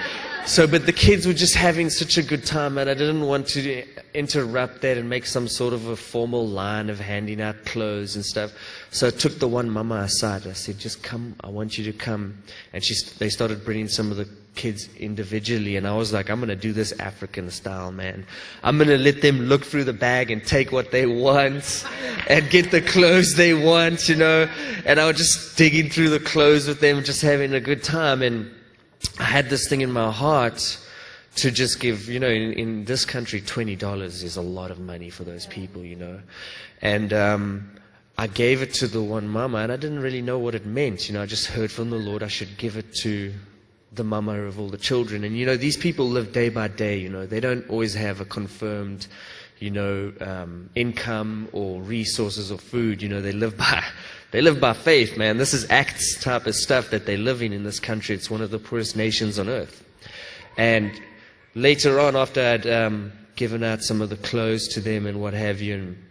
So, 0.47 0.65
but 0.65 0.85
the 0.85 0.93
kids 0.93 1.27
were 1.27 1.33
just 1.33 1.55
having 1.55 1.89
such 1.89 2.17
a 2.17 2.23
good 2.23 2.45
time, 2.45 2.77
and 2.77 2.89
I 2.89 2.93
didn't 2.93 3.27
want 3.27 3.47
to 3.49 3.83
interrupt 4.13 4.81
that 4.81 4.97
and 4.97 5.09
make 5.09 5.25
some 5.25 5.45
sort 5.45 5.73
of 5.73 5.87
a 5.87 5.97
formal 5.97 6.47
line 6.47 6.89
of 6.89 7.01
handing 7.01 7.41
out 7.41 7.65
clothes 7.65 8.15
and 8.15 8.23
stuff. 8.25 8.53
So 8.89 9.07
I 9.07 9.09
took 9.09 9.39
the 9.39 9.47
one 9.47 9.69
mama 9.69 9.95
aside. 9.95 10.47
I 10.47 10.53
said, 10.53 10.79
"Just 10.79 11.03
come. 11.03 11.35
I 11.43 11.49
want 11.49 11.77
you 11.77 11.83
to 11.83 11.91
come." 11.91 12.41
And 12.71 12.81
she, 12.81 12.95
they 13.19 13.27
started 13.27 13.65
bringing 13.65 13.89
some 13.89 14.09
of 14.09 14.15
the 14.15 14.27
kids 14.55 14.87
individually, 14.95 15.75
and 15.75 15.85
I 15.85 15.93
was 15.97 16.13
like, 16.13 16.29
"I'm 16.29 16.39
to 16.47 16.55
do 16.55 16.71
this 16.71 16.93
African 16.93 17.51
style, 17.51 17.91
man. 17.91 18.25
I'm 18.63 18.79
to 18.79 18.97
let 18.97 19.21
them 19.21 19.41
look 19.41 19.65
through 19.65 19.83
the 19.83 19.91
bag 19.91 20.31
and 20.31 20.41
take 20.43 20.71
what 20.71 20.91
they 20.91 21.05
want, 21.05 21.83
and 22.29 22.49
get 22.49 22.71
the 22.71 22.81
clothes 22.81 23.35
they 23.35 23.53
want, 23.53 24.07
you 24.07 24.15
know." 24.15 24.49
And 24.85 24.97
I 24.97 25.07
was 25.07 25.17
just 25.17 25.57
digging 25.57 25.89
through 25.89 26.09
the 26.09 26.21
clothes 26.21 26.69
with 26.69 26.79
them, 26.79 27.03
just 27.03 27.21
having 27.21 27.53
a 27.53 27.59
good 27.59 27.83
time, 27.83 28.21
and. 28.21 28.56
I 29.19 29.23
had 29.23 29.49
this 29.49 29.67
thing 29.67 29.81
in 29.81 29.91
my 29.91 30.11
heart 30.11 30.77
to 31.37 31.51
just 31.51 31.79
give, 31.79 32.09
you 32.09 32.19
know, 32.19 32.29
in, 32.29 32.53
in 32.53 32.85
this 32.85 33.05
country, 33.05 33.41
$20 33.41 34.23
is 34.23 34.37
a 34.37 34.41
lot 34.41 34.71
of 34.71 34.79
money 34.79 35.09
for 35.09 35.23
those 35.23 35.45
people, 35.45 35.83
you 35.83 35.95
know. 35.95 36.19
And 36.81 37.13
um, 37.13 37.71
I 38.17 38.27
gave 38.27 38.61
it 38.61 38.73
to 38.75 38.87
the 38.87 39.01
one 39.01 39.27
mama, 39.27 39.59
and 39.59 39.71
I 39.71 39.75
didn't 39.75 39.99
really 39.99 40.21
know 40.21 40.39
what 40.39 40.55
it 40.55 40.65
meant. 40.65 41.07
You 41.07 41.13
know, 41.13 41.21
I 41.21 41.27
just 41.27 41.47
heard 41.47 41.71
from 41.71 41.91
the 41.91 41.97
Lord 41.97 42.23
I 42.23 42.27
should 42.27 42.57
give 42.57 42.75
it 42.75 42.93
to 43.01 43.31
the 43.93 44.03
mama 44.03 44.33
of 44.41 44.59
all 44.59 44.69
the 44.69 44.77
children. 44.77 45.23
And, 45.23 45.37
you 45.37 45.45
know, 45.45 45.57
these 45.57 45.77
people 45.77 46.07
live 46.07 46.31
day 46.31 46.49
by 46.49 46.67
day, 46.67 46.97
you 46.97 47.09
know, 47.09 47.25
they 47.25 47.39
don't 47.39 47.67
always 47.69 47.93
have 47.93 48.19
a 48.19 48.25
confirmed, 48.25 49.07
you 49.59 49.69
know, 49.69 50.13
um, 50.21 50.69
income 50.75 51.49
or 51.51 51.81
resources 51.81 52.51
or 52.51 52.57
food. 52.57 53.01
You 53.01 53.09
know, 53.09 53.21
they 53.21 53.31
live 53.31 53.57
by 53.65 53.83
they 54.31 54.41
live 54.41 54.59
by 54.59 54.73
faith, 54.73 55.17
man. 55.17 55.37
This 55.37 55.53
is 55.53 55.69
Acts 55.69 56.21
type 56.21 56.45
of 56.47 56.55
stuff 56.55 56.89
that 56.89 57.05
they're 57.05 57.17
living 57.17 57.53
in 57.53 57.63
this 57.63 57.79
country. 57.79 58.15
It's 58.15 58.29
one 58.29 58.41
of 58.41 58.51
the 58.51 58.59
poorest 58.59 58.95
nations 58.95 59.39
on 59.39 59.47
earth. 59.47 59.83
And 60.57 60.91
later 61.55 61.99
on, 61.99 62.15
after 62.15 62.41
I'd 62.41 62.67
um, 62.67 63.11
given 63.35 63.63
out 63.63 63.83
some 63.83 64.01
of 64.01 64.09
the 64.09 64.17
clothes 64.17 64.67
to 64.69 64.81
them 64.81 65.05
and 65.05 65.21
what 65.21 65.33
have 65.33 65.61
you, 65.61 65.75
and 65.75 66.05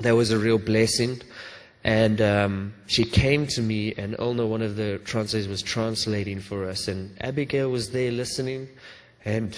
that 0.00 0.12
was 0.12 0.30
a 0.30 0.38
real 0.38 0.58
blessing. 0.58 1.20
And 1.84 2.20
um, 2.22 2.74
she 2.86 3.04
came 3.04 3.46
to 3.48 3.60
me, 3.60 3.92
and 3.98 4.16
Olna, 4.16 4.48
one 4.48 4.62
of 4.62 4.76
the 4.76 4.98
translators, 5.04 5.48
was 5.48 5.62
translating 5.62 6.40
for 6.40 6.64
us. 6.64 6.88
And 6.88 7.14
Abigail 7.20 7.70
was 7.70 7.90
there 7.90 8.12
listening. 8.12 8.68
And 9.24 9.56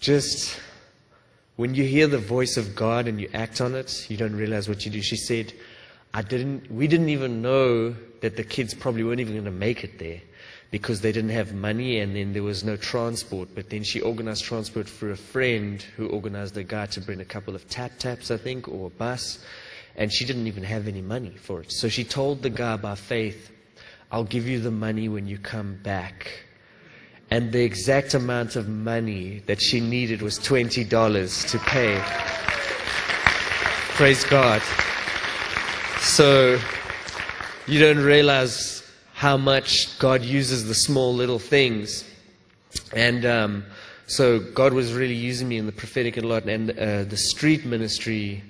just 0.00 0.60
when 1.56 1.74
you 1.74 1.84
hear 1.84 2.08
the 2.08 2.18
voice 2.18 2.56
of 2.56 2.74
God 2.74 3.08
and 3.08 3.20
you 3.20 3.30
act 3.32 3.60
on 3.60 3.74
it, 3.74 4.10
you 4.10 4.16
don't 4.16 4.36
realize 4.36 4.68
what 4.68 4.84
you 4.84 4.90
do. 4.90 5.00
She 5.00 5.16
said, 5.16 5.52
I 6.18 6.22
didn't, 6.22 6.68
we 6.68 6.88
didn't 6.88 7.10
even 7.10 7.42
know 7.42 7.94
that 8.22 8.36
the 8.36 8.42
kids 8.42 8.74
probably 8.74 9.04
weren't 9.04 9.20
even 9.20 9.34
going 9.34 9.44
to 9.44 9.52
make 9.52 9.84
it 9.84 10.00
there 10.00 10.20
because 10.72 11.00
they 11.00 11.12
didn't 11.12 11.30
have 11.30 11.54
money 11.54 12.00
and 12.00 12.16
then 12.16 12.32
there 12.32 12.42
was 12.42 12.64
no 12.64 12.76
transport. 12.76 13.50
But 13.54 13.70
then 13.70 13.84
she 13.84 14.00
organized 14.00 14.42
transport 14.42 14.88
for 14.88 15.12
a 15.12 15.16
friend 15.16 15.80
who 15.96 16.08
organized 16.08 16.56
a 16.56 16.64
guy 16.64 16.86
to 16.86 17.00
bring 17.00 17.20
a 17.20 17.24
couple 17.24 17.54
of 17.54 17.68
tap 17.68 18.00
taps, 18.00 18.32
I 18.32 18.36
think, 18.36 18.66
or 18.66 18.88
a 18.88 18.90
bus. 18.90 19.44
And 19.94 20.12
she 20.12 20.24
didn't 20.24 20.48
even 20.48 20.64
have 20.64 20.88
any 20.88 21.02
money 21.02 21.36
for 21.40 21.60
it. 21.60 21.70
So 21.70 21.88
she 21.88 22.02
told 22.02 22.42
the 22.42 22.50
guy 22.50 22.76
by 22.76 22.96
faith, 22.96 23.52
I'll 24.10 24.24
give 24.24 24.48
you 24.48 24.58
the 24.58 24.72
money 24.72 25.08
when 25.08 25.28
you 25.28 25.38
come 25.38 25.78
back. 25.84 26.32
And 27.30 27.52
the 27.52 27.62
exact 27.62 28.14
amount 28.14 28.56
of 28.56 28.68
money 28.68 29.44
that 29.46 29.62
she 29.62 29.78
needed 29.78 30.22
was 30.22 30.40
$20 30.40 31.50
to 31.52 31.58
pay. 31.60 32.02
Praise 33.94 34.24
God. 34.24 34.62
So 36.00 36.58
you 37.66 37.80
don't 37.80 37.98
realize 37.98 38.82
how 39.14 39.36
much 39.36 39.98
God 39.98 40.22
uses 40.22 40.66
the 40.68 40.74
small 40.74 41.12
little 41.12 41.38
things. 41.38 42.04
And 42.94 43.26
um, 43.26 43.64
so 44.06 44.38
God 44.38 44.72
was 44.72 44.92
really 44.92 45.14
using 45.14 45.48
me 45.48 45.58
in 45.58 45.66
the 45.66 45.72
prophetic 45.72 46.16
a 46.16 46.20
lot. 46.20 46.44
And 46.44 46.70
uh, 46.70 47.04
the 47.04 47.16
street 47.16 47.66
ministry 47.66 48.42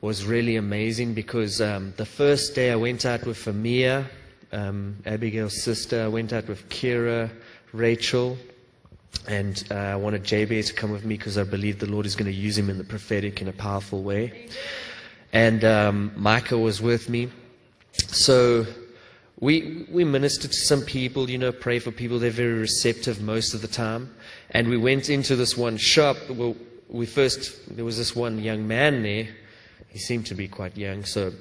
was 0.00 0.24
really 0.24 0.56
amazing 0.56 1.14
because 1.14 1.60
um, 1.60 1.92
the 1.96 2.06
first 2.06 2.54
day 2.54 2.70
I 2.70 2.76
went 2.76 3.04
out 3.04 3.26
with 3.26 3.38
Amia, 3.44 4.06
um, 4.52 4.96
Abigail's 5.04 5.62
sister, 5.62 6.02
I 6.02 6.08
went 6.08 6.32
out 6.32 6.48
with 6.48 6.68
Kira, 6.68 7.30
Rachel, 7.72 8.38
and 9.28 9.62
uh, 9.70 9.74
I 9.74 9.96
wanted 9.96 10.24
JB 10.24 10.66
to 10.66 10.72
come 10.72 10.90
with 10.92 11.04
me 11.04 11.16
because 11.16 11.36
I 11.36 11.44
believe 11.44 11.78
the 11.78 11.86
Lord 11.86 12.06
is 12.06 12.16
going 12.16 12.30
to 12.30 12.36
use 12.36 12.56
him 12.56 12.70
in 12.70 12.78
the 12.78 12.84
prophetic 12.84 13.42
in 13.42 13.48
a 13.48 13.52
powerful 13.52 14.02
way. 14.02 14.48
And 15.32 15.64
um, 15.64 16.12
Micah 16.16 16.58
was 16.58 16.82
with 16.82 17.08
me. 17.08 17.30
So 17.92 18.66
we, 19.40 19.86
we 19.90 20.04
ministered 20.04 20.52
to 20.52 20.56
some 20.56 20.82
people, 20.82 21.28
you 21.28 21.38
know, 21.38 21.52
pray 21.52 21.78
for 21.78 21.90
people. 21.90 22.18
They're 22.18 22.30
very 22.30 22.58
receptive 22.58 23.20
most 23.20 23.54
of 23.54 23.62
the 23.62 23.68
time. 23.68 24.14
And 24.50 24.68
we 24.68 24.76
went 24.76 25.08
into 25.10 25.34
this 25.34 25.56
one 25.56 25.78
shop. 25.78 26.16
Well, 26.28 26.54
we 26.88 27.06
first, 27.06 27.74
there 27.74 27.84
was 27.84 27.96
this 27.96 28.14
one 28.14 28.38
young 28.38 28.68
man 28.68 29.02
there. 29.02 29.28
He 29.88 29.98
seemed 29.98 30.26
to 30.26 30.34
be 30.34 30.48
quite 30.48 30.76
young. 30.76 31.04
So 31.04 31.32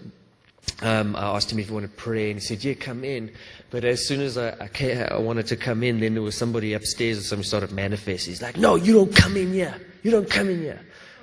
um, 0.81 1.15
I 1.15 1.35
asked 1.35 1.51
him 1.51 1.59
if 1.59 1.67
he 1.67 1.73
wanted 1.73 1.91
to 1.91 1.97
pray, 1.97 2.31
and 2.31 2.39
he 2.39 2.45
said, 2.45 2.63
Yeah, 2.63 2.73
come 2.73 3.03
in. 3.03 3.31
But 3.69 3.83
as 3.83 4.05
soon 4.05 4.21
as 4.21 4.37
I, 4.37 4.55
I, 4.59 4.67
came, 4.67 5.05
I 5.09 5.17
wanted 5.17 5.47
to 5.47 5.55
come 5.55 5.83
in, 5.83 5.99
then 5.99 6.13
there 6.13 6.23
was 6.23 6.37
somebody 6.37 6.73
upstairs 6.73 7.17
and 7.17 7.25
somebody 7.25 7.47
started 7.47 7.71
manifesting. 7.71 8.31
He's 8.31 8.41
like, 8.41 8.57
No, 8.57 8.75
you 8.75 8.93
don't 8.93 9.15
come 9.15 9.37
in 9.37 9.53
here. 9.53 9.79
You 10.03 10.11
don't 10.11 10.29
come 10.29 10.49
in 10.49 10.59
here. 10.59 10.81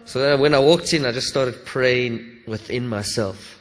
So 0.08 0.38
when 0.38 0.54
I 0.54 0.58
walked 0.58 0.94
in, 0.94 1.04
I 1.04 1.12
just 1.12 1.28
started 1.28 1.66
praying 1.66 2.26
within 2.46 2.88
myself, 2.88 3.60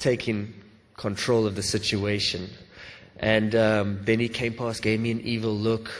taking 0.00 0.52
control 0.96 1.46
of 1.46 1.54
the 1.54 1.62
situation. 1.62 2.50
And 3.20 3.54
um, 3.54 4.00
then 4.02 4.18
he 4.18 4.28
came 4.28 4.54
past, 4.54 4.82
gave 4.82 4.98
me 4.98 5.12
an 5.12 5.20
evil 5.20 5.54
look. 5.54 5.92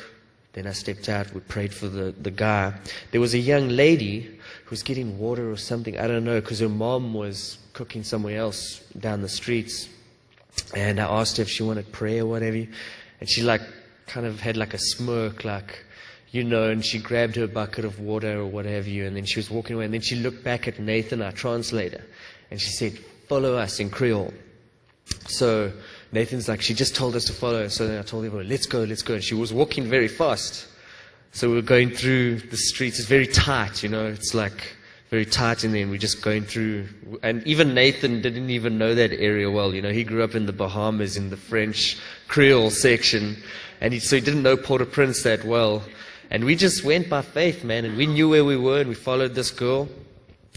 Then 0.54 0.66
I 0.66 0.72
stepped 0.72 1.08
out. 1.08 1.32
We 1.32 1.38
prayed 1.38 1.72
for 1.72 1.86
the, 1.86 2.10
the 2.20 2.32
guy. 2.32 2.74
There 3.12 3.20
was 3.20 3.32
a 3.34 3.38
young 3.38 3.68
lady 3.68 4.22
who 4.22 4.70
was 4.70 4.82
getting 4.82 5.20
water 5.20 5.48
or 5.48 5.56
something. 5.56 6.00
I 6.00 6.08
don't 6.08 6.24
know, 6.24 6.40
because 6.40 6.58
her 6.58 6.68
mom 6.68 7.14
was 7.14 7.58
cooking 7.74 8.02
somewhere 8.02 8.38
else 8.38 8.80
down 8.98 9.22
the 9.22 9.28
streets. 9.28 9.88
And 10.74 10.98
I 10.98 11.04
asked 11.04 11.36
her 11.36 11.44
if 11.44 11.48
she 11.48 11.62
wanted 11.62 11.92
prayer 11.92 12.24
or 12.24 12.26
whatever. 12.26 12.56
And 13.20 13.30
she 13.30 13.42
like 13.42 13.62
kind 14.08 14.26
of 14.26 14.40
had 14.40 14.56
like 14.56 14.74
a 14.74 14.78
smirk, 14.78 15.44
like, 15.44 15.84
you 16.34 16.42
know, 16.42 16.68
and 16.68 16.84
she 16.84 16.98
grabbed 16.98 17.36
her 17.36 17.46
bucket 17.46 17.84
of 17.84 18.00
water 18.00 18.40
or 18.40 18.46
what 18.46 18.64
have 18.64 18.88
you, 18.88 19.06
and 19.06 19.16
then 19.16 19.24
she 19.24 19.38
was 19.38 19.48
walking 19.48 19.76
away. 19.76 19.84
And 19.84 19.94
then 19.94 20.00
she 20.00 20.16
looked 20.16 20.42
back 20.42 20.66
at 20.66 20.80
Nathan, 20.80 21.22
our 21.22 21.30
translator, 21.30 22.04
and 22.50 22.60
she 22.60 22.70
said, 22.70 22.98
Follow 23.28 23.56
us 23.56 23.78
in 23.78 23.88
Creole. 23.88 24.34
So 25.28 25.72
Nathan's 26.10 26.48
like, 26.48 26.60
she 26.60 26.74
just 26.74 26.96
told 26.96 27.14
us 27.14 27.24
to 27.26 27.32
follow. 27.32 27.68
So 27.68 27.86
then 27.86 28.00
I 28.00 28.02
told 28.02 28.24
everyone, 28.24 28.48
let's 28.48 28.66
go, 28.66 28.82
let's 28.82 29.02
go. 29.02 29.14
And 29.14 29.22
she 29.22 29.34
was 29.34 29.52
walking 29.52 29.84
very 29.84 30.08
fast. 30.08 30.66
So 31.30 31.48
we 31.48 31.54
were 31.54 31.62
going 31.62 31.90
through 31.90 32.40
the 32.40 32.56
streets. 32.56 32.98
It's 32.98 33.08
very 33.08 33.28
tight, 33.28 33.84
you 33.84 33.88
know. 33.88 34.06
It's 34.06 34.34
like 34.34 34.76
very 35.10 35.24
tight 35.24 35.62
in 35.62 35.70
there, 35.70 35.82
and 35.82 35.90
we're 35.90 35.98
just 35.98 36.20
going 36.20 36.42
through. 36.42 36.88
And 37.22 37.46
even 37.46 37.74
Nathan 37.74 38.20
didn't 38.20 38.50
even 38.50 38.76
know 38.76 38.94
that 38.96 39.12
area 39.12 39.48
well. 39.52 39.72
You 39.72 39.82
know, 39.82 39.92
he 39.92 40.02
grew 40.02 40.24
up 40.24 40.34
in 40.34 40.46
the 40.46 40.52
Bahamas 40.52 41.16
in 41.16 41.30
the 41.30 41.36
French 41.36 41.96
Creole 42.26 42.70
section, 42.70 43.36
and 43.80 43.94
he, 43.94 44.00
so 44.00 44.16
he 44.16 44.22
didn't 44.22 44.42
know 44.42 44.56
Port-au-Prince 44.56 45.22
that 45.22 45.44
well. 45.44 45.84
And 46.34 46.44
we 46.44 46.56
just 46.56 46.82
went 46.82 47.08
by 47.08 47.22
faith, 47.22 47.62
man, 47.62 47.84
and 47.84 47.96
we 47.96 48.06
knew 48.06 48.28
where 48.28 48.44
we 48.44 48.56
were, 48.56 48.80
and 48.80 48.88
we 48.88 48.96
followed 48.96 49.36
this 49.36 49.52
girl. 49.52 49.88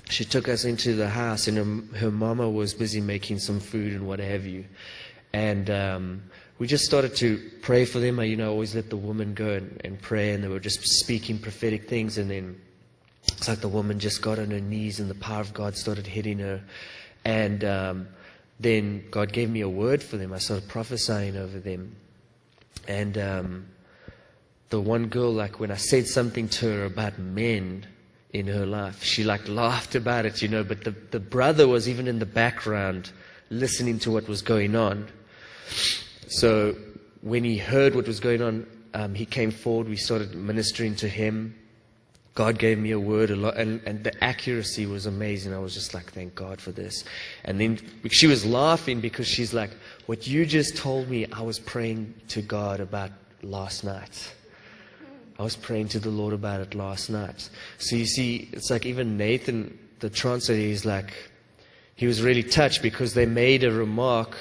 She 0.09 0.25
took 0.25 0.49
us 0.49 0.65
into 0.65 0.95
the 0.95 1.07
house, 1.07 1.47
and 1.47 1.55
her, 1.93 1.99
her 1.99 2.09
mama 2.09 2.49
was 2.49 2.73
busy 2.73 2.99
making 2.99 3.37
some 3.37 3.59
food 3.59 3.93
and 3.93 4.07
what 4.07 4.17
have 4.17 4.43
you. 4.43 4.65
And 5.33 5.69
um, 5.69 6.23
we 6.57 6.65
just 6.65 6.83
started 6.83 7.15
to 7.17 7.51
pray 7.61 7.85
for 7.85 7.99
them. 7.99 8.19
I, 8.19 8.23
you 8.23 8.35
know, 8.35 8.49
always 8.49 8.73
let 8.73 8.89
the 8.89 8.97
woman 8.97 9.35
go 9.35 9.49
and, 9.49 9.79
and 9.85 10.01
pray, 10.01 10.33
and 10.33 10.43
they 10.43 10.47
were 10.47 10.59
just 10.59 10.81
speaking 10.81 11.37
prophetic 11.37 11.87
things. 11.87 12.17
And 12.17 12.31
then 12.31 12.59
it's 13.27 13.47
like 13.47 13.59
the 13.59 13.67
woman 13.67 13.99
just 13.99 14.19
got 14.19 14.39
on 14.39 14.49
her 14.49 14.59
knees, 14.59 14.99
and 14.99 15.11
the 15.11 15.21
power 15.21 15.41
of 15.41 15.53
God 15.53 15.77
started 15.77 16.07
hitting 16.07 16.39
her. 16.39 16.59
And 17.23 17.63
um, 17.63 18.07
then 18.59 19.03
God 19.11 19.31
gave 19.31 19.51
me 19.51 19.61
a 19.61 19.69
word 19.69 20.01
for 20.01 20.17
them. 20.17 20.33
I 20.33 20.39
started 20.39 20.67
prophesying 20.69 21.37
over 21.37 21.59
them. 21.59 21.95
And 22.87 23.15
um, 23.19 23.67
the 24.69 24.81
one 24.81 25.07
girl, 25.07 25.31
like 25.31 25.59
when 25.59 25.71
I 25.71 25.77
said 25.77 26.07
something 26.07 26.49
to 26.49 26.65
her 26.65 26.85
about 26.85 27.17
men 27.17 27.85
in 28.33 28.47
her 28.47 28.65
life, 28.65 29.01
she 29.03 29.23
like 29.23 29.47
laughed 29.47 29.95
about 29.95 30.25
it, 30.25 30.41
you 30.41 30.47
know. 30.47 30.63
But 30.63 30.83
the, 30.83 30.91
the 31.11 31.19
brother 31.19 31.67
was 31.67 31.87
even 31.87 32.07
in 32.07 32.19
the 32.19 32.25
background 32.25 33.11
listening 33.49 33.99
to 33.99 34.11
what 34.11 34.27
was 34.27 34.41
going 34.41 34.75
on. 34.75 35.07
So 36.27 36.75
when 37.21 37.43
he 37.43 37.57
heard 37.57 37.95
what 37.95 38.07
was 38.07 38.19
going 38.19 38.41
on, 38.41 38.67
um, 38.93 39.13
he 39.15 39.25
came 39.25 39.51
forward. 39.51 39.87
We 39.87 39.95
started 39.95 40.35
ministering 40.35 40.95
to 40.97 41.07
him. 41.07 41.55
God 42.35 42.59
gave 42.59 42.77
me 42.77 42.91
a 42.91 42.99
word 42.99 43.31
a 43.31 43.35
lot, 43.35 43.57
and, 43.57 43.81
and 43.87 44.03
the 44.03 44.23
accuracy 44.23 44.85
was 44.85 45.07
amazing. 45.07 45.55
I 45.55 45.57
was 45.57 45.73
just 45.73 45.95
like, 45.95 46.11
thank 46.11 46.35
God 46.35 46.61
for 46.61 46.71
this. 46.71 47.03
And 47.45 47.59
then 47.59 47.79
she 48.11 48.27
was 48.27 48.45
laughing 48.45 49.01
because 49.01 49.27
she's 49.27 49.55
like, 49.55 49.71
what 50.05 50.27
you 50.27 50.45
just 50.45 50.77
told 50.77 51.09
me, 51.09 51.25
I 51.31 51.41
was 51.41 51.57
praying 51.57 52.13
to 52.27 52.43
God 52.43 52.79
about 52.79 53.09
last 53.41 53.83
night. 53.83 54.35
I 55.39 55.43
was 55.43 55.55
praying 55.55 55.89
to 55.89 55.99
the 55.99 56.09
Lord 56.09 56.33
about 56.33 56.61
it 56.61 56.73
last 56.73 57.09
night. 57.09 57.49
So 57.77 57.95
you 57.95 58.05
see, 58.05 58.49
it's 58.53 58.71
like 58.71 58.85
even 58.85 59.17
Nathan, 59.17 59.77
the 59.99 60.09
translator, 60.09 60.61
he's 60.61 60.85
like, 60.85 61.13
he 61.95 62.07
was 62.07 62.21
really 62.21 62.43
touched 62.43 62.81
because 62.81 63.13
they 63.13 63.25
made 63.25 63.63
a 63.63 63.71
remark 63.71 64.35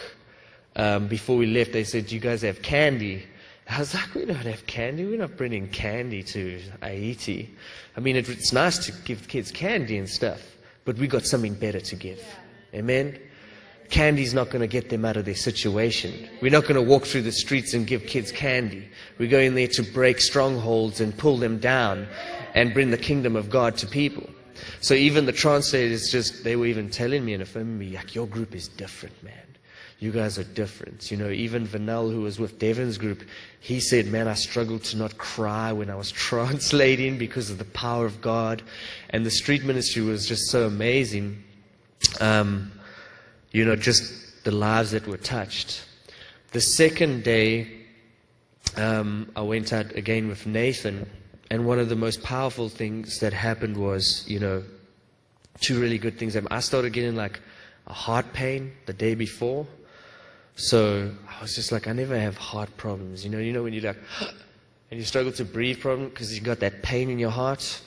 um, 0.76 1.08
before 1.08 1.36
we 1.36 1.46
left. 1.46 1.72
They 1.72 1.84
said, 1.84 2.06
"Do 2.06 2.14
you 2.14 2.20
guys 2.20 2.42
have 2.42 2.62
candy?" 2.62 3.24
I 3.68 3.78
was 3.78 3.94
like, 3.94 4.14
"We 4.14 4.26
don't 4.26 4.36
have 4.36 4.66
candy. 4.66 5.04
We're 5.06 5.18
not 5.18 5.36
bringing 5.36 5.68
candy 5.68 6.22
to 6.22 6.60
Haiti. 6.82 7.54
I 7.96 8.00
mean, 8.00 8.16
it, 8.16 8.28
it's 8.28 8.52
nice 8.52 8.78
to 8.86 8.92
give 9.04 9.26
kids 9.26 9.50
candy 9.50 9.96
and 9.96 10.08
stuff, 10.08 10.40
but 10.84 10.96
we 10.98 11.06
got 11.06 11.24
something 11.24 11.54
better 11.54 11.80
to 11.80 11.96
give. 11.96 12.22
Amen." 12.74 13.18
Candy's 13.90 14.34
not 14.34 14.50
going 14.50 14.60
to 14.60 14.66
get 14.66 14.90
them 14.90 15.04
out 15.04 15.16
of 15.16 15.24
their 15.24 15.34
situation. 15.34 16.28
We're 16.40 16.50
not 16.50 16.64
going 16.64 16.74
to 16.74 16.82
walk 16.82 17.04
through 17.04 17.22
the 17.22 17.32
streets 17.32 17.74
and 17.74 17.86
give 17.86 18.06
kids 18.06 18.32
candy. 18.32 18.88
We're 19.18 19.30
going 19.30 19.54
there 19.54 19.68
to 19.68 19.82
break 19.82 20.20
strongholds 20.20 21.00
and 21.00 21.16
pull 21.16 21.36
them 21.36 21.58
down 21.58 22.08
and 22.54 22.74
bring 22.74 22.90
the 22.90 22.98
kingdom 22.98 23.36
of 23.36 23.50
God 23.50 23.76
to 23.78 23.86
people. 23.86 24.28
So 24.80 24.94
even 24.94 25.26
the 25.26 25.32
translators 25.32 26.10
just, 26.10 26.42
they 26.42 26.56
were 26.56 26.66
even 26.66 26.90
telling 26.90 27.24
me 27.24 27.34
and 27.34 27.42
affirming 27.42 27.78
me, 27.78 27.94
like, 27.94 28.14
your 28.14 28.26
group 28.26 28.54
is 28.54 28.68
different, 28.68 29.22
man. 29.22 29.34
You 29.98 30.10
guys 30.12 30.38
are 30.38 30.44
different. 30.44 31.10
You 31.10 31.16
know, 31.16 31.30
even 31.30 31.66
Vanel, 31.66 32.10
who 32.12 32.22
was 32.22 32.38
with 32.38 32.58
Devin's 32.58 32.98
group, 32.98 33.22
he 33.60 33.80
said, 33.80 34.06
man, 34.06 34.28
I 34.28 34.34
struggled 34.34 34.84
to 34.84 34.96
not 34.96 35.16
cry 35.16 35.72
when 35.72 35.90
I 35.90 35.94
was 35.94 36.10
translating 36.28 37.18
because 37.18 37.50
of 37.50 37.58
the 37.58 37.64
power 37.64 38.04
of 38.04 38.20
God. 38.20 38.62
And 39.10 39.24
the 39.24 39.30
street 39.30 39.64
ministry 39.64 40.02
was 40.02 40.26
just 40.26 40.50
so 40.50 40.66
amazing. 40.66 41.42
Um, 42.20 42.72
you 43.52 43.64
know, 43.64 43.76
just 43.76 44.44
the 44.44 44.50
lives 44.50 44.90
that 44.92 45.06
were 45.06 45.16
touched. 45.16 45.84
The 46.52 46.60
second 46.60 47.24
day, 47.24 47.68
um, 48.76 49.30
I 49.36 49.42
went 49.42 49.72
out 49.72 49.94
again 49.94 50.28
with 50.28 50.46
Nathan, 50.46 51.08
and 51.50 51.66
one 51.66 51.78
of 51.78 51.88
the 51.88 51.96
most 51.96 52.22
powerful 52.22 52.68
things 52.68 53.18
that 53.20 53.32
happened 53.32 53.76
was, 53.76 54.24
you 54.28 54.40
know, 54.40 54.62
two 55.60 55.80
really 55.80 55.98
good 55.98 56.18
things. 56.18 56.36
I 56.36 56.60
started 56.60 56.92
getting 56.92 57.16
like 57.16 57.40
a 57.86 57.92
heart 57.92 58.32
pain 58.32 58.72
the 58.86 58.92
day 58.92 59.14
before. 59.14 59.66
So 60.56 61.10
I 61.28 61.42
was 61.42 61.54
just 61.54 61.70
like, 61.70 61.86
I 61.86 61.92
never 61.92 62.18
have 62.18 62.36
heart 62.36 62.74
problems. 62.76 63.24
You 63.24 63.30
know, 63.30 63.38
you 63.38 63.52
know 63.52 63.62
when 63.62 63.72
you 63.72 63.80
like, 63.80 63.98
and 64.90 64.98
you 64.98 65.04
struggle 65.04 65.32
to 65.32 65.44
breathe 65.44 65.80
problem 65.80 66.08
because 66.08 66.34
you 66.34 66.40
got 66.40 66.60
that 66.60 66.82
pain 66.82 67.10
in 67.10 67.18
your 67.18 67.30
heart. 67.30 67.80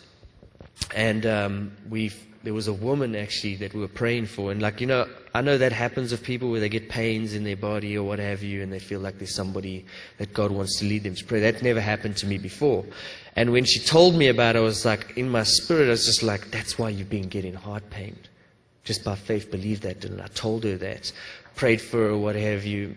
And 0.95 1.26
um, 1.26 1.72
we 1.90 2.11
there 2.44 2.53
was 2.53 2.68
a 2.68 2.74
woman 2.74 3.16
actually 3.16 3.56
that 3.56 3.74
we 3.74 3.82
were 3.82 3.88
praying 3.88 4.28
for, 4.28 4.52
and 4.52 4.61
like 4.61 4.80
you 4.80 4.88
know, 4.88 5.07
I 5.34 5.41
know 5.41 5.57
that 5.57 5.72
happens 5.72 6.11
with 6.11 6.24
people 6.24 6.49
where 6.49 6.60
they 6.60 6.70
get 6.70 6.90
pains 6.90 7.34
in 7.34 7.44
their 7.44 7.57
body 7.57 7.98
or 7.98 8.03
what 8.03 8.20
have 8.20 8.41
you, 8.41 8.64
and 8.64 8.72
they 8.72 8.80
feel 8.80 8.99
like 8.99 9.18
there's 9.18 9.36
somebody 9.36 9.86
that 10.18 10.34
God 10.34 10.52
wants 10.52 10.80
to 10.80 10.86
lead 10.86 11.03
them 11.03 11.16
to 11.16 11.26
pray. 11.26 11.40
That 11.41 11.61
never 11.61 11.82
happened 11.82 12.18
to 12.18 12.28
me 12.28 12.38
before. 12.38 12.86
And 13.36 13.52
when 13.52 13.66
she 13.66 13.80
told 13.80 14.16
me 14.16 14.28
about 14.28 14.56
it, 14.56 14.60
I 14.60 14.61
was 14.61 14.86
like, 14.86 15.18
in 15.18 15.30
my 15.30 15.44
spirit, 15.44 15.88
I 15.88 15.91
was 15.91 16.06
just 16.06 16.24
like, 16.24 16.52
that's 16.52 16.78
why 16.78 16.90
you've 16.90 17.10
been 17.10 17.30
getting 17.30 17.53
heart 17.53 17.90
pain. 17.90 18.18
Just 18.84 19.03
by 19.03 19.16
faith, 19.16 19.52
believe 19.52 19.82
that, 19.82 20.03
and 20.06 20.22
I 20.22 20.28
told 20.28 20.64
her 20.64 20.78
that, 20.78 21.11
prayed 21.56 21.82
for 21.82 22.07
her, 22.07 22.18
what 22.18 22.36
have 22.36 22.66
you. 22.66 22.95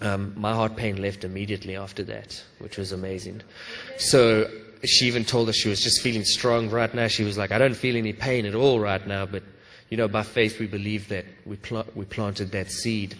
Um, 0.00 0.34
my 0.36 0.52
heart 0.52 0.74
pain 0.74 1.00
left 1.00 1.22
immediately 1.22 1.76
after 1.76 2.02
that, 2.04 2.42
which 2.58 2.76
was 2.78 2.90
amazing. 2.92 3.42
So 3.96 4.50
she 4.86 5.06
even 5.06 5.24
told 5.24 5.48
us 5.48 5.56
she 5.56 5.68
was 5.68 5.80
just 5.80 6.00
feeling 6.00 6.24
strong 6.24 6.70
right 6.70 6.92
now. 6.94 7.08
She 7.08 7.24
was 7.24 7.36
like, 7.38 7.52
I 7.52 7.58
don't 7.58 7.76
feel 7.76 7.96
any 7.96 8.12
pain 8.12 8.46
at 8.46 8.54
all 8.54 8.80
right 8.80 9.04
now, 9.06 9.26
but 9.26 9.42
you 9.90 9.96
know, 9.96 10.08
by 10.08 10.22
faith 10.22 10.58
we 10.58 10.66
believe 10.66 11.08
that 11.08 11.24
we, 11.44 11.56
pl- 11.56 11.86
we 11.94 12.04
planted 12.04 12.52
that 12.52 12.70
seed. 12.70 13.16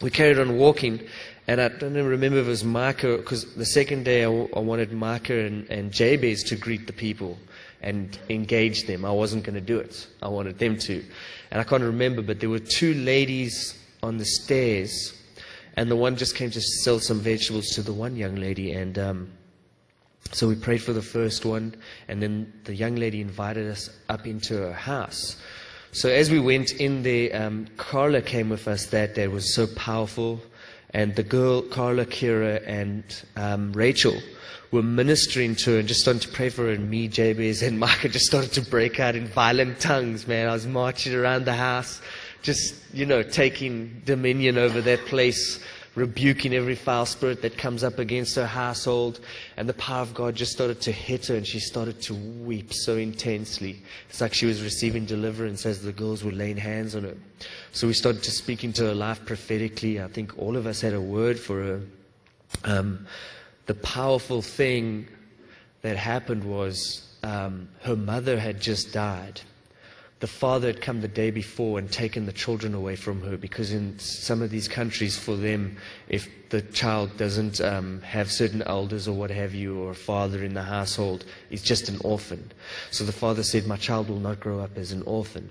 We 0.00 0.10
carried 0.10 0.38
on 0.38 0.56
walking, 0.56 1.00
and 1.46 1.60
I 1.60 1.68
don't 1.68 1.92
even 1.92 2.06
remember 2.06 2.38
if 2.38 2.46
it 2.46 2.48
was 2.48 2.64
Micah, 2.64 3.16
because 3.16 3.54
the 3.54 3.66
second 3.66 4.04
day 4.04 4.22
I, 4.22 4.26
w- 4.26 4.48
I 4.54 4.60
wanted 4.60 4.92
Micah 4.92 5.40
and, 5.40 5.68
and 5.68 5.92
Jabez 5.92 6.44
to 6.44 6.56
greet 6.56 6.86
the 6.86 6.92
people 6.92 7.36
and 7.82 8.18
engage 8.28 8.86
them. 8.86 9.04
I 9.04 9.10
wasn't 9.10 9.44
going 9.44 9.56
to 9.56 9.60
do 9.60 9.78
it. 9.78 10.06
I 10.22 10.28
wanted 10.28 10.58
them 10.58 10.78
to. 10.78 11.04
And 11.50 11.60
I 11.60 11.64
can't 11.64 11.82
remember, 11.82 12.22
but 12.22 12.40
there 12.40 12.48
were 12.48 12.60
two 12.60 12.94
ladies 12.94 13.76
on 14.02 14.16
the 14.16 14.24
stairs, 14.24 15.12
and 15.76 15.90
the 15.90 15.96
one 15.96 16.16
just 16.16 16.36
came 16.36 16.50
to 16.50 16.60
sell 16.60 17.00
some 17.00 17.20
vegetables 17.20 17.68
to 17.70 17.82
the 17.82 17.92
one 17.92 18.16
young 18.16 18.36
lady, 18.36 18.72
and 18.72 18.98
um, 18.98 19.32
so 20.32 20.46
we 20.46 20.54
prayed 20.54 20.82
for 20.82 20.92
the 20.92 21.02
first 21.02 21.44
one, 21.44 21.74
and 22.08 22.22
then 22.22 22.52
the 22.64 22.74
young 22.74 22.96
lady 22.96 23.20
invited 23.20 23.68
us 23.70 23.90
up 24.08 24.26
into 24.26 24.56
her 24.56 24.72
house. 24.72 25.36
So 25.92 26.08
as 26.08 26.30
we 26.30 26.38
went 26.38 26.72
in 26.72 27.02
there, 27.02 27.42
um, 27.42 27.66
Carla 27.76 28.22
came 28.22 28.48
with 28.48 28.68
us 28.68 28.86
that 28.86 29.16
day. 29.16 29.24
It 29.24 29.32
was 29.32 29.54
so 29.54 29.66
powerful. 29.66 30.40
And 30.90 31.16
the 31.16 31.24
girl, 31.24 31.62
Carla, 31.62 32.06
Kira, 32.06 32.62
and 32.66 33.02
um, 33.36 33.72
Rachel 33.72 34.16
were 34.70 34.84
ministering 34.84 35.56
to 35.56 35.72
her 35.72 35.78
and 35.80 35.88
just 35.88 36.00
started 36.00 36.22
to 36.22 36.28
pray 36.28 36.48
for 36.48 36.66
her. 36.66 36.70
And 36.70 36.88
me, 36.88 37.08
Jabez, 37.08 37.62
and 37.62 37.78
Micah 37.80 38.08
just 38.08 38.26
started 38.26 38.52
to 38.52 38.62
break 38.62 39.00
out 39.00 39.16
in 39.16 39.26
violent 39.26 39.80
tongues, 39.80 40.28
man. 40.28 40.48
I 40.48 40.52
was 40.52 40.66
marching 40.66 41.12
around 41.12 41.44
the 41.44 41.54
house, 41.54 42.00
just, 42.42 42.74
you 42.92 43.04
know, 43.04 43.24
taking 43.24 44.02
dominion 44.04 44.58
over 44.58 44.80
that 44.80 45.06
place 45.06 45.60
rebuking 45.94 46.54
every 46.54 46.74
foul 46.74 47.04
spirit 47.04 47.42
that 47.42 47.58
comes 47.58 47.82
up 47.82 47.98
against 47.98 48.36
her 48.36 48.46
household. 48.46 49.20
And 49.56 49.68
the 49.68 49.74
power 49.74 50.02
of 50.02 50.14
God 50.14 50.34
just 50.34 50.52
started 50.52 50.80
to 50.82 50.92
hit 50.92 51.26
her, 51.26 51.36
and 51.36 51.46
she 51.46 51.60
started 51.60 52.00
to 52.02 52.14
weep 52.14 52.72
so 52.72 52.96
intensely. 52.96 53.82
It's 54.08 54.20
like 54.20 54.34
she 54.34 54.46
was 54.46 54.62
receiving 54.62 55.04
deliverance 55.04 55.66
as 55.66 55.82
the 55.82 55.92
girls 55.92 56.22
were 56.22 56.32
laying 56.32 56.56
hands 56.56 56.94
on 56.94 57.02
her. 57.04 57.16
So 57.72 57.86
we 57.86 57.92
started 57.92 58.22
to 58.22 58.30
speak 58.30 58.64
into 58.64 58.84
her 58.84 58.94
life 58.94 59.24
prophetically. 59.24 60.00
I 60.00 60.08
think 60.08 60.38
all 60.38 60.56
of 60.56 60.66
us 60.66 60.80
had 60.80 60.94
a 60.94 61.00
word 61.00 61.38
for 61.38 61.62
her. 61.62 61.80
Um, 62.64 63.06
the 63.66 63.74
powerful 63.74 64.42
thing 64.42 65.08
that 65.82 65.96
happened 65.96 66.44
was 66.44 67.06
um, 67.22 67.68
her 67.82 67.96
mother 67.96 68.38
had 68.38 68.60
just 68.60 68.92
died 68.92 69.40
the 70.20 70.26
father 70.26 70.66
had 70.66 70.82
come 70.82 71.00
the 71.00 71.08
day 71.08 71.30
before 71.30 71.78
and 71.78 71.90
taken 71.90 72.26
the 72.26 72.32
children 72.32 72.74
away 72.74 72.94
from 72.94 73.22
her 73.22 73.38
because 73.38 73.72
in 73.72 73.98
some 73.98 74.42
of 74.42 74.50
these 74.50 74.68
countries 74.68 75.18
for 75.18 75.34
them 75.34 75.76
if 76.08 76.28
the 76.50 76.60
child 76.60 77.16
doesn't 77.16 77.60
um, 77.62 78.02
have 78.02 78.30
certain 78.30 78.62
elders 78.62 79.08
or 79.08 79.14
what 79.14 79.30
have 79.30 79.54
you 79.54 79.80
or 79.80 79.92
a 79.92 79.94
father 79.94 80.44
in 80.44 80.52
the 80.52 80.62
household 80.62 81.24
he's 81.48 81.62
just 81.62 81.88
an 81.88 81.98
orphan. 82.04 82.52
So 82.90 83.04
the 83.04 83.12
father 83.12 83.42
said 83.42 83.66
my 83.66 83.78
child 83.78 84.10
will 84.10 84.20
not 84.20 84.40
grow 84.40 84.60
up 84.60 84.76
as 84.76 84.92
an 84.92 85.02
orphan. 85.02 85.48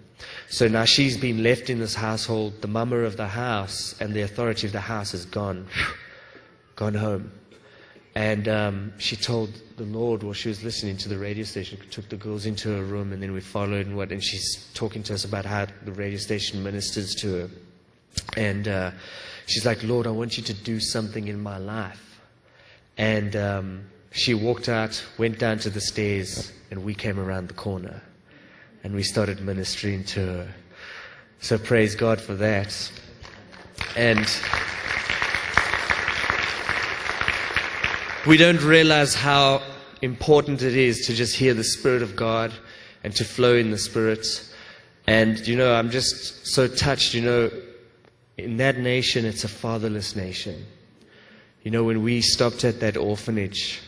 So 0.49 0.67
now 0.67 0.85
she's 0.85 1.17
been 1.17 1.41
left 1.41 1.71
in 1.71 1.79
this 1.79 1.95
household. 1.95 2.61
The 2.61 2.67
mama 2.67 2.97
of 2.97 3.17
the 3.17 3.27
house 3.27 3.95
and 3.99 4.13
the 4.13 4.21
authority 4.21 4.67
of 4.67 4.73
the 4.73 4.81
house 4.81 5.15
is 5.15 5.25
gone. 5.25 5.67
Gone 6.75 6.93
home 6.93 7.31
and 8.19 8.49
um, 8.49 8.93
she 8.97 9.15
told 9.15 9.49
the 9.77 9.85
Lord 9.85 10.23
while 10.23 10.33
she 10.33 10.49
was 10.49 10.61
listening 10.61 10.97
to 10.97 11.07
the 11.07 11.17
radio 11.17 11.45
station, 11.45 11.79
took 11.89 12.09
the 12.09 12.17
girls 12.17 12.45
into 12.45 12.67
her 12.67 12.83
room, 12.83 13.13
and 13.13 13.23
then 13.23 13.31
we 13.31 13.39
followed 13.39 13.85
and 13.85 13.95
what, 13.95 14.11
and 14.11 14.21
she's 14.21 14.69
talking 14.73 15.03
to 15.03 15.13
us 15.13 15.23
about 15.23 15.45
how 15.45 15.67
the 15.85 15.93
radio 15.93 16.19
station 16.19 16.61
ministers 16.61 17.15
to 17.15 17.33
her. 17.33 17.49
And 18.35 18.67
uh, 18.67 18.91
she's 19.45 19.65
like, 19.65 19.81
Lord, 19.85 20.05
I 20.05 20.09
want 20.09 20.35
you 20.35 20.43
to 20.43 20.53
do 20.53 20.81
something 20.81 21.29
in 21.29 21.39
my 21.39 21.59
life. 21.59 22.19
And 22.97 23.37
um, 23.37 23.85
she 24.11 24.33
walked 24.33 24.67
out, 24.67 25.01
went 25.17 25.39
down 25.39 25.59
to 25.59 25.69
the 25.69 25.79
stairs, 25.79 26.51
and 26.71 26.83
we 26.83 26.93
came 26.93 27.21
around 27.21 27.47
the 27.47 27.53
corner. 27.53 28.01
And 28.83 28.93
we 28.93 29.03
started 29.03 29.39
ministering 29.39 30.03
to 30.03 30.19
her. 30.19 30.53
So 31.39 31.57
praise 31.57 31.95
God 31.95 32.19
for 32.19 32.35
that. 32.35 32.91
And 33.95 34.27
we 38.27 38.37
don't 38.37 38.61
realize 38.61 39.15
how 39.15 39.61
important 40.01 40.61
it 40.61 40.75
is 40.75 41.07
to 41.07 41.13
just 41.13 41.35
hear 41.35 41.53
the 41.53 41.63
Spirit 41.63 42.01
of 42.01 42.15
God 42.15 42.53
and 43.03 43.15
to 43.15 43.23
flow 43.23 43.55
in 43.55 43.71
the 43.71 43.77
Spirit. 43.77 44.25
And, 45.07 45.39
you 45.47 45.55
know, 45.55 45.73
I'm 45.73 45.89
just 45.89 46.45
so 46.45 46.67
touched, 46.67 47.13
you 47.13 47.21
know, 47.21 47.51
in 48.37 48.57
that 48.57 48.77
nation, 48.77 49.25
it's 49.25 49.43
a 49.43 49.47
fatherless 49.47 50.15
nation. 50.15 50.65
You 51.63 51.71
know, 51.71 51.83
when 51.83 52.03
we 52.03 52.21
stopped 52.21 52.63
at 52.63 52.79
that 52.81 52.97
orphanage, 52.97 53.81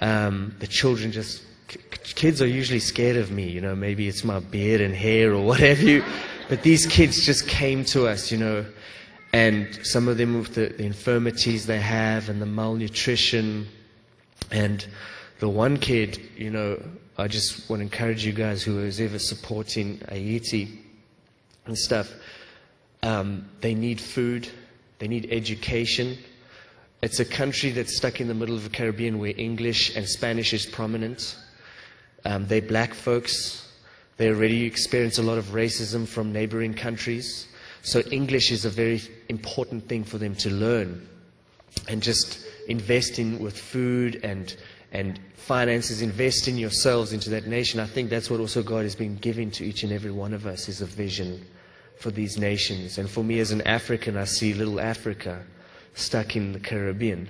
um, 0.00 0.54
the 0.60 0.66
children 0.66 1.10
just, 1.12 1.42
kids 1.66 2.40
are 2.40 2.46
usually 2.46 2.80
scared 2.80 3.16
of 3.16 3.30
me, 3.30 3.48
you 3.48 3.60
know, 3.60 3.74
maybe 3.74 4.08
it's 4.08 4.24
my 4.24 4.40
beard 4.40 4.80
and 4.80 4.94
hair 4.94 5.32
or 5.34 5.44
whatever 5.44 5.82
you, 5.82 6.04
but 6.48 6.62
these 6.62 6.86
kids 6.86 7.24
just 7.26 7.48
came 7.48 7.84
to 7.86 8.06
us, 8.06 8.30
you 8.30 8.38
know, 8.38 8.64
and 9.32 9.78
some 9.84 10.08
of 10.08 10.16
them 10.16 10.38
with 10.38 10.54
the, 10.54 10.68
the 10.68 10.84
infirmities 10.84 11.66
they 11.66 11.80
have 11.80 12.28
and 12.28 12.40
the 12.40 12.46
malnutrition. 12.46 13.68
And 14.50 14.86
the 15.40 15.48
one 15.48 15.76
kid, 15.76 16.18
you 16.36 16.50
know, 16.50 16.82
I 17.18 17.28
just 17.28 17.68
want 17.68 17.80
to 17.80 17.84
encourage 17.84 18.24
you 18.24 18.32
guys 18.32 18.62
who 18.62 18.78
is 18.80 19.00
ever 19.00 19.18
supporting 19.18 20.00
Haiti 20.08 20.80
and 21.66 21.76
stuff. 21.76 22.12
Um, 23.02 23.48
they 23.60 23.74
need 23.74 24.00
food, 24.00 24.48
they 24.98 25.08
need 25.08 25.28
education. 25.30 26.18
It's 27.02 27.20
a 27.20 27.24
country 27.24 27.70
that's 27.70 27.96
stuck 27.96 28.20
in 28.20 28.26
the 28.26 28.34
middle 28.34 28.56
of 28.56 28.64
the 28.64 28.70
Caribbean 28.70 29.18
where 29.18 29.32
English 29.36 29.94
and 29.94 30.08
Spanish 30.08 30.52
is 30.52 30.66
prominent. 30.66 31.36
Um, 32.24 32.46
they're 32.46 32.60
black 32.60 32.92
folks. 32.92 33.72
They 34.16 34.30
already 34.30 34.64
experience 34.64 35.18
a 35.18 35.22
lot 35.22 35.38
of 35.38 35.46
racism 35.46 36.08
from 36.08 36.32
neighboring 36.32 36.74
countries. 36.74 37.46
So 37.82 38.00
English 38.10 38.50
is 38.50 38.64
a 38.64 38.70
very 38.70 39.00
important 39.28 39.88
thing 39.88 40.04
for 40.04 40.18
them 40.18 40.34
to 40.36 40.50
learn. 40.50 41.08
And 41.88 42.02
just 42.02 42.44
investing 42.68 43.38
with 43.38 43.58
food 43.58 44.20
and, 44.22 44.54
and 44.92 45.18
finances, 45.34 46.02
invest 46.02 46.48
in 46.48 46.58
yourselves 46.58 47.12
into 47.12 47.30
that 47.30 47.46
nation. 47.46 47.80
I 47.80 47.86
think 47.86 48.10
that's 48.10 48.30
what 48.30 48.40
also 48.40 48.62
God 48.62 48.82
has 48.82 48.94
been 48.94 49.16
giving 49.16 49.50
to 49.52 49.64
each 49.64 49.82
and 49.82 49.92
every 49.92 50.10
one 50.10 50.34
of 50.34 50.46
us 50.46 50.68
is 50.68 50.80
a 50.82 50.86
vision 50.86 51.44
for 51.98 52.10
these 52.10 52.38
nations. 52.38 52.98
And 52.98 53.08
for 53.08 53.24
me 53.24 53.40
as 53.40 53.50
an 53.50 53.62
African, 53.62 54.16
I 54.16 54.24
see 54.24 54.54
little 54.54 54.80
Africa 54.80 55.44
stuck 55.94 56.36
in 56.36 56.52
the 56.52 56.60
Caribbean. 56.60 57.28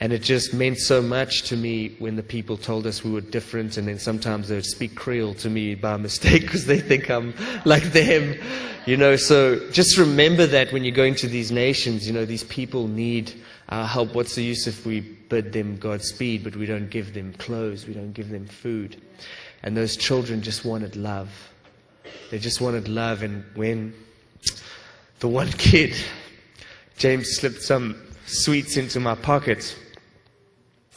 And 0.00 0.12
it 0.12 0.22
just 0.22 0.54
meant 0.54 0.78
so 0.78 1.02
much 1.02 1.42
to 1.48 1.56
me 1.56 1.96
when 1.98 2.14
the 2.14 2.22
people 2.22 2.56
told 2.56 2.86
us 2.86 3.02
we 3.02 3.10
were 3.10 3.20
different, 3.20 3.76
and 3.76 3.88
then 3.88 3.98
sometimes 3.98 4.46
they 4.46 4.54
would 4.54 4.64
speak 4.64 4.94
Creole 4.94 5.34
to 5.34 5.50
me 5.50 5.74
by 5.74 5.96
mistake 6.08 6.42
because 6.42 6.66
they 6.66 6.78
think 6.78 7.10
I'm 7.10 7.34
like 7.64 7.82
them, 7.92 8.38
you 8.86 8.96
know. 8.96 9.16
So 9.16 9.68
just 9.70 9.98
remember 9.98 10.46
that 10.46 10.72
when 10.72 10.84
you're 10.84 10.94
going 10.94 11.16
to 11.16 11.26
these 11.26 11.50
nations, 11.50 12.06
you 12.06 12.12
know, 12.12 12.24
these 12.24 12.44
people 12.44 12.86
need 12.86 13.32
our 13.70 13.86
help. 13.86 14.14
What's 14.14 14.36
the 14.36 14.44
use 14.44 14.68
if 14.68 14.86
we 14.86 15.00
bid 15.00 15.52
them 15.52 15.76
Godspeed, 15.76 16.44
but 16.44 16.54
we 16.54 16.66
don't 16.66 16.90
give 16.90 17.12
them 17.12 17.32
clothes, 17.34 17.86
we 17.86 17.92
don't 17.92 18.12
give 18.12 18.28
them 18.28 18.46
food? 18.46 19.02
And 19.64 19.76
those 19.76 19.96
children 19.96 20.42
just 20.42 20.64
wanted 20.64 20.94
love. 20.94 21.28
They 22.30 22.38
just 22.38 22.60
wanted 22.60 22.86
love, 22.86 23.22
and 23.24 23.44
when 23.56 23.94
the 25.18 25.28
one 25.28 25.50
kid, 25.58 25.96
James 26.98 27.28
slipped 27.36 27.62
some 27.62 28.00
sweets 28.26 28.76
into 28.76 29.00
my 29.00 29.16
pocket, 29.16 29.74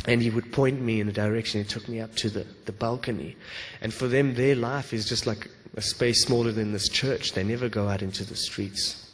and 0.06 0.22
he 0.22 0.30
would 0.30 0.52
point 0.52 0.82
me 0.82 0.99
in 0.99 1.07
a 1.07 1.11
direction. 1.11 1.61
He 1.61 1.68
took 1.68 1.88
me 1.88 1.99
up 1.99 2.15
to 2.18 2.30
the, 2.30 2.45
the 2.65 2.72
balcony. 2.72 3.36
And 3.82 3.94
for 3.94 4.07
them, 4.07 4.34
their 4.34 4.56
life 4.56 4.94
is 4.94 5.07
just 5.07 5.28
like 5.28 5.49
a 5.76 5.82
space 5.82 6.23
smaller 6.23 6.52
than 6.52 6.72
this 6.72 6.90
church. 6.90 7.34
They 7.34 7.44
never 7.44 7.69
go 7.69 7.88
out 7.88 8.02
into 8.02 8.23
the 8.23 8.36
streets. 8.36 9.11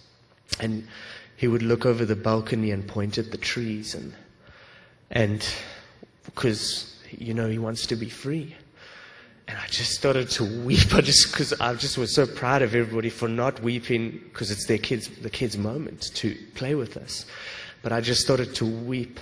And 0.60 0.88
he 1.36 1.48
would 1.48 1.62
look 1.62 1.86
over 1.86 2.06
the 2.06 2.16
balcony 2.16 2.72
and 2.72 2.88
point 2.88 3.18
at 3.18 3.32
the 3.32 3.38
trees. 3.38 3.96
And, 3.96 4.14
and 5.12 5.48
because, 6.24 6.96
you 7.12 7.34
know, 7.34 7.50
he 7.50 7.60
wants 7.60 7.86
to 7.88 7.96
be 7.96 8.10
free. 8.10 8.56
And 9.50 9.58
I 9.58 9.68
just 9.68 9.92
started 9.92 10.30
to 10.32 10.64
weep. 10.64 10.94
I 10.94 11.02
just, 11.02 11.32
because 11.32 11.54
I 11.60 11.74
just 11.74 11.98
was 11.98 12.16
so 12.16 12.26
proud 12.26 12.62
of 12.62 12.74
everybody 12.74 13.10
for 13.10 13.28
not 13.28 13.62
weeping 13.62 14.22
because 14.32 14.52
it's 14.52 14.68
their 14.68 14.78
kids, 14.78 15.10
the 15.22 15.30
kids' 15.30 15.58
moment 15.58 16.14
to 16.16 16.36
play 16.56 16.76
with 16.76 16.96
us. 16.96 17.26
But 17.84 17.92
I 17.92 18.00
just 18.00 18.22
started 18.22 18.56
to 18.56 18.66
weep. 18.66 19.20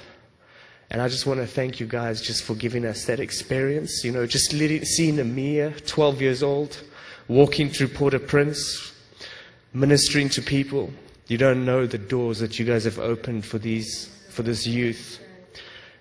And 0.91 1.01
I 1.01 1.07
just 1.07 1.25
want 1.25 1.39
to 1.39 1.47
thank 1.47 1.79
you 1.79 1.87
guys 1.87 2.21
just 2.21 2.43
for 2.43 2.53
giving 2.55 2.85
us 2.85 3.05
that 3.05 3.19
experience. 3.19 4.03
You 4.03 4.11
know, 4.11 4.25
just 4.25 4.51
seeing 4.51 5.19
Amir, 5.19 5.71
12 5.85 6.21
years 6.21 6.43
old, 6.43 6.83
walking 7.27 7.69
through 7.69 7.87
Port-au-Prince, 7.89 8.93
ministering 9.73 10.29
to 10.29 10.41
people. 10.41 10.91
You 11.27 11.37
don't 11.37 11.65
know 11.65 11.87
the 11.87 11.97
doors 11.97 12.39
that 12.39 12.59
you 12.59 12.65
guys 12.65 12.83
have 12.83 12.99
opened 12.99 13.45
for 13.45 13.57
these, 13.57 14.07
for 14.29 14.43
this 14.43 14.67
youth. 14.67 15.19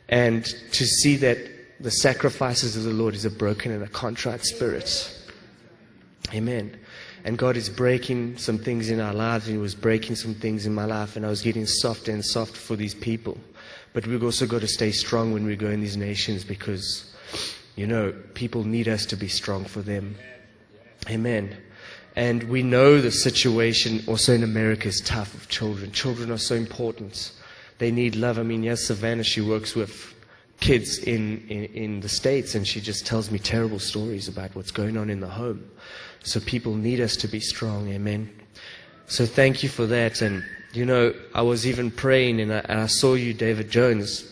And 0.08 0.44
to 0.44 0.84
see 0.84 1.16
that 1.16 1.38
the 1.80 1.90
sacrifices 1.90 2.76
of 2.76 2.84
the 2.84 2.90
Lord 2.90 3.14
is 3.14 3.24
a 3.24 3.30
broken 3.30 3.72
and 3.72 3.82
a 3.82 3.88
contrite 3.88 4.44
spirit. 4.44 5.18
Amen. 6.34 6.78
And 7.24 7.38
God 7.38 7.56
is 7.56 7.70
breaking 7.70 8.36
some 8.36 8.58
things 8.58 8.90
in 8.90 9.00
our 9.00 9.14
lives, 9.14 9.46
and 9.46 9.56
He 9.56 9.60
was 9.62 9.74
breaking 9.74 10.16
some 10.16 10.34
things 10.34 10.66
in 10.66 10.74
my 10.74 10.84
life, 10.84 11.16
and 11.16 11.24
I 11.24 11.30
was 11.30 11.40
getting 11.40 11.64
softer 11.66 12.12
and 12.12 12.22
softer 12.22 12.60
for 12.60 12.76
these 12.76 12.94
people. 12.94 13.38
But 13.94 14.08
we've 14.08 14.24
also 14.24 14.44
got 14.44 14.60
to 14.60 14.68
stay 14.68 14.90
strong 14.90 15.32
when 15.32 15.46
we 15.46 15.54
go 15.54 15.68
in 15.68 15.80
these 15.80 15.96
nations 15.96 16.44
because, 16.44 17.14
you 17.76 17.86
know, 17.86 18.12
people 18.34 18.64
need 18.64 18.88
us 18.88 19.06
to 19.06 19.16
be 19.16 19.28
strong 19.28 19.64
for 19.64 19.82
them. 19.82 20.16
Amen. 21.08 21.56
And 22.16 22.42
we 22.44 22.64
know 22.64 23.00
the 23.00 23.12
situation 23.12 24.02
also 24.08 24.34
in 24.34 24.42
America 24.42 24.88
is 24.88 25.00
tough 25.00 25.32
of 25.34 25.48
children. 25.48 25.92
Children 25.92 26.32
are 26.32 26.38
so 26.38 26.56
important. 26.56 27.32
They 27.78 27.92
need 27.92 28.16
love. 28.16 28.36
I 28.36 28.42
mean, 28.42 28.64
yes, 28.64 28.84
Savannah, 28.84 29.22
she 29.22 29.40
works 29.40 29.76
with 29.76 30.12
kids 30.58 30.98
in, 30.98 31.46
in, 31.48 31.64
in 31.66 32.00
the 32.00 32.08
States 32.08 32.56
and 32.56 32.66
she 32.66 32.80
just 32.80 33.06
tells 33.06 33.30
me 33.30 33.38
terrible 33.38 33.78
stories 33.78 34.26
about 34.26 34.56
what's 34.56 34.72
going 34.72 34.96
on 34.96 35.08
in 35.08 35.20
the 35.20 35.28
home. 35.28 35.70
So 36.24 36.40
people 36.40 36.74
need 36.74 37.00
us 37.00 37.16
to 37.18 37.28
be 37.28 37.40
strong. 37.40 37.88
Amen. 37.92 38.28
So 39.06 39.24
thank 39.24 39.62
you 39.62 39.68
for 39.68 39.86
that. 39.86 40.20
And, 40.20 40.42
you 40.74 40.84
know, 40.84 41.14
I 41.34 41.42
was 41.42 41.66
even 41.66 41.90
praying 41.90 42.40
and 42.40 42.52
I, 42.52 42.58
and 42.68 42.80
I 42.80 42.86
saw 42.86 43.14
you, 43.14 43.32
David 43.32 43.70
Jones. 43.70 44.30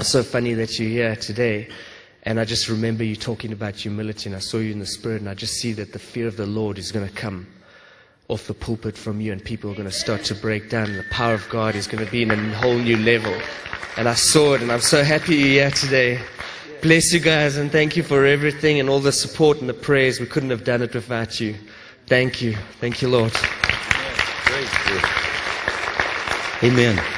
So 0.00 0.22
funny 0.22 0.54
that 0.54 0.78
you're 0.78 0.88
here 0.88 1.16
today. 1.16 1.68
And 2.22 2.38
I 2.38 2.44
just 2.44 2.68
remember 2.68 3.04
you 3.04 3.16
talking 3.16 3.52
about 3.52 3.74
humility, 3.76 4.28
and 4.28 4.36
I 4.36 4.40
saw 4.40 4.58
you 4.58 4.72
in 4.72 4.78
the 4.80 4.86
spirit, 4.86 5.20
and 5.20 5.30
I 5.30 5.34
just 5.34 5.54
see 5.54 5.72
that 5.74 5.92
the 5.92 5.98
fear 5.98 6.26
of 6.26 6.36
the 6.36 6.46
Lord 6.46 6.76
is 6.76 6.92
going 6.92 7.08
to 7.08 7.14
come 7.14 7.46
off 8.28 8.46
the 8.46 8.54
pulpit 8.54 8.98
from 8.98 9.20
you, 9.20 9.32
and 9.32 9.42
people 9.42 9.70
are 9.70 9.74
going 9.74 9.88
to 9.88 9.94
start 9.94 10.24
to 10.24 10.34
break 10.34 10.68
down. 10.68 10.92
The 10.92 11.04
power 11.10 11.34
of 11.34 11.48
God 11.48 11.74
is 11.74 11.86
going 11.86 12.04
to 12.04 12.10
be 12.10 12.22
in 12.22 12.30
a 12.30 12.54
whole 12.56 12.76
new 12.76 12.98
level. 12.98 13.34
And 13.96 14.08
I 14.08 14.14
saw 14.14 14.54
it, 14.54 14.62
and 14.62 14.70
I'm 14.70 14.80
so 14.80 15.02
happy 15.02 15.36
you're 15.36 15.48
here 15.48 15.70
today. 15.70 16.20
Bless 16.82 17.12
you 17.12 17.20
guys, 17.20 17.56
and 17.56 17.72
thank 17.72 17.96
you 17.96 18.02
for 18.02 18.26
everything 18.26 18.78
and 18.78 18.90
all 18.90 19.00
the 19.00 19.12
support 19.12 19.60
and 19.60 19.68
the 19.68 19.74
prayers. 19.74 20.20
We 20.20 20.26
couldn't 20.26 20.50
have 20.50 20.64
done 20.64 20.82
it 20.82 20.94
without 20.94 21.40
you. 21.40 21.54
Thank 22.06 22.42
you. 22.42 22.56
Thank 22.80 23.00
you, 23.00 23.08
Lord. 23.08 23.32
Amen. 26.62 27.17